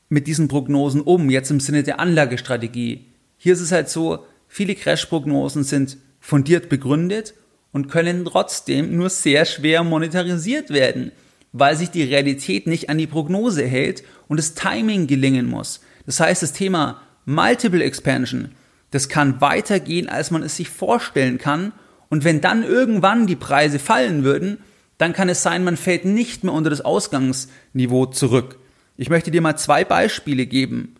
mit 0.08 0.26
diesen 0.26 0.48
Prognosen 0.48 1.02
um, 1.02 1.28
jetzt 1.28 1.50
im 1.50 1.60
Sinne 1.60 1.82
der 1.82 2.00
Anlagestrategie? 2.00 3.04
Hier 3.36 3.52
ist 3.52 3.60
es 3.60 3.72
halt 3.72 3.90
so, 3.90 4.24
viele 4.48 4.74
Crash-Prognosen 4.74 5.64
sind 5.64 5.98
fundiert 6.20 6.70
begründet 6.70 7.34
und 7.74 7.88
können 7.88 8.24
trotzdem 8.24 8.96
nur 8.96 9.10
sehr 9.10 9.44
schwer 9.44 9.82
monetarisiert 9.82 10.70
werden, 10.70 11.12
weil 11.52 11.76
sich 11.76 11.90
die 11.90 12.04
Realität 12.04 12.68
nicht 12.68 12.88
an 12.88 12.98
die 12.98 13.08
Prognose 13.08 13.66
hält 13.66 14.04
und 14.28 14.38
das 14.38 14.54
Timing 14.54 15.08
gelingen 15.08 15.46
muss. 15.46 15.80
Das 16.06 16.20
heißt, 16.20 16.42
das 16.42 16.52
Thema 16.52 17.02
Multiple 17.26 17.82
Expansion, 17.82 18.52
das 18.92 19.08
kann 19.08 19.40
weitergehen, 19.40 20.08
als 20.08 20.30
man 20.30 20.44
es 20.44 20.56
sich 20.56 20.70
vorstellen 20.70 21.36
kann. 21.36 21.72
Und 22.08 22.22
wenn 22.22 22.40
dann 22.40 22.62
irgendwann 22.62 23.26
die 23.26 23.34
Preise 23.34 23.80
fallen 23.80 24.22
würden, 24.22 24.58
dann 24.96 25.12
kann 25.12 25.28
es 25.28 25.42
sein, 25.42 25.64
man 25.64 25.76
fällt 25.76 26.04
nicht 26.04 26.44
mehr 26.44 26.54
unter 26.54 26.70
das 26.70 26.80
Ausgangsniveau 26.80 28.06
zurück. 28.06 28.60
Ich 28.96 29.10
möchte 29.10 29.32
dir 29.32 29.40
mal 29.40 29.56
zwei 29.56 29.84
Beispiele 29.84 30.46
geben. 30.46 30.94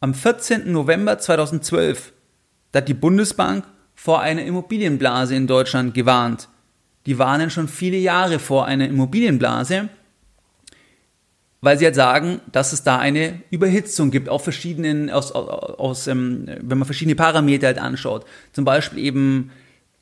Am 0.00 0.14
14. 0.14 0.72
November 0.72 1.18
2012 1.18 2.14
da 2.72 2.78
hat 2.78 2.88
die 2.88 2.94
Bundesbank 2.94 3.64
vor 3.98 4.20
einer 4.20 4.44
Immobilienblase 4.44 5.34
in 5.34 5.48
Deutschland 5.48 5.92
gewarnt. 5.92 6.48
Die 7.04 7.18
warnen 7.18 7.50
schon 7.50 7.66
viele 7.66 7.96
Jahre 7.96 8.38
vor 8.38 8.64
einer 8.64 8.86
Immobilienblase, 8.86 9.88
weil 11.60 11.78
sie 11.78 11.84
halt 11.84 11.96
sagen, 11.96 12.40
dass 12.52 12.72
es 12.72 12.84
da 12.84 12.98
eine 13.00 13.42
Überhitzung 13.50 14.12
gibt 14.12 14.28
auf 14.28 14.44
verschiedenen, 14.44 15.10
aus, 15.10 15.32
aus, 15.32 16.06
ähm, 16.06 16.46
wenn 16.60 16.78
man 16.78 16.86
verschiedene 16.86 17.16
Parameter 17.16 17.66
halt 17.66 17.80
anschaut. 17.80 18.24
Zum 18.52 18.64
Beispiel 18.64 19.00
eben 19.00 19.50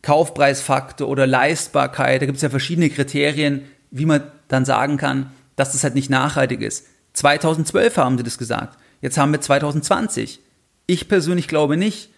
Kaufpreisfaktor 0.02 1.08
oder 1.08 1.26
Leistbarkeit. 1.26 2.20
Da 2.20 2.26
gibt 2.26 2.36
es 2.36 2.42
ja 2.42 2.50
verschiedene 2.50 2.90
Kriterien, 2.90 3.62
wie 3.90 4.04
man 4.04 4.24
dann 4.48 4.66
sagen 4.66 4.98
kann, 4.98 5.30
dass 5.56 5.72
das 5.72 5.84
halt 5.84 5.94
nicht 5.94 6.10
nachhaltig 6.10 6.60
ist. 6.60 6.86
2012 7.14 7.96
haben 7.96 8.18
sie 8.18 8.24
das 8.24 8.36
gesagt. 8.36 8.78
Jetzt 9.00 9.16
haben 9.16 9.32
wir 9.32 9.40
2020. 9.40 10.40
Ich 10.86 11.08
persönlich 11.08 11.48
glaube 11.48 11.78
nicht, 11.78 12.10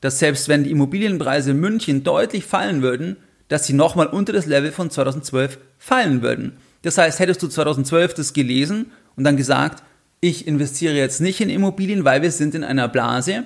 dass 0.00 0.18
selbst 0.18 0.48
wenn 0.48 0.64
die 0.64 0.70
Immobilienpreise 0.70 1.50
in 1.52 1.60
München 1.60 2.04
deutlich 2.04 2.44
fallen 2.44 2.82
würden, 2.82 3.16
dass 3.48 3.66
sie 3.66 3.72
nochmal 3.72 4.06
unter 4.06 4.32
das 4.32 4.46
Level 4.46 4.72
von 4.72 4.90
2012 4.90 5.58
fallen 5.78 6.22
würden. 6.22 6.58
Das 6.82 6.98
heißt, 6.98 7.18
hättest 7.18 7.42
du 7.42 7.48
2012 7.48 8.14
das 8.14 8.32
gelesen 8.32 8.92
und 9.16 9.24
dann 9.24 9.36
gesagt, 9.36 9.82
ich 10.20 10.46
investiere 10.46 10.94
jetzt 10.94 11.20
nicht 11.20 11.40
in 11.40 11.50
Immobilien, 11.50 12.04
weil 12.04 12.22
wir 12.22 12.30
sind 12.30 12.54
in 12.54 12.64
einer 12.64 12.88
Blase, 12.88 13.44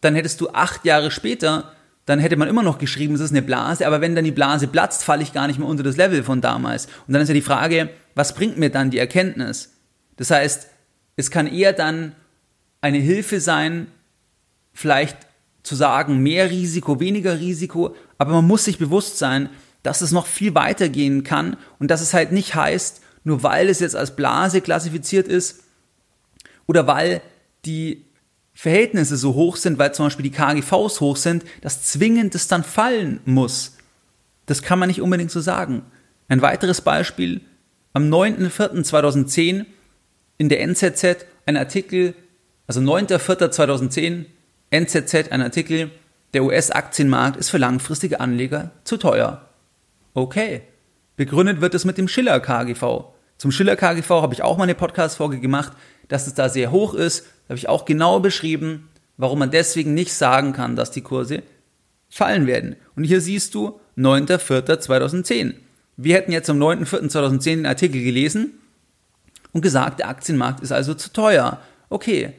dann 0.00 0.14
hättest 0.14 0.40
du 0.40 0.50
acht 0.50 0.84
Jahre 0.84 1.10
später, 1.10 1.72
dann 2.04 2.18
hätte 2.18 2.36
man 2.36 2.48
immer 2.48 2.62
noch 2.62 2.78
geschrieben, 2.78 3.14
es 3.14 3.20
ist 3.20 3.32
eine 3.32 3.42
Blase, 3.42 3.86
aber 3.86 4.00
wenn 4.00 4.14
dann 4.14 4.24
die 4.24 4.30
Blase 4.30 4.68
platzt, 4.68 5.04
falle 5.04 5.22
ich 5.22 5.32
gar 5.32 5.46
nicht 5.46 5.58
mehr 5.58 5.68
unter 5.68 5.82
das 5.82 5.96
Level 5.96 6.22
von 6.22 6.40
damals. 6.40 6.86
Und 7.06 7.14
dann 7.14 7.22
ist 7.22 7.28
ja 7.28 7.34
die 7.34 7.40
Frage, 7.42 7.90
was 8.14 8.34
bringt 8.34 8.58
mir 8.58 8.70
dann 8.70 8.90
die 8.90 8.98
Erkenntnis? 8.98 9.72
Das 10.16 10.30
heißt, 10.30 10.68
es 11.16 11.30
kann 11.30 11.46
eher 11.46 11.72
dann 11.72 12.12
eine 12.80 12.98
Hilfe 12.98 13.40
sein, 13.40 13.88
vielleicht 14.76 15.16
zu 15.62 15.74
sagen, 15.74 16.18
mehr 16.18 16.50
Risiko, 16.50 17.00
weniger 17.00 17.40
Risiko, 17.40 17.96
aber 18.18 18.32
man 18.32 18.46
muss 18.46 18.64
sich 18.64 18.78
bewusst 18.78 19.18
sein, 19.18 19.48
dass 19.82 20.02
es 20.02 20.12
noch 20.12 20.26
viel 20.26 20.54
weiter 20.54 20.88
gehen 20.88 21.24
kann 21.24 21.56
und 21.78 21.90
dass 21.90 22.00
es 22.00 22.14
halt 22.14 22.30
nicht 22.30 22.54
heißt, 22.54 23.00
nur 23.24 23.42
weil 23.42 23.68
es 23.68 23.80
jetzt 23.80 23.96
als 23.96 24.14
Blase 24.14 24.60
klassifiziert 24.60 25.26
ist 25.26 25.62
oder 26.66 26.86
weil 26.86 27.22
die 27.64 28.04
Verhältnisse 28.54 29.16
so 29.16 29.34
hoch 29.34 29.56
sind, 29.56 29.78
weil 29.78 29.94
zum 29.94 30.06
Beispiel 30.06 30.22
die 30.22 30.30
KGVs 30.30 31.00
hoch 31.00 31.16
sind, 31.16 31.44
dass 31.62 31.82
zwingend 31.82 32.34
es 32.34 32.48
dann 32.48 32.62
fallen 32.62 33.20
muss. 33.24 33.76
Das 34.46 34.62
kann 34.62 34.78
man 34.78 34.88
nicht 34.88 35.00
unbedingt 35.00 35.30
so 35.30 35.40
sagen. 35.40 35.82
Ein 36.28 36.42
weiteres 36.42 36.80
Beispiel, 36.80 37.40
am 37.92 38.10
9.4.2010 38.10 39.64
in 40.38 40.48
der 40.48 40.60
NZZ 40.60 41.26
ein 41.46 41.56
Artikel, 41.56 42.14
also 42.66 42.80
9.4.2010 42.80 44.26
NZZ 44.70 45.30
ein 45.30 45.42
Artikel, 45.42 45.90
der 46.34 46.44
US-Aktienmarkt 46.44 47.36
ist 47.36 47.50
für 47.50 47.58
langfristige 47.58 48.20
Anleger 48.20 48.72
zu 48.84 48.96
teuer. 48.96 49.48
Okay. 50.14 50.62
Begründet 51.16 51.60
wird 51.60 51.74
es 51.74 51.84
mit 51.84 51.96
dem 51.98 52.08
Schiller 52.08 52.40
KGV. 52.40 53.04
Zum 53.38 53.50
Schiller 53.50 53.76
KGV 53.76 54.08
habe 54.10 54.34
ich 54.34 54.42
auch 54.42 54.56
mal 54.56 54.64
eine 54.64 54.74
Podcast-Folge 54.74 55.40
gemacht, 55.40 55.72
dass 56.08 56.26
es 56.26 56.34
da 56.34 56.48
sehr 56.48 56.70
hoch 56.70 56.94
ist. 56.94 57.24
Da 57.24 57.50
habe 57.50 57.58
ich 57.58 57.68
auch 57.68 57.84
genau 57.84 58.20
beschrieben, 58.20 58.88
warum 59.16 59.38
man 59.38 59.50
deswegen 59.50 59.94
nicht 59.94 60.12
sagen 60.12 60.52
kann, 60.52 60.76
dass 60.76 60.90
die 60.90 61.00
Kurse 61.00 61.42
fallen 62.08 62.46
werden. 62.46 62.76
Und 62.96 63.04
hier 63.04 63.20
siehst 63.20 63.54
du 63.54 63.80
9.4.2010. 63.96 65.54
Wir 65.96 66.14
hätten 66.14 66.32
jetzt 66.32 66.50
am 66.50 66.58
9.4.2010 66.58 67.44
den 67.44 67.66
Artikel 67.66 68.02
gelesen 68.02 68.52
und 69.52 69.62
gesagt, 69.62 70.00
der 70.00 70.08
Aktienmarkt 70.08 70.60
ist 70.60 70.72
also 70.72 70.92
zu 70.94 71.12
teuer. 71.12 71.60
Okay, 71.88 72.34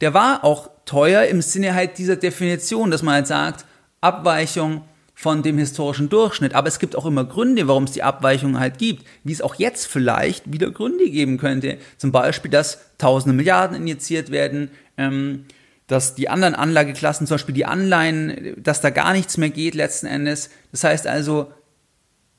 der 0.00 0.14
war 0.14 0.44
auch 0.44 0.70
teuer 0.84 1.24
im 1.24 1.42
Sinne 1.42 1.74
halt 1.74 1.98
dieser 1.98 2.16
Definition, 2.16 2.90
dass 2.90 3.02
man 3.02 3.14
halt 3.14 3.26
sagt, 3.26 3.64
Abweichung 4.00 4.82
von 5.14 5.42
dem 5.42 5.58
historischen 5.58 6.08
Durchschnitt. 6.08 6.54
Aber 6.54 6.68
es 6.68 6.78
gibt 6.78 6.96
auch 6.96 7.06
immer 7.06 7.24
Gründe, 7.24 7.68
warum 7.68 7.84
es 7.84 7.92
die 7.92 8.02
Abweichung 8.02 8.58
halt 8.58 8.78
gibt. 8.78 9.06
Wie 9.22 9.32
es 9.32 9.40
auch 9.40 9.54
jetzt 9.54 9.86
vielleicht 9.86 10.52
wieder 10.52 10.70
Gründe 10.70 11.08
geben 11.08 11.38
könnte. 11.38 11.78
Zum 11.96 12.10
Beispiel, 12.10 12.50
dass 12.50 12.80
tausende 12.98 13.36
Milliarden 13.36 13.76
injiziert 13.76 14.30
werden, 14.30 14.70
ähm, 14.96 15.44
dass 15.86 16.14
die 16.14 16.28
anderen 16.28 16.54
Anlageklassen, 16.54 17.26
zum 17.26 17.34
Beispiel 17.36 17.54
die 17.54 17.66
Anleihen, 17.66 18.56
dass 18.56 18.80
da 18.80 18.90
gar 18.90 19.12
nichts 19.12 19.36
mehr 19.36 19.50
geht 19.50 19.74
letzten 19.74 20.06
Endes. 20.06 20.50
Das 20.72 20.82
heißt 20.84 21.06
also, 21.06 21.52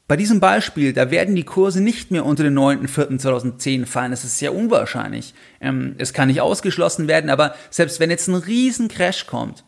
Bei 0.08 0.18
diesem 0.18 0.41
Beispiel, 0.41 0.91
da 0.91 1.12
werden 1.12 1.36
die 1.36 1.45
Kurse 1.45 1.82
nicht 1.82 2.12
mehr 2.12 2.26
unter 2.26 2.43
den 2.43 2.58
9.4.2010 2.58 3.86
fallen. 3.86 4.12
Das 4.12 4.26
ist 4.26 4.38
sehr 4.38 4.54
unwahrscheinlich. 4.54 5.34
Ähm, 5.62 5.95
es 5.97 6.12
kann 6.12 6.28
nicht 6.28 6.41
ausgeschlossen 6.41 7.08
werden, 7.08 7.30
aber 7.30 7.56
selbst 7.70 7.99
wenn 7.99 8.10
jetzt 8.10 8.28
ein 8.28 8.36
riesen 8.36 8.89
Crash 8.89 9.28
kommt, 9.28 9.64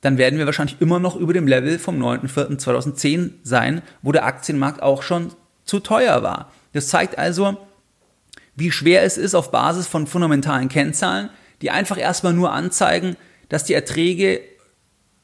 dann 0.00 0.18
werden 0.18 0.36
wir 0.38 0.46
wahrscheinlich 0.46 0.80
immer 0.80 0.98
noch 0.98 1.14
über 1.14 1.32
dem 1.32 1.46
Level 1.46 1.78
vom 1.78 2.02
9.4.2010 2.02 3.34
sein, 3.44 3.82
wo 4.02 4.10
der 4.10 4.26
Aktienmarkt 4.26 4.82
auch 4.82 5.04
schon 5.04 5.32
zu 5.64 5.78
teuer 5.78 6.24
war. 6.24 6.50
Das 6.72 6.88
zeigt 6.88 7.16
also, 7.18 7.56
wie 8.56 8.72
schwer 8.72 9.04
es 9.04 9.16
ist, 9.16 9.36
auf 9.36 9.52
Basis 9.52 9.86
von 9.86 10.08
fundamentalen 10.08 10.68
Kennzahlen, 10.68 11.30
die 11.62 11.70
einfach 11.70 11.98
erstmal 11.98 12.32
nur 12.32 12.52
anzeigen, 12.52 13.16
dass 13.48 13.62
die 13.62 13.74
Erträge 13.74 14.40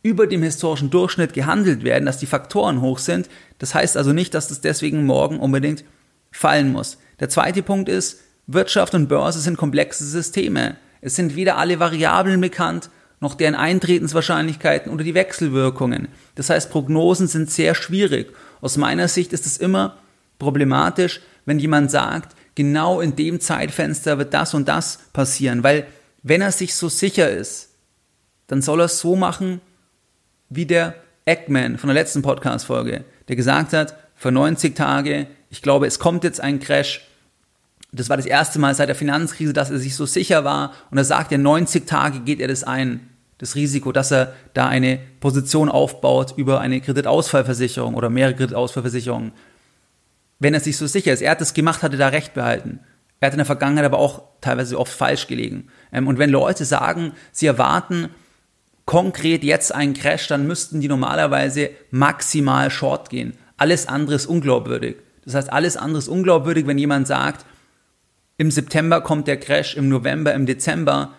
über 0.03 0.27
dem 0.27 0.43
historischen 0.43 0.91
Durchschnitt 0.91 1.33
gehandelt 1.33 1.85
werden, 1.85 2.07
dass 2.07 2.19
die 2.19 2.27
Faktoren 2.27 2.81
hoch 2.81 2.99
sind. 2.99 3.29
Das 3.59 3.75
heißt 3.75 3.97
also 3.97 4.13
nicht, 4.13 4.35
dass 4.35 4.49
das 4.49 4.61
deswegen 4.61 5.05
morgen 5.05 5.41
unbedingt 5.41 5.85
fallen 6.31 6.73
muss. 6.73 6.99
Der 7.21 7.29
zweite 7.29 7.63
Punkt 7.63 7.89
ist, 7.89 8.21
Wirtschaft 8.47 8.95
und 8.95 9.09
Börse 9.09 9.41
sind 9.41 9.59
komplexe 9.59 10.05
Systeme. 10.05 10.77
Es 11.01 11.17
sind 11.17 11.37
weder 11.37 11.59
alle 11.59 11.81
Variablen 11.81 12.41
bekannt, 12.41 12.91
noch 13.21 13.35
deren 13.35 13.55
Eintretenswahrscheinlichkeiten 13.55 14.93
oder 14.93 15.05
die 15.05 15.15
Wechselwirkungen. 15.15 16.09
Das 16.37 16.51
heißt, 16.51 16.71
Prognosen 16.71 17.27
sind 17.27 17.51
sehr 17.51 17.75
schwierig. 17.75 18.33
Aus 18.61 18.77
meiner 18.77 19.09
Sicht 19.09 19.33
ist 19.33 19.47
es 19.47 19.59
immer 19.59 19.99
problematisch, 20.39 21.21
wenn 21.45 21.59
jemand 21.59 21.91
sagt, 21.91 22.37
genau 22.55 23.01
in 23.01 23.17
dem 23.17 23.41
Zeitfenster 23.41 24.19
wird 24.19 24.35
das 24.35 24.55
und 24.55 24.69
das 24.69 24.99
passieren, 25.13 25.63
weil 25.63 25.87
wenn 26.23 26.43
er 26.43 26.53
sich 26.53 26.75
so 26.75 26.89
sicher 26.89 27.31
ist, 27.31 27.71
dann 28.47 28.63
soll 28.63 28.81
er 28.81 28.87
es 28.87 28.99
so 28.99 29.17
machen, 29.17 29.61
wie 30.49 30.67
der 30.67 30.95
Eggman 31.25 31.79
von 31.79 31.89
der 31.89 31.95
letzten 31.95 32.23
Podcast-Folge, 32.23 33.05
der 33.29 33.37
gesagt 33.37 33.73
hat, 33.73 33.97
für 34.15 34.33
90 34.33 34.75
Tage, 34.75 35.27
ich 35.51 35.63
glaube, 35.63 35.87
es 35.87 35.99
kommt 35.99 36.25
jetzt 36.25 36.41
ein 36.41 36.59
Crash. 36.61 37.07
Das 37.93 38.09
war 38.09 38.17
das 38.17 38.27
erste 38.27 38.59
Mal 38.59 38.75
seit 38.75 38.89
der 38.89 38.97
Finanzkrise, 38.97 39.53
dass 39.53 39.71
er 39.71 39.79
sich 39.79 39.95
so 39.95 40.07
sicher 40.07 40.45
war. 40.45 40.73
Und 40.91 40.99
er 40.99 41.05
sagt, 41.05 41.31
ja, 41.31 41.39
90 41.39 41.87
Tage 41.87 42.21
geht 42.21 42.41
er 42.41 42.49
das 42.49 42.65
ein, 42.65 43.09
das 43.39 43.55
Risiko, 43.55 43.93
dass 43.93 44.11
er 44.11 44.35
da 44.55 44.67
eine 44.67 44.99
Position 45.21 45.69
aufbaut 45.69 46.35
über 46.37 46.61
eine 46.61 46.81
Kreditausfallversicherung 46.81 47.95
oder 47.95 48.11
mehrere 48.11 48.35
Kreditausfallversicherungen. 48.35 49.33
Wenn 50.41 50.55
er 50.55 50.61
sich 50.61 50.77
so 50.77 50.87
sicher 50.87 51.13
ist, 51.13 51.23
er 51.23 51.33
hat 51.33 51.41
das 51.41 51.55
gemacht, 51.55 51.83
hat 51.83 51.93
er 51.93 51.99
da 51.99 52.09
recht 52.09 52.35
behalten. 52.35 52.81
Er 53.21 53.27
hat 53.27 53.35
in 53.35 53.39
der 53.39 53.47
Vergangenheit 53.47 53.85
aber 53.85 53.99
auch 53.99 54.23
teilweise 54.41 54.79
oft 54.79 54.93
falsch 54.93 55.27
gelegen. 55.27 55.69
Ähm, 55.93 56.07
und 56.07 56.19
wenn 56.19 56.31
Leute 56.31 56.65
sagen, 56.65 57.13
sie 57.33 57.47
erwarten, 57.47 58.11
konkret 58.89 59.45
jetzt 59.45 59.75
einen 59.75 59.93
Crash, 59.93 60.29
dann 60.29 60.47
müssten 60.47 60.81
die 60.81 60.89
normalerweise 60.89 61.69
maximal 61.91 62.71
short 62.71 63.11
gehen. 63.11 63.35
Alles 63.59 63.87
andere 63.87 64.17
ist 64.17 64.25
unglaubwürdig. 64.25 64.97
Das 65.27 65.35
heißt, 65.35 65.53
alles 65.53 65.77
andere 65.77 65.99
ist 65.99 66.09
unglaubwürdig, 66.09 66.67
wenn 66.67 66.79
jemand 66.79 67.07
sagt, 67.07 67.45
im 68.39 68.51
September 68.51 69.03
kommt 69.03 69.29
der 69.29 69.39
Crash, 69.39 69.77
im 69.77 69.91
November, 69.91 70.33
im 70.33 70.47
Dezember. 70.47 71.13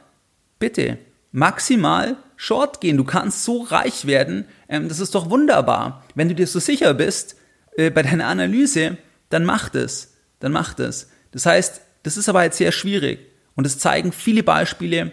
Bitte, 0.57 0.97
maximal 1.31 2.17
short 2.37 2.81
gehen. 2.81 2.97
Du 2.97 3.03
kannst 3.03 3.43
so 3.43 3.61
reich 3.61 4.07
werden. 4.07 4.45
Ähm, 4.67 4.89
das 4.89 4.99
ist 4.99 5.13
doch 5.13 5.29
wunderbar. 5.29 6.03
Wenn 6.15 6.27
du 6.27 6.33
dir 6.33 6.47
so 6.47 6.57
sicher 6.57 6.95
bist 6.95 7.35
äh, 7.77 7.91
bei 7.91 8.01
deiner 8.01 8.25
Analyse, 8.25 8.97
dann 9.29 9.45
mach 9.45 9.69
das. 9.69 10.15
Dann 10.39 10.53
mach 10.53 10.73
das. 10.73 11.11
Das 11.29 11.45
heißt, 11.45 11.81
das 12.01 12.17
ist 12.17 12.29
aber 12.29 12.45
jetzt 12.45 12.57
sehr 12.57 12.71
schwierig. 12.71 13.19
Und 13.53 13.67
es 13.67 13.77
zeigen 13.77 14.11
viele 14.11 14.41
Beispiele, 14.41 15.11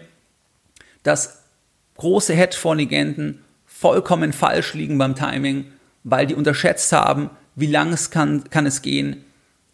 dass 1.03 1.36
große 1.97 2.33
Hedgefonds-Legenden 2.33 3.43
vollkommen 3.65 4.33
falsch 4.33 4.73
liegen 4.73 4.97
beim 4.97 5.15
Timing, 5.15 5.65
weil 6.03 6.25
die 6.25 6.35
unterschätzt 6.35 6.91
haben, 6.91 7.29
wie 7.55 7.67
lang 7.67 7.91
es 7.93 8.09
kann, 8.09 8.49
kann 8.49 8.65
es 8.65 8.81
gehen. 8.81 9.23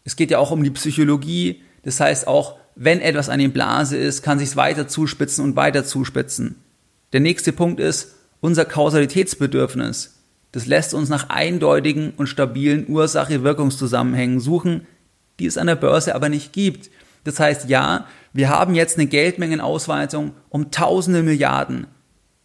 Es 0.03 0.15
geht 0.15 0.31
ja 0.31 0.39
auch 0.39 0.51
um 0.51 0.63
die 0.63 0.71
Psychologie. 0.71 1.61
Das 1.83 1.99
heißt 1.99 2.27
auch, 2.27 2.57
wenn 2.75 3.01
etwas 3.01 3.29
eine 3.29 3.49
Blase 3.49 3.97
ist, 3.97 4.23
kann 4.23 4.39
sich 4.39 4.49
es 4.49 4.55
weiter 4.55 4.87
zuspitzen 4.87 5.43
und 5.43 5.55
weiter 5.55 5.85
zuspitzen. 5.85 6.55
Der 7.13 7.19
nächste 7.19 7.53
Punkt 7.53 7.79
ist 7.79 8.15
unser 8.41 8.65
Kausalitätsbedürfnis. 8.65 10.19
Das 10.51 10.65
lässt 10.65 10.93
uns 10.93 11.09
nach 11.09 11.29
eindeutigen 11.29 12.13
und 12.17 12.27
stabilen 12.27 12.87
Ursache-Wirkungszusammenhängen 12.89 14.39
suchen, 14.39 14.87
die 15.39 15.45
es 15.45 15.57
an 15.57 15.67
der 15.67 15.75
Börse 15.75 16.15
aber 16.15 16.29
nicht 16.29 16.53
gibt. 16.53 16.89
Das 17.23 17.39
heißt, 17.39 17.69
ja, 17.69 18.07
wir 18.33 18.49
haben 18.49 18.75
jetzt 18.75 18.97
eine 18.97 19.07
Geldmengenausweitung 19.07 20.33
um 20.49 20.71
tausende 20.71 21.23
Milliarden. 21.23 21.87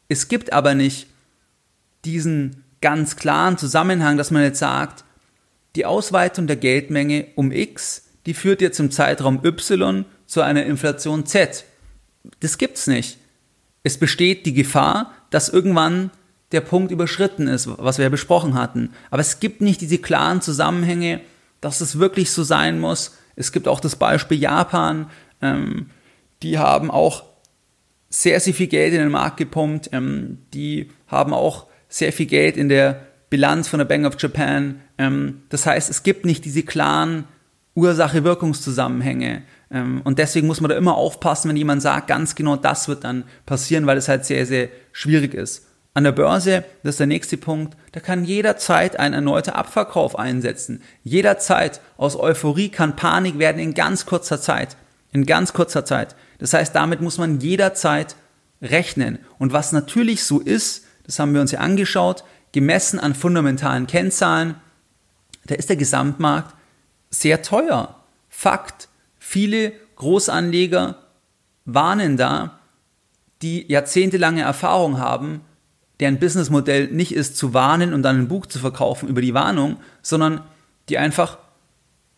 Es 0.09 0.29
gibt 0.29 0.53
aber 0.53 0.75
nicht 0.75 1.07
diesen 2.05 2.65
ganz 2.81 3.17
klaren 3.17 3.59
Zusammenhang, 3.59 4.17
dass 4.17 4.31
man 4.31 4.43
jetzt 4.43 4.59
sagt, 4.59 5.05
die 5.77 5.85
Ausweitung 5.85 6.47
der 6.47 6.57
Geldmenge 6.57 7.27
um 7.35 7.53
X, 7.53 8.09
die 8.27 8.35
führt 8.35 8.61
jetzt 8.61 8.81
im 8.81 8.91
Zeitraum 8.91 9.45
Y 9.45 10.05
zu 10.27 10.41
einer 10.41 10.65
Inflation 10.65 11.27
Z. 11.27 11.65
Das 12.41 12.59
gibt's 12.59 12.87
nicht. 12.87 13.19
Es 13.83 13.99
besteht 13.99 14.47
die 14.47 14.55
Gefahr, 14.55 15.13
dass 15.31 15.49
irgendwann 15.49 16.11
der 16.53 16.61
Punkt 16.63 16.91
überschritten 16.91 17.47
ist, 17.47 17.69
was 17.79 17.99
wir 17.99 18.05
ja 18.05 18.09
besprochen 18.09 18.55
hatten. 18.55 18.91
Aber 19.11 19.21
es 19.21 19.41
gibt 19.41 19.61
nicht 19.61 19.81
diese 19.81 19.99
klaren 19.99 20.41
Zusammenhänge, 20.41 21.21
dass 21.61 21.81
es 21.81 21.99
wirklich 21.99 22.31
so 22.31 22.43
sein 22.43 22.81
muss. 22.81 23.17
Es 23.37 23.53
gibt 23.53 23.69
auch 23.69 23.81
das 23.81 23.97
Beispiel 23.97 24.39
Japan. 24.39 25.11
Ähm, 25.43 25.91
die 26.43 26.59
haben 26.59 26.91
auch 26.91 27.25
sehr, 28.09 28.41
sehr 28.41 28.55
viel 28.55 28.69
Geld 28.69 28.95
in 28.95 29.01
den 29.01 29.11
Markt 29.11 29.37
gepumpt. 29.37 29.91
Ähm, 29.93 30.39
die 30.55 30.91
haben 31.07 31.35
auch 31.35 31.67
sehr 31.89 32.13
viel 32.13 32.27
Geld 32.27 32.57
in 32.57 32.69
der 32.69 33.03
Bilanz 33.31 33.69
von 33.69 33.79
der 33.79 33.87
Bank 33.87 34.07
of 34.07 34.17
Japan. 34.19 34.81
Ähm, 34.97 35.43
das 35.49 35.67
heißt, 35.67 35.91
es 35.91 36.03
gibt 36.03 36.25
nicht 36.25 36.45
diese 36.45 36.63
klaren 36.63 37.25
Ursache-Wirkungszusammenhänge. 37.75 39.43
Ähm, 39.71 40.01
und 40.05 40.19
deswegen 40.19 40.47
muss 40.47 40.61
man 40.61 40.71
da 40.71 40.77
immer 40.77 40.97
aufpassen, 40.97 41.49
wenn 41.49 41.57
jemand 41.57 41.83
sagt, 41.83 42.09
ganz 42.09 42.35
genau 42.35 42.57
das 42.57 42.89
wird 42.89 43.05
dann 43.05 43.25
passieren, 43.47 43.87
weil 43.87 43.99
es 43.99 44.09
halt 44.09 44.25
sehr, 44.25 44.47
sehr 44.47 44.69
schwierig 44.93 45.35
ist. 45.35 45.67
An 45.95 46.05
der 46.05 46.13
Börse, 46.13 46.65
das 46.83 46.95
ist 46.95 47.01
der 47.01 47.07
nächste 47.07 47.37
Punkt, 47.37 47.77
da 47.93 48.01
kann 48.01 48.25
jederzeit 48.25 48.99
ein 48.99 49.15
erneuter 49.15 49.57
Abverkauf 49.57 50.19
einsetzen. 50.19 50.83
Jederzeit 51.03 51.81
aus 51.97 52.19
Euphorie 52.19 52.69
kann 52.69 52.95
Panik 52.95 53.39
werden 53.39 53.61
in 53.61 53.75
ganz 53.75 54.07
kurzer 54.07 54.41
Zeit. 54.41 54.77
In 55.13 55.27
ganz 55.27 55.53
kurzer 55.53 55.85
Zeit. 55.85 56.15
Das 56.39 56.53
heißt, 56.55 56.75
damit 56.75 57.01
muss 57.01 57.19
man 57.19 57.41
jederzeit 57.41 58.17
rechnen. 58.63 59.19
Und 59.39 59.53
was 59.53 59.73
natürlich 59.73 60.25
so 60.25 60.41
ist, 60.41 60.85
das 61.05 61.19
haben 61.19 61.35
wir 61.35 61.41
uns 61.41 61.53
ja 61.53 61.61
angeschaut, 61.61 62.25
gemessen 62.53 62.99
an 62.99 63.15
fundamentalen 63.15 63.87
Kennzahlen, 63.87 64.55
da 65.47 65.55
ist 65.55 65.69
der 65.69 65.77
Gesamtmarkt 65.77 66.55
sehr 67.11 67.43
teuer. 67.43 67.97
Fakt. 68.29 68.89
Viele 69.19 69.73
Großanleger 69.97 70.97
warnen 71.65 72.17
da, 72.17 72.59
die 73.43 73.71
jahrzehntelange 73.71 74.43
Erfahrung 74.43 74.99
haben, 74.99 75.41
deren 76.01 76.19
Businessmodell 76.19 76.89
nicht 76.89 77.15
ist 77.15 77.37
zu 77.37 77.55
warnen 77.55 77.93
und 77.93 78.03
dann 78.03 78.19
ein 78.19 78.29
Buch 78.29 78.47
zu 78.47 78.59
verkaufen 78.59 79.09
über 79.09 79.21
die 79.21 79.35
Warnung, 79.35 79.79
sondern 80.03 80.43
die 80.89 80.99
einfach 80.99 81.39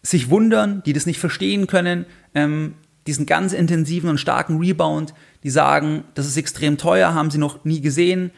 sich 0.03 0.31
wundern, 0.31 0.83
die 0.85 0.93
das 0.93 1.07
nicht 1.07 1.18
verstehen 1.18 1.66
können, 1.66 2.07
ähm, 2.35 2.75
diesen 3.11 3.26
ganz 3.26 3.52
intensiven 3.52 4.08
und 4.08 4.18
starken 4.18 4.58
Rebound, 4.58 5.14
die 5.42 5.50
sagen, 5.50 6.04
das 6.14 6.28
ist 6.28 6.36
extrem 6.36 6.78
teuer, 6.78 7.12
haben 7.12 7.32
sie 7.32 7.38
noch 7.38 7.64
nie 7.64 7.80
gesehen, 7.80 8.30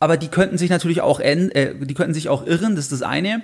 aber 0.00 0.16
die 0.16 0.26
könnten 0.26 0.58
sich 0.58 0.70
natürlich 0.70 1.02
auch, 1.02 1.20
äh, 1.20 1.76
die 1.80 1.94
könnten 1.94 2.12
sich 2.12 2.28
auch 2.28 2.44
irren, 2.44 2.74
das 2.74 2.86
ist 2.86 2.92
das 2.92 3.02
eine, 3.02 3.42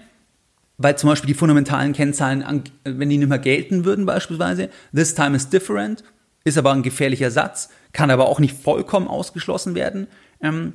weil 0.76 0.98
zum 0.98 1.10
Beispiel 1.10 1.28
die 1.28 1.34
fundamentalen 1.34 1.92
Kennzahlen, 1.92 2.64
wenn 2.82 3.08
die 3.08 3.18
nicht 3.18 3.28
mehr 3.28 3.38
gelten 3.38 3.84
würden 3.84 4.04
beispielsweise, 4.04 4.68
this 4.92 5.14
time 5.14 5.36
is 5.36 5.48
different, 5.48 6.02
ist 6.42 6.58
aber 6.58 6.72
ein 6.72 6.82
gefährlicher 6.82 7.30
Satz, 7.30 7.68
kann 7.92 8.10
aber 8.10 8.26
auch 8.26 8.40
nicht 8.40 8.60
vollkommen 8.60 9.06
ausgeschlossen 9.06 9.76
werden. 9.76 10.08
Ähm, 10.42 10.72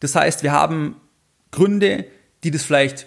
das 0.00 0.16
heißt, 0.16 0.42
wir 0.42 0.50
haben 0.50 0.96
Gründe, 1.52 2.04
die 2.42 2.50
das 2.50 2.64
vielleicht 2.64 3.06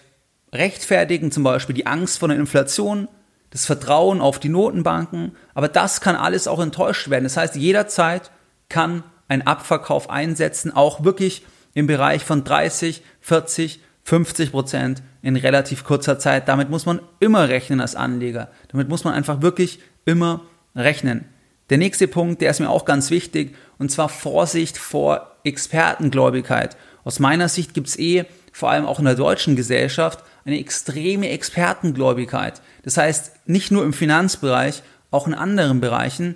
rechtfertigen, 0.54 1.32
zum 1.32 1.44
Beispiel 1.44 1.76
die 1.76 1.86
Angst 1.86 2.20
vor 2.20 2.30
der 2.30 2.38
Inflation, 2.38 3.10
das 3.54 3.68
Vertrauen 3.68 4.20
auf 4.20 4.40
die 4.40 4.50
Notenbanken, 4.50 5.34
aber 5.54 5.68
das 5.68 6.02
kann 6.02 6.16
alles 6.16 6.48
auch 6.48 6.60
enttäuscht 6.60 7.12
werden. 7.12 7.26
Das 7.26 7.38
heißt, 7.38 7.56
jederzeit 7.56 8.32
kann 8.68 9.04
ein 9.28 9.46
Abverkauf 9.46 10.10
einsetzen, 10.10 10.76
auch 10.76 11.04
wirklich 11.04 11.46
im 11.76 11.86
Bereich 11.86 12.24
von 12.24 12.44
30, 12.44 13.04
40, 13.22 13.80
50 14.06 14.52
Prozent 14.52 15.04
in 15.22 15.36
relativ 15.36 15.84
kurzer 15.84 16.18
Zeit. 16.18 16.48
Damit 16.48 16.72
muss 16.72 16.88
man 16.88 17.00
immer 17.20 17.48
rechnen 17.48 17.80
als 17.80 17.96
Anleger. 17.96 18.50
Damit 18.70 18.90
muss 18.90 19.04
man 19.04 19.14
einfach 19.14 19.44
wirklich 19.44 19.80
immer 20.04 20.42
rechnen. 20.76 21.26
Der 21.70 21.78
nächste 21.78 22.08
Punkt, 22.08 22.42
der 22.42 22.50
ist 22.50 22.60
mir 22.60 22.72
auch 22.72 22.86
ganz 22.86 23.12
wichtig, 23.12 23.56
und 23.78 23.92
zwar 23.92 24.10
Vorsicht 24.10 24.80
vor 24.80 25.38
Expertengläubigkeit. 25.44 26.76
Aus 27.04 27.20
meiner 27.20 27.50
Sicht 27.50 27.76
gibt 27.76 27.88
es 27.88 28.00
eh, 28.00 28.26
vor 28.52 28.72
allem 28.72 28.88
auch 28.88 28.98
in 28.98 29.06
der 29.06 29.14
deutschen 29.14 29.56
Gesellschaft, 29.56 30.24
eine 30.46 30.60
extreme 30.60 31.30
Expertengläubigkeit. 31.30 32.62
Das 32.84 32.98
heißt, 32.98 33.32
nicht 33.46 33.72
nur 33.72 33.84
im 33.84 33.94
Finanzbereich, 33.94 34.84
auch 35.12 35.28
in 35.28 35.34
anderen 35.34 35.80
Bereichen, 35.80 36.36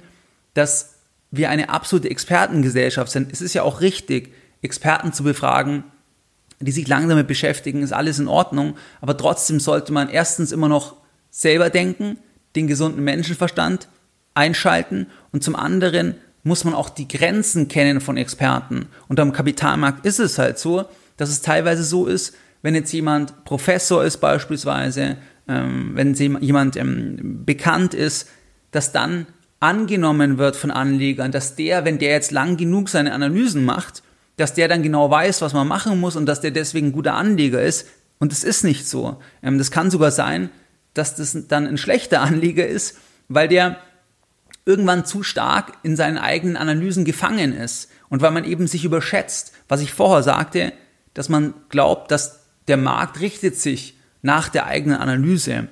dass 0.53 0.95
wir 1.31 1.49
eine 1.49 1.69
absolute 1.69 2.09
Expertengesellschaft 2.09 3.11
sind. 3.11 3.31
Es 3.31 3.41
ist 3.41 3.53
ja 3.53 3.63
auch 3.63 3.81
richtig, 3.81 4.33
Experten 4.61 5.13
zu 5.13 5.23
befragen, 5.23 5.83
die 6.59 6.71
sich 6.71 6.87
langsam 6.87 7.09
damit 7.09 7.27
beschäftigen, 7.27 7.83
ist 7.83 7.93
alles 7.93 8.19
in 8.19 8.27
Ordnung. 8.27 8.77
Aber 9.01 9.15
trotzdem 9.15 9.59
sollte 9.59 9.93
man 9.93 10.09
erstens 10.09 10.51
immer 10.51 10.67
noch 10.67 10.95
selber 11.29 11.69
denken, 11.69 12.17
den 12.55 12.67
gesunden 12.67 13.03
Menschenverstand 13.03 13.87
einschalten 14.33 15.07
und 15.31 15.43
zum 15.43 15.55
anderen 15.55 16.15
muss 16.43 16.63
man 16.63 16.73
auch 16.73 16.89
die 16.89 17.07
Grenzen 17.07 17.67
kennen 17.67 18.01
von 18.01 18.17
Experten. 18.17 18.87
Und 19.07 19.19
am 19.19 19.33
Kapitalmarkt 19.33 20.05
ist 20.05 20.19
es 20.19 20.37
halt 20.37 20.57
so, 20.57 20.85
dass 21.17 21.29
es 21.29 21.41
teilweise 21.41 21.83
so 21.83 22.05
ist, 22.05 22.35
wenn 22.61 22.75
jetzt 22.75 22.91
jemand 22.91 23.45
Professor 23.45 24.03
ist 24.03 24.17
beispielsweise, 24.17 25.17
ähm, 25.47 25.91
wenn 25.93 26.13
jemand 26.13 26.75
ähm, 26.75 27.45
bekannt 27.45 27.93
ist, 27.93 28.29
dass 28.71 28.91
dann 28.91 29.27
angenommen 29.59 30.37
wird 30.37 30.55
von 30.55 30.71
Anlegern, 30.71 31.31
dass 31.31 31.55
der, 31.55 31.85
wenn 31.85 31.99
der 31.99 32.11
jetzt 32.11 32.31
lang 32.31 32.57
genug 32.57 32.89
seine 32.89 33.13
Analysen 33.13 33.65
macht, 33.65 34.03
dass 34.35 34.53
der 34.53 34.67
dann 34.67 34.83
genau 34.83 35.09
weiß, 35.09 35.41
was 35.41 35.53
man 35.53 35.67
machen 35.67 35.99
muss 35.99 36.15
und 36.15 36.27
dass 36.27 36.41
der 36.41 36.51
deswegen 36.51 36.87
ein 36.87 36.93
guter 36.93 37.15
Anleger 37.15 37.61
ist. 37.61 37.87
Und 38.19 38.31
es 38.31 38.43
ist 38.43 38.63
nicht 38.63 38.87
so. 38.87 39.19
Ähm, 39.41 39.57
das 39.57 39.71
kann 39.71 39.91
sogar 39.91 40.11
sein, 40.11 40.49
dass 40.93 41.15
das 41.15 41.37
dann 41.47 41.67
ein 41.67 41.77
schlechter 41.77 42.21
Anleger 42.21 42.67
ist, 42.67 42.97
weil 43.27 43.47
der 43.47 43.77
irgendwann 44.65 45.05
zu 45.05 45.23
stark 45.23 45.73
in 45.83 45.95
seinen 45.95 46.17
eigenen 46.17 46.57
Analysen 46.57 47.05
gefangen 47.05 47.53
ist 47.53 47.89
und 48.09 48.21
weil 48.21 48.31
man 48.31 48.43
eben 48.43 48.67
sich 48.67 48.85
überschätzt. 48.85 49.53
Was 49.67 49.81
ich 49.81 49.93
vorher 49.93 50.23
sagte, 50.23 50.73
dass 51.13 51.29
man 51.29 51.53
glaubt, 51.69 52.11
dass 52.11 52.46
der 52.67 52.77
Markt 52.77 53.19
richtet 53.19 53.57
sich 53.57 53.97
nach 54.21 54.49
der 54.49 54.65
eigenen 54.65 54.97
Analyse. 54.97 55.67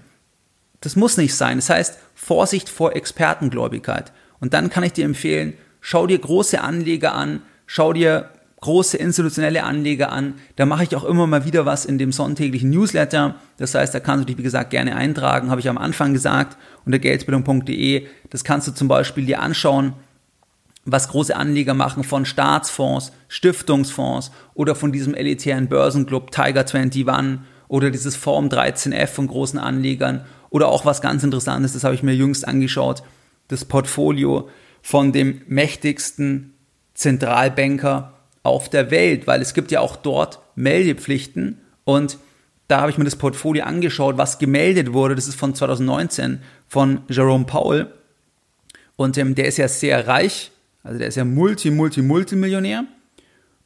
Das 0.82 0.96
muss 0.96 1.18
nicht 1.18 1.36
sein. 1.36 1.58
Das 1.58 1.70
heißt, 1.70 1.98
Vorsicht 2.14 2.70
vor 2.70 2.96
Expertengläubigkeit. 2.96 4.12
Und 4.40 4.54
dann 4.54 4.70
kann 4.70 4.84
ich 4.84 4.94
dir 4.94 5.06
empfehlen, 5.06 5.54
schau 5.82 6.08
dir 6.08 6.20
große 6.20 6.62
Anleger 6.62 7.14
an, 7.14 7.42
schau 7.66 7.94
dir 7.94 8.30
große 8.62 8.98
institutionelle 8.98 9.64
Anleger 9.64 10.12
an. 10.12 10.36
Da 10.56 10.66
mache 10.66 10.84
ich 10.84 10.96
auch 10.96 11.04
immer 11.04 11.28
mal 11.28 11.46
wieder 11.46 11.66
was 11.66 11.86
in 11.86 11.98
dem 11.98 12.12
sonntäglichen 12.12 12.70
Newsletter. 12.70 13.36
Das 13.58 13.76
heißt, 13.76 13.94
da 13.94 14.00
kannst 14.00 14.24
du 14.24 14.26
dich, 14.26 14.38
wie 14.38 14.44
gesagt, 14.44 14.72
gerne 14.72 14.96
eintragen, 14.96 15.52
habe 15.52 15.62
ich 15.62 15.70
am 15.70 15.78
Anfang 15.78 16.14
gesagt, 16.14 16.58
unter 16.86 17.00
geldbildung.de. 17.00 18.08
Das 18.30 18.44
kannst 18.44 18.68
du 18.68 18.72
zum 18.72 18.88
Beispiel 18.88 19.26
dir 19.26 19.42
anschauen, 19.42 19.94
was 20.86 21.10
große 21.10 21.36
Anleger 21.36 21.74
machen 21.74 22.04
von 22.04 22.26
Staatsfonds, 22.26 23.12
Stiftungsfonds 23.28 24.32
oder 24.54 24.76
von 24.76 24.92
diesem 24.92 25.16
elitären 25.16 25.68
Börsenclub 25.68 26.32
Tiger 26.32 26.66
21 26.66 27.06
oder 27.68 27.90
dieses 27.90 28.16
Form 28.16 28.48
13F 28.48 29.08
von 29.08 29.28
großen 29.28 29.60
Anlegern 29.60 30.26
oder 30.52 30.68
auch 30.70 30.86
was 30.86 31.02
ganz 31.02 31.24
Interessantes, 31.24 31.74
das 31.74 31.84
habe 31.84 31.96
ich 31.96 32.04
mir 32.04 32.14
jüngst 32.14 32.48
angeschaut, 32.48 33.04
das 33.48 33.66
Portfolio 33.66 34.50
von 34.82 35.12
dem 35.12 35.42
mächtigsten 35.48 36.54
Zentralbanker 36.94 38.14
auf 38.44 38.70
der 38.70 38.92
Welt, 38.92 39.26
weil 39.28 39.42
es 39.42 39.56
gibt 39.56 39.72
ja 39.72 39.80
auch 39.80 39.96
dort 39.96 40.40
Meldepflichten 40.56 41.60
und 41.84 42.20
da 42.68 42.82
habe 42.82 42.92
ich 42.92 42.98
mir 42.98 43.06
das 43.06 43.16
Portfolio 43.16 43.64
angeschaut, 43.64 44.18
was 44.18 44.40
gemeldet 44.40 44.94
wurde. 44.94 45.16
Das 45.16 45.28
ist 45.28 45.36
von 45.36 45.54
2019 45.54 46.42
von 46.68 47.02
Jerome 47.08 47.46
Powell. 47.46 47.92
Und 48.96 49.18
ähm, 49.18 49.36
der 49.36 49.46
ist 49.46 49.58
ja 49.58 49.68
sehr 49.68 50.08
reich, 50.08 50.52
also 50.86 51.00
der 51.00 51.08
ist 51.08 51.16
ja 51.16 51.26
Multi, 51.26 51.72
Multi, 51.72 52.04
Multimillionär. 52.04 52.86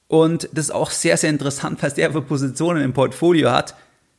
Und 0.08 0.50
das 0.54 0.66
ist 0.66 0.72
auch 0.72 0.90
sehr, 0.90 1.18
sehr 1.18 1.30
interessant, 1.30 1.84
was 1.84 1.94
der 1.94 2.12
für 2.12 2.22
Positionen 2.22 2.82
im 2.82 2.94
Portfolio 2.94 3.52
hat. 3.52 3.76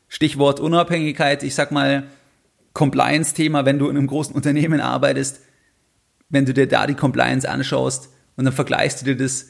Stichwort 0.08 0.60
Unabhängigkeit, 0.60 1.42
ich 1.42 1.54
sag 1.54 1.72
mal 1.72 2.04
Compliance-Thema, 2.74 3.64
wenn 3.64 3.78
du 3.78 3.88
in 3.88 3.96
einem 3.96 4.06
großen 4.06 4.34
Unternehmen 4.34 4.80
arbeitest, 4.80 5.40
wenn 6.28 6.44
du 6.44 6.52
dir 6.52 6.68
da 6.68 6.86
die 6.86 6.94
Compliance 6.94 7.48
anschaust 7.48 8.10
und 8.36 8.44
dann 8.44 8.54
vergleichst 8.54 9.00
du 9.00 9.06
dir 9.06 9.16
das 9.16 9.46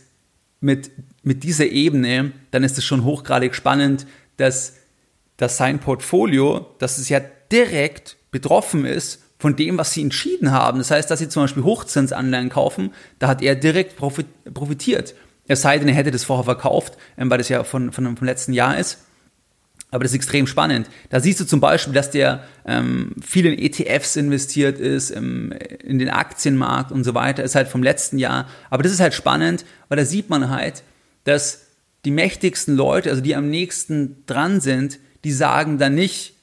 mit, 0.61 0.93
mit 1.25 1.43
dieser 1.43 1.67
Ebene, 1.67 2.33
dann 2.53 2.63
ist 2.63 2.79
es 2.79 2.85
schon 2.85 3.05
hochgradig 3.05 3.55
spannend, 3.57 4.07
dass, 4.37 4.77
dass 5.37 5.57
sein 5.57 5.81
Portfolio, 5.81 6.75
dass 6.79 6.99
es 6.99 7.09
ja 7.09 7.21
direkt 7.51 8.17
betroffen 8.31 8.85
ist 8.85 9.25
von 9.41 9.57
dem, 9.57 9.79
was 9.79 9.93
sie 9.93 10.03
entschieden 10.03 10.53
haben. 10.53 10.79
Das 10.79 10.91
heißt, 10.91 11.11
dass 11.11 11.19
sie 11.19 11.29
zum 11.29 11.45
Beispiel 11.45 11.65
Hochzinsanleihen 11.65 12.51
kaufen, 12.51 12.93
da 13.19 13.27
hat 13.27 13.43
er 13.43 13.57
direkt 13.57 13.97
profitiert. 13.97 15.15
Es 15.49 15.63
sei 15.63 15.79
denn, 15.79 15.89
er 15.89 15.95
hätte 15.95 16.11
das 16.11 16.25
vorher 16.25 16.45
verkauft, 16.45 16.97
ähm, 17.19 17.31
weil 17.31 17.39
das 17.39 17.49
ja 17.49 17.65
von, 17.65 17.91
von, 17.91 18.17
vom 18.17 18.27
letzten 18.27 18.53
Jahr 18.53 18.79
ist. 18.79 18.99
Aber 19.91 20.05
das 20.05 20.13
ist 20.13 20.17
extrem 20.17 20.47
spannend. 20.47 20.89
Da 21.09 21.19
siehst 21.19 21.41
du 21.41 21.45
zum 21.45 21.59
Beispiel, 21.59 21.95
dass 21.95 22.11
der 22.11 22.45
ähm, 22.65 23.17
viel 23.21 23.47
in 23.47 23.59
ETFs 23.59 24.15
investiert 24.15 24.79
ist, 24.79 25.11
im, 25.11 25.53
in 25.53 25.99
den 25.99 26.11
Aktienmarkt 26.11 26.93
und 26.93 27.03
so 27.03 27.15
weiter, 27.15 27.43
ist 27.43 27.57
halt 27.57 27.67
vom 27.67 27.83
letzten 27.83 28.19
Jahr. 28.19 28.47
Aber 28.69 28.83
das 28.83 28.93
ist 28.93 29.01
halt 29.01 29.15
spannend, 29.15 29.65
weil 29.89 29.97
da 29.97 30.05
sieht 30.05 30.31
man 30.31 30.51
halt, 30.51 30.85
dass 31.25 31.67
die 32.05 32.13
mächtigsten 32.13 32.77
Leute, 32.77 33.11
also 33.11 33.23
die 33.23 33.35
am 33.35 33.51
nächsten 33.51 34.25
dran 34.27 34.61
sind, 34.61 35.01
die 35.25 35.33
sagen 35.33 35.79
dann 35.79 35.95
nicht 35.95 36.35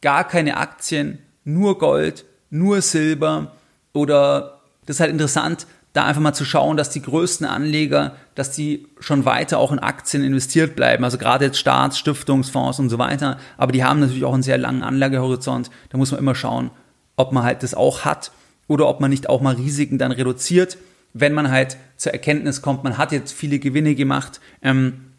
gar 0.00 0.26
keine 0.26 0.58
Aktien, 0.58 1.18
nur 1.44 1.78
Gold, 1.78 2.24
nur 2.52 2.80
Silber 2.82 3.52
oder 3.92 4.60
das 4.86 4.96
ist 4.96 5.00
halt 5.00 5.10
interessant, 5.10 5.66
da 5.92 6.04
einfach 6.04 6.22
mal 6.22 6.32
zu 6.32 6.44
schauen, 6.44 6.76
dass 6.76 6.90
die 6.90 7.02
größten 7.02 7.46
Anleger, 7.46 8.16
dass 8.34 8.52
die 8.52 8.86
schon 8.98 9.24
weiter 9.24 9.58
auch 9.58 9.72
in 9.72 9.78
Aktien 9.78 10.24
investiert 10.24 10.74
bleiben. 10.74 11.04
Also 11.04 11.18
gerade 11.18 11.44
jetzt 11.44 11.58
Staats-, 11.58 11.98
Stiftungsfonds 11.98 12.78
und 12.78 12.88
so 12.88 12.98
weiter. 12.98 13.38
Aber 13.58 13.72
die 13.72 13.84
haben 13.84 14.00
natürlich 14.00 14.24
auch 14.24 14.32
einen 14.32 14.42
sehr 14.42 14.58
langen 14.58 14.82
Anlagehorizont. 14.82 15.70
Da 15.90 15.98
muss 15.98 16.10
man 16.10 16.20
immer 16.20 16.34
schauen, 16.34 16.70
ob 17.16 17.32
man 17.32 17.42
halt 17.42 17.62
das 17.62 17.74
auch 17.74 18.04
hat 18.04 18.32
oder 18.68 18.88
ob 18.88 19.00
man 19.00 19.10
nicht 19.10 19.28
auch 19.28 19.42
mal 19.42 19.54
Risiken 19.54 19.98
dann 19.98 20.12
reduziert, 20.12 20.78
wenn 21.12 21.34
man 21.34 21.50
halt 21.50 21.76
zur 21.96 22.12
Erkenntnis 22.12 22.62
kommt, 22.62 22.84
man 22.84 22.96
hat 22.96 23.12
jetzt 23.12 23.32
viele 23.32 23.58
Gewinne 23.58 23.94
gemacht 23.94 24.40
ähm, 24.62 25.12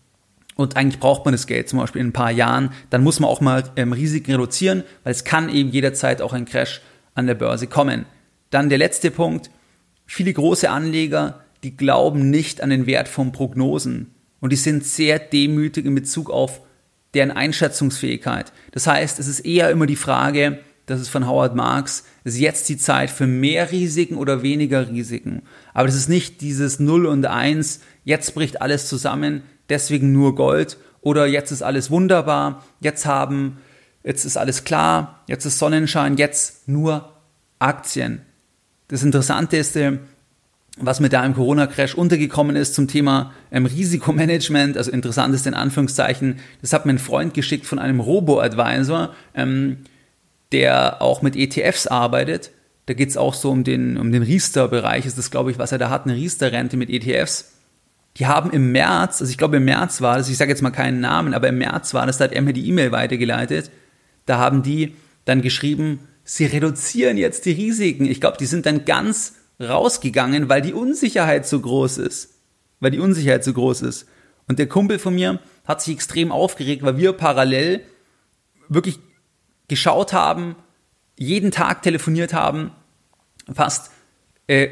und 0.55 0.75
eigentlich 0.75 0.99
braucht 0.99 1.25
man 1.25 1.33
das 1.33 1.45
Geld 1.45 1.69
zum 1.69 1.79
Beispiel 1.79 2.01
in 2.01 2.07
ein 2.07 2.13
paar 2.13 2.31
Jahren, 2.31 2.71
dann 2.89 3.03
muss 3.03 3.19
man 3.19 3.29
auch 3.29 3.41
mal 3.41 3.63
ähm, 3.75 3.93
Risiken 3.93 4.31
reduzieren, 4.31 4.83
weil 5.03 5.11
es 5.11 5.23
kann 5.23 5.49
eben 5.49 5.69
jederzeit 5.69 6.21
auch 6.21 6.33
ein 6.33 6.45
Crash 6.45 6.81
an 7.15 7.27
der 7.27 7.35
Börse 7.35 7.67
kommen. 7.67 8.05
Dann 8.49 8.69
der 8.69 8.77
letzte 8.77 9.11
Punkt, 9.11 9.49
Viele 10.05 10.33
große 10.33 10.69
Anleger, 10.69 11.41
die 11.63 11.75
glauben 11.75 12.29
nicht 12.29 12.61
an 12.61 12.69
den 12.69 12.85
Wert 12.85 13.07
von 13.07 13.31
Prognosen 13.31 14.13
und 14.39 14.51
die 14.51 14.57
sind 14.57 14.85
sehr 14.85 15.19
demütig 15.19 15.85
in 15.85 15.95
Bezug 15.95 16.29
auf 16.29 16.61
deren 17.13 17.31
Einschätzungsfähigkeit. 17.31 18.51
Das 18.71 18.87
heißt, 18.87 19.19
es 19.19 19.27
ist 19.27 19.41
eher 19.41 19.69
immer 19.69 19.85
die 19.85 19.95
Frage, 19.95 20.59
das 20.85 20.99
ist 20.99 21.09
von 21.09 21.27
Howard 21.27 21.55
Marks, 21.55 22.05
ist 22.25 22.39
jetzt 22.39 22.67
die 22.67 22.77
Zeit 22.77 23.09
für 23.09 23.27
mehr 23.27 23.71
Risiken 23.71 24.17
oder 24.17 24.43
weniger 24.43 24.89
Risiken. 24.89 25.43
Aber 25.73 25.87
das 25.87 25.95
ist 25.95 26.09
nicht 26.09 26.41
dieses 26.41 26.79
0 26.79 27.05
und 27.05 27.25
1, 27.25 27.79
jetzt 28.03 28.35
bricht 28.35 28.61
alles 28.61 28.89
zusammen, 28.89 29.43
deswegen 29.69 30.11
nur 30.11 30.35
Gold 30.35 30.77
oder 30.99 31.25
jetzt 31.25 31.51
ist 31.51 31.61
alles 31.61 31.89
wunderbar, 31.89 32.65
jetzt 32.81 33.05
haben, 33.05 33.57
jetzt 34.03 34.25
ist 34.25 34.37
alles 34.37 34.63
klar, 34.63 35.23
jetzt 35.27 35.45
ist 35.45 35.59
Sonnenschein, 35.59 36.17
jetzt 36.17 36.67
nur 36.67 37.13
Aktien. 37.59 38.21
Das 38.87 39.03
Interessante 39.03 39.57
ist, 39.57 39.75
äh, 39.75 39.97
was 40.77 40.99
mir 40.99 41.09
da 41.09 41.23
im 41.23 41.35
Corona-Crash 41.35 41.95
untergekommen 41.95 42.55
ist 42.55 42.73
zum 42.73 42.87
Thema 42.87 43.31
ähm, 43.51 43.65
Risikomanagement, 43.65 44.77
also 44.77 44.91
interessant 44.91 45.35
ist 45.35 45.45
in 45.45 45.53
Anführungszeichen, 45.53 46.39
das 46.61 46.73
hat 46.73 46.85
mir 46.85 46.93
ein 46.93 46.99
Freund 46.99 47.33
geschickt 47.33 47.65
von 47.65 47.79
einem 47.79 47.99
Robo-Advisor, 47.99 49.13
ähm, 49.35 49.77
der 50.51 51.01
auch 51.01 51.21
mit 51.21 51.35
ETFs 51.35 51.87
arbeitet. 51.87 52.51
Da 52.87 52.93
geht 52.93 53.09
es 53.09 53.17
auch 53.17 53.33
so 53.33 53.51
um 53.51 53.63
den, 53.63 53.97
um 53.97 54.11
den 54.11 54.23
Riester-Bereich, 54.23 55.05
ist 55.05 55.17
das, 55.17 55.31
glaube 55.31 55.51
ich, 55.51 55.59
was 55.59 55.71
er 55.71 55.77
da 55.77 55.89
hat, 55.89 56.05
eine 56.05 56.15
Riester-Rente 56.15 56.75
mit 56.75 56.89
ETFs. 56.89 57.53
Die 58.17 58.27
haben 58.27 58.51
im 58.51 58.71
März, 58.71 59.21
also 59.21 59.31
ich 59.31 59.37
glaube 59.37 59.57
im 59.57 59.65
März 59.65 60.01
war 60.01 60.17
das, 60.17 60.29
ich 60.29 60.37
sage 60.37 60.51
jetzt 60.51 60.61
mal 60.61 60.71
keinen 60.71 60.99
Namen, 60.99 61.33
aber 61.33 61.49
im 61.49 61.57
März 61.57 61.93
war 61.93 62.05
das, 62.05 62.17
da 62.17 62.25
hat 62.25 62.31
er 62.31 62.41
mir 62.41 62.53
die 62.53 62.67
E-Mail 62.67 62.91
weitergeleitet. 62.91 63.71
Da 64.25 64.37
haben 64.37 64.63
die 64.63 64.95
dann 65.25 65.41
geschrieben, 65.41 66.07
sie 66.23 66.45
reduzieren 66.45 67.17
jetzt 67.17 67.45
die 67.45 67.51
Risiken. 67.51 68.05
Ich 68.05 68.21
glaube, 68.21 68.37
die 68.37 68.45
sind 68.45 68.65
dann 68.65 68.85
ganz 68.85 69.35
rausgegangen, 69.61 70.49
weil 70.49 70.61
die 70.61 70.73
Unsicherheit 70.73 71.47
so 71.47 71.59
groß 71.59 71.97
ist. 71.99 72.39
Weil 72.79 72.91
die 72.91 72.99
Unsicherheit 72.99 73.43
so 73.43 73.53
groß 73.53 73.81
ist. 73.83 74.07
Und 74.47 74.59
der 74.59 74.67
Kumpel 74.67 74.99
von 74.99 75.15
mir 75.15 75.39
hat 75.65 75.81
sich 75.81 75.93
extrem 75.93 76.31
aufgeregt, 76.31 76.83
weil 76.83 76.97
wir 76.97 77.13
parallel 77.13 77.81
wirklich 78.67 78.99
geschaut 79.67 80.13
haben, 80.13 80.55
jeden 81.17 81.51
Tag 81.51 81.81
telefoniert 81.81 82.33
haben, 82.33 82.71
fast 83.53 83.91
äh, 84.47 84.69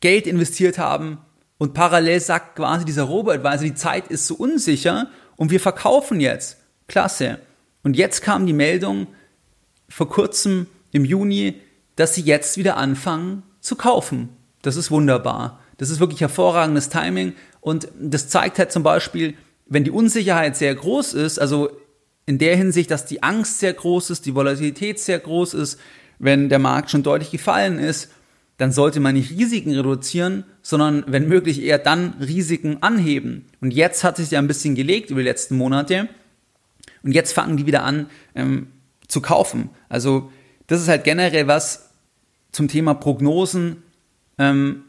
Geld 0.00 0.26
investiert 0.26 0.78
haben 0.78 1.18
und 1.58 1.74
parallel 1.74 2.20
sagt 2.20 2.56
quasi 2.56 2.84
dieser 2.84 3.04
Robert, 3.04 3.44
also 3.44 3.64
die 3.64 3.74
Zeit 3.74 4.08
ist 4.08 4.26
so 4.26 4.34
unsicher 4.34 5.08
und 5.36 5.50
wir 5.50 5.60
verkaufen 5.60 6.20
jetzt. 6.20 6.58
Klasse. 6.88 7.38
Und 7.84 7.96
jetzt 7.96 8.22
kam 8.22 8.46
die 8.46 8.52
Meldung, 8.52 9.06
vor 9.88 10.08
kurzem 10.08 10.66
im 10.90 11.04
Juni, 11.04 11.60
dass 11.94 12.14
sie 12.14 12.22
jetzt 12.22 12.56
wieder 12.56 12.76
anfangen 12.76 13.44
zu 13.60 13.76
kaufen. 13.76 14.30
Das 14.62 14.76
ist 14.76 14.90
wunderbar. 14.90 15.60
Das 15.76 15.90
ist 15.90 16.00
wirklich 16.00 16.20
hervorragendes 16.20 16.88
Timing 16.88 17.34
und 17.60 17.88
das 18.00 18.28
zeigt 18.28 18.58
halt 18.58 18.72
zum 18.72 18.82
Beispiel, 18.82 19.34
wenn 19.66 19.84
die 19.84 19.90
Unsicherheit 19.90 20.56
sehr 20.56 20.74
groß 20.74 21.14
ist, 21.14 21.38
also 21.38 21.70
in 22.26 22.38
der 22.38 22.56
Hinsicht, 22.56 22.90
dass 22.90 23.06
die 23.06 23.22
Angst 23.22 23.58
sehr 23.58 23.72
groß 23.72 24.10
ist, 24.10 24.26
die 24.26 24.34
Volatilität 24.34 24.98
sehr 24.98 25.18
groß 25.18 25.54
ist, 25.54 25.78
wenn 26.18 26.48
der 26.48 26.58
Markt 26.58 26.90
schon 26.90 27.02
deutlich 27.02 27.30
gefallen 27.30 27.78
ist, 27.78 28.10
dann 28.56 28.70
sollte 28.70 29.00
man 29.00 29.14
nicht 29.14 29.32
Risiken 29.32 29.74
reduzieren, 29.74 30.44
sondern 30.62 31.04
wenn 31.08 31.28
möglich 31.28 31.62
eher 31.62 31.78
dann 31.78 32.14
Risiken 32.20 32.82
anheben. 32.82 33.46
Und 33.60 33.72
jetzt 33.72 34.04
hat 34.04 34.16
sich 34.16 34.30
ja 34.30 34.38
ein 34.38 34.46
bisschen 34.46 34.74
gelegt 34.74 35.10
über 35.10 35.20
die 35.20 35.28
letzten 35.28 35.56
Monate 35.56 36.08
und 37.04 37.12
jetzt 37.12 37.32
fangen 37.32 37.56
die 37.56 37.66
wieder 37.66 37.84
an 37.84 38.06
ähm, 38.34 38.68
zu 39.06 39.20
kaufen. 39.20 39.70
Also 39.88 40.30
das 40.66 40.80
ist 40.80 40.88
halt 40.88 41.04
generell 41.04 41.46
was 41.46 41.90
zum 42.50 42.68
Thema 42.68 42.94
Prognosen, 42.94 43.82
ähm, 44.38 44.82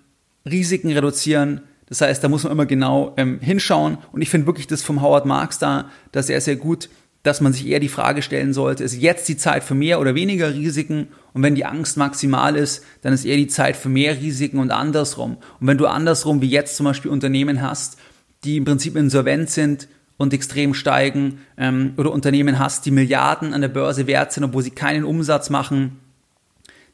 Risiken 0.50 0.92
reduzieren. 0.92 1.62
Das 1.88 2.02
heißt, 2.02 2.24
da 2.24 2.30
muss 2.30 2.44
man 2.44 2.52
immer 2.52 2.66
genau 2.66 3.14
ähm, 3.18 3.40
hinschauen. 3.42 3.98
Und 4.12 4.22
ich 4.22 4.30
finde 4.30 4.48
wirklich 4.48 4.68
das 4.68 4.82
vom 4.82 5.02
Howard 5.02 5.26
Marks 5.26 5.60
da, 5.60 5.90
dass 6.12 6.30
er 6.30 6.42
sehr 6.42 6.56
gut 6.56 6.90
dass 7.26 7.42
man 7.42 7.54
sich 7.54 7.66
eher 7.68 7.80
die 7.80 7.90
Frage 7.90 8.22
stellen 8.22 8.54
sollte, 8.54 8.84
ist 8.84 9.02
jetzt 9.02 9.28
die 9.28 9.36
Zeit 9.36 9.64
für 9.64 9.74
mehr 9.74 10.00
oder 10.00 10.14
weniger 10.14 10.54
Risiken? 10.54 11.08
Und 11.34 11.42
wenn 11.42 11.56
die 11.56 11.66
Angst 11.66 11.98
maximal 11.98 12.56
ist, 12.56 12.86
dann 13.02 13.14
ist 13.14 13.26
eher 13.26 13.36
die 13.36 13.48
Zeit 13.48 13.76
für 13.76 13.90
mehr 13.90 14.22
Risiken 14.22 14.60
und 14.60 14.70
andersrum. 14.70 15.38
Und 15.60 15.68
wenn 15.68 15.80
du 15.80 15.88
andersrum 15.88 16.42
wie 16.42 16.50
jetzt 16.50 16.78
zum 16.78 16.86
Beispiel 16.86 17.10
Unternehmen 17.10 17.64
hast, 17.64 17.98
die 18.44 18.58
im 18.58 18.66
Prinzip 18.66 18.96
insolvent 18.96 19.50
sind 19.50 19.88
und 20.18 20.34
extrem 20.34 20.74
steigen, 20.74 21.40
ähm, 21.58 21.94
oder 21.98 22.12
Unternehmen 22.12 22.60
hast, 22.60 22.86
die 22.86 22.92
Milliarden 22.92 23.54
an 23.54 23.62
der 23.62 23.68
Börse 23.68 24.08
wert 24.08 24.32
sind, 24.32 24.44
obwohl 24.44 24.64
sie 24.64 24.72
keinen 24.72 25.04
Umsatz 25.04 25.50
machen, 25.50 26.00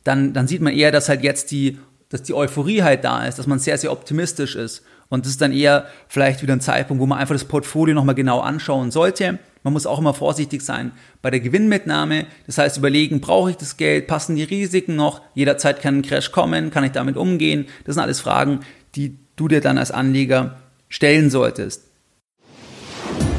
dann, 0.04 0.34
dann 0.34 0.48
sieht 0.48 0.62
man 0.62 0.74
eher, 0.74 0.92
dass 0.92 1.10
halt 1.10 1.24
jetzt 1.24 1.52
die, 1.52 1.78
dass 2.10 2.24
die 2.24 2.34
Euphorie 2.34 2.82
halt 2.82 3.04
da 3.04 3.26
ist, 3.26 3.38
dass 3.38 3.48
man 3.48 3.60
sehr, 3.60 3.78
sehr 3.78 3.92
optimistisch 3.92 4.56
ist. 4.56 4.84
Und 5.10 5.26
das 5.26 5.34
ist 5.34 5.42
dann 5.42 5.52
eher 5.52 5.86
vielleicht 6.08 6.42
wieder 6.42 6.54
ein 6.54 6.62
Zeitpunkt, 6.62 7.02
wo 7.02 7.06
man 7.06 7.20
einfach 7.20 7.36
das 7.36 7.46
Portfolio 7.46 7.94
nochmal 7.94 8.16
genau 8.16 8.40
anschauen 8.40 8.92
sollte 8.92 9.40
man 9.64 9.74
muss 9.74 9.86
auch 9.86 10.00
immer 10.00 10.14
vorsichtig 10.14 10.62
sein 10.62 10.92
bei 11.22 11.30
der 11.30 11.40
Gewinnmitnahme. 11.40 12.26
Das 12.48 12.58
heißt, 12.58 12.78
überlegen, 12.78 13.22
brauche 13.22 13.52
ich 13.52 13.58
das 13.58 13.78
Geld? 13.78 14.08
Passen 14.08 14.36
die 14.36 14.44
Risiken 14.44 14.96
noch? 14.96 15.22
Jederzeit 15.36 15.82
kann 15.82 16.00
ein 16.00 16.02
Crash 16.02 16.32
kommen. 16.32 16.72
Kann 16.72 16.84
ich 16.84 16.92
damit 16.92 17.16
umgehen? 17.16 17.68
Das 17.86 17.96
sind 17.96 18.04
alles 18.04 18.20
Fragen, 18.20 18.62
die 18.96 19.18
du 19.36 19.48
dir 19.48 19.62
dann 19.62 19.78
als 19.78 19.92
Anleger 19.92 20.58
stellen 20.90 21.30
solltest. 21.30 21.91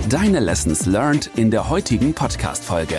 Deine 0.08 0.40
Lessons 0.40 0.86
learned 0.86 1.30
in 1.36 1.50
der 1.50 1.68
heutigen 1.70 2.12
Podcast-Folge. 2.12 2.96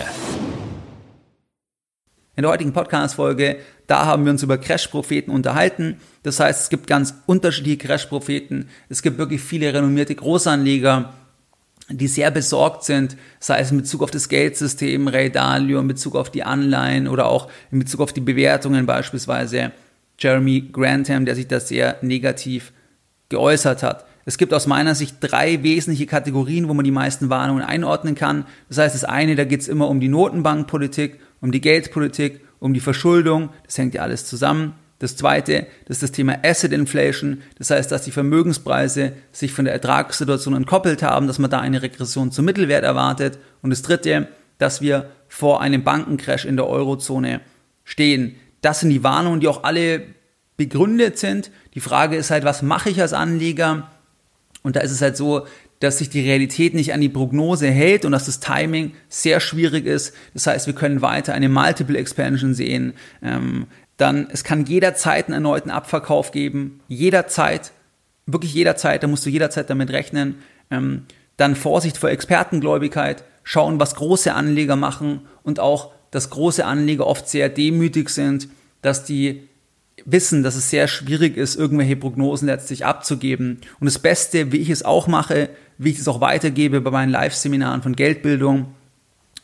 In 2.34 2.42
der 2.42 2.50
heutigen 2.50 2.72
Podcast-Folge, 2.72 3.58
da 3.86 4.06
haben 4.06 4.24
wir 4.24 4.32
uns 4.32 4.42
über 4.42 4.58
Crash-Propheten 4.58 5.30
unterhalten. 5.30 6.00
Das 6.22 6.40
heißt, 6.40 6.62
es 6.62 6.68
gibt 6.70 6.86
ganz 6.86 7.14
unterschiedliche 7.26 7.76
Crash-Propheten. 7.78 8.68
Es 8.88 9.02
gibt 9.02 9.18
wirklich 9.18 9.42
viele 9.42 9.72
renommierte 9.72 10.14
Großanleger, 10.14 11.12
die 11.90 12.08
sehr 12.08 12.30
besorgt 12.30 12.84
sind, 12.84 13.16
sei 13.38 13.58
es 13.58 13.70
in 13.70 13.76
Bezug 13.76 14.02
auf 14.02 14.10
das 14.10 14.28
Geldsystem, 14.28 15.06
Ray 15.06 15.30
Dalio, 15.30 15.80
in 15.80 15.88
Bezug 15.88 16.16
auf 16.16 16.30
die 16.30 16.42
Anleihen 16.42 17.06
oder 17.06 17.26
auch 17.26 17.50
in 17.70 17.80
Bezug 17.80 18.00
auf 18.00 18.12
die 18.12 18.22
Bewertungen 18.22 18.86
beispielsweise 18.86 19.72
Jeremy 20.18 20.70
Grantham, 20.72 21.26
der 21.26 21.34
sich 21.34 21.48
da 21.48 21.60
sehr 21.60 21.98
negativ 22.00 22.72
geäußert 23.28 23.82
hat. 23.82 24.06
Es 24.24 24.38
gibt 24.38 24.54
aus 24.54 24.66
meiner 24.66 24.94
Sicht 24.94 25.16
drei 25.20 25.62
wesentliche 25.62 26.06
Kategorien, 26.06 26.68
wo 26.68 26.74
man 26.74 26.84
die 26.84 26.90
meisten 26.90 27.28
Warnungen 27.28 27.62
einordnen 27.62 28.14
kann. 28.14 28.46
Das 28.68 28.78
heißt, 28.78 28.94
das 28.94 29.04
eine, 29.04 29.36
da 29.36 29.44
geht 29.44 29.60
es 29.60 29.68
immer 29.68 29.88
um 29.88 30.00
die 30.00 30.08
Notenbankpolitik, 30.08 31.20
um 31.40 31.52
die 31.52 31.60
Geldpolitik, 31.60 32.40
um 32.58 32.72
die 32.72 32.80
Verschuldung, 32.80 33.50
das 33.64 33.76
hängt 33.76 33.94
ja 33.94 34.02
alles 34.02 34.24
zusammen. 34.24 34.72
Das 34.98 35.16
zweite, 35.16 35.66
das 35.86 35.98
ist 35.98 36.02
das 36.02 36.12
Thema 36.12 36.38
Asset 36.42 36.72
Inflation. 36.72 37.42
Das 37.58 37.68
heißt, 37.68 37.92
dass 37.92 38.04
die 38.04 38.10
Vermögenspreise 38.10 39.12
sich 39.32 39.52
von 39.52 39.66
der 39.66 39.74
Ertragssituation 39.74 40.54
entkoppelt 40.54 41.02
haben, 41.02 41.26
dass 41.26 41.38
man 41.38 41.50
da 41.50 41.60
eine 41.60 41.82
Regression 41.82 42.32
zum 42.32 42.46
Mittelwert 42.46 42.84
erwartet. 42.84 43.38
Und 43.60 43.68
das 43.68 43.82
dritte, 43.82 44.28
dass 44.56 44.80
wir 44.80 45.10
vor 45.28 45.60
einem 45.60 45.84
Bankencrash 45.84 46.46
in 46.46 46.56
der 46.56 46.66
Eurozone 46.66 47.42
stehen. 47.84 48.36
Das 48.62 48.80
sind 48.80 48.88
die 48.88 49.04
Warnungen, 49.04 49.40
die 49.40 49.48
auch 49.48 49.64
alle 49.64 50.02
begründet 50.56 51.18
sind. 51.18 51.50
Die 51.74 51.80
Frage 51.80 52.16
ist 52.16 52.30
halt, 52.30 52.44
was 52.44 52.62
mache 52.62 52.88
ich 52.88 53.00
als 53.02 53.12
Anleger? 53.12 53.90
Und 54.64 54.76
da 54.76 54.80
ist 54.80 54.90
es 54.90 55.02
halt 55.02 55.16
so, 55.16 55.46
dass 55.78 55.98
sich 55.98 56.08
die 56.08 56.22
Realität 56.22 56.74
nicht 56.74 56.92
an 56.92 57.00
die 57.00 57.10
Prognose 57.10 57.68
hält 57.68 58.04
und 58.04 58.12
dass 58.12 58.26
das 58.26 58.40
Timing 58.40 58.92
sehr 59.08 59.38
schwierig 59.38 59.86
ist. 59.86 60.14
Das 60.32 60.46
heißt, 60.46 60.66
wir 60.66 60.74
können 60.74 61.02
weiter 61.02 61.34
eine 61.34 61.48
Multiple 61.50 61.98
Expansion 61.98 62.54
sehen. 62.54 62.94
Ähm, 63.22 63.66
dann 63.98 64.28
es 64.32 64.42
kann 64.42 64.64
jederzeit 64.64 65.26
einen 65.26 65.34
erneuten 65.34 65.70
Abverkauf 65.70 66.32
geben, 66.32 66.80
jederzeit, 66.88 67.72
wirklich 68.26 68.54
jederzeit, 68.54 69.02
da 69.02 69.06
musst 69.06 69.26
du 69.26 69.30
jederzeit 69.30 69.70
damit 69.70 69.90
rechnen. 69.90 70.36
Ähm, 70.70 71.02
dann 71.36 71.54
Vorsicht 71.54 71.98
vor 71.98 72.10
Expertengläubigkeit, 72.10 73.24
schauen, 73.42 73.78
was 73.78 73.96
große 73.96 74.32
Anleger 74.32 74.76
machen 74.76 75.22
und 75.42 75.60
auch, 75.60 75.92
dass 76.10 76.30
große 76.30 76.64
Anleger 76.64 77.06
oft 77.06 77.28
sehr 77.28 77.48
demütig 77.48 78.08
sind, 78.08 78.48
dass 78.82 79.04
die 79.04 79.48
wissen, 80.04 80.42
dass 80.42 80.54
es 80.54 80.70
sehr 80.70 80.88
schwierig 80.88 81.36
ist, 81.36 81.56
irgendwelche 81.56 81.96
Prognosen 81.96 82.46
letztlich 82.46 82.84
abzugeben. 82.84 83.60
Und 83.80 83.86
das 83.86 83.98
Beste, 83.98 84.52
wie 84.52 84.58
ich 84.58 84.70
es 84.70 84.84
auch 84.84 85.06
mache, 85.06 85.48
wie 85.78 85.90
ich 85.90 85.98
es 85.98 86.08
auch 86.08 86.20
weitergebe 86.20 86.80
bei 86.80 86.90
meinen 86.90 87.10
Live-Seminaren 87.10 87.82
von 87.82 87.96
Geldbildung, 87.96 88.66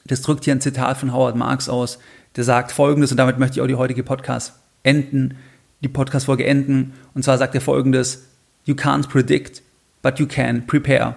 das 0.06 0.22
drückt 0.22 0.44
hier 0.44 0.54
ein 0.54 0.60
Zitat 0.60 0.96
von 0.98 1.12
Howard 1.12 1.36
Marks 1.36 1.68
aus 1.68 1.98
der 2.36 2.44
sagt 2.44 2.72
folgendes, 2.72 3.10
und 3.10 3.16
damit 3.16 3.38
möchte 3.38 3.56
ich 3.56 3.62
auch 3.62 3.66
die 3.66 3.74
heutige 3.74 4.02
Podcast 4.02 4.54
enden, 4.82 5.36
die 5.82 5.88
Podcast-Folge 5.88 6.46
enden. 6.46 6.92
Und 7.14 7.24
zwar 7.24 7.38
sagt 7.38 7.54
er 7.54 7.60
folgendes: 7.60 8.26
You 8.64 8.74
can't 8.74 9.08
predict, 9.08 9.62
but 10.02 10.18
you 10.18 10.26
can 10.26 10.66
prepare. 10.66 11.16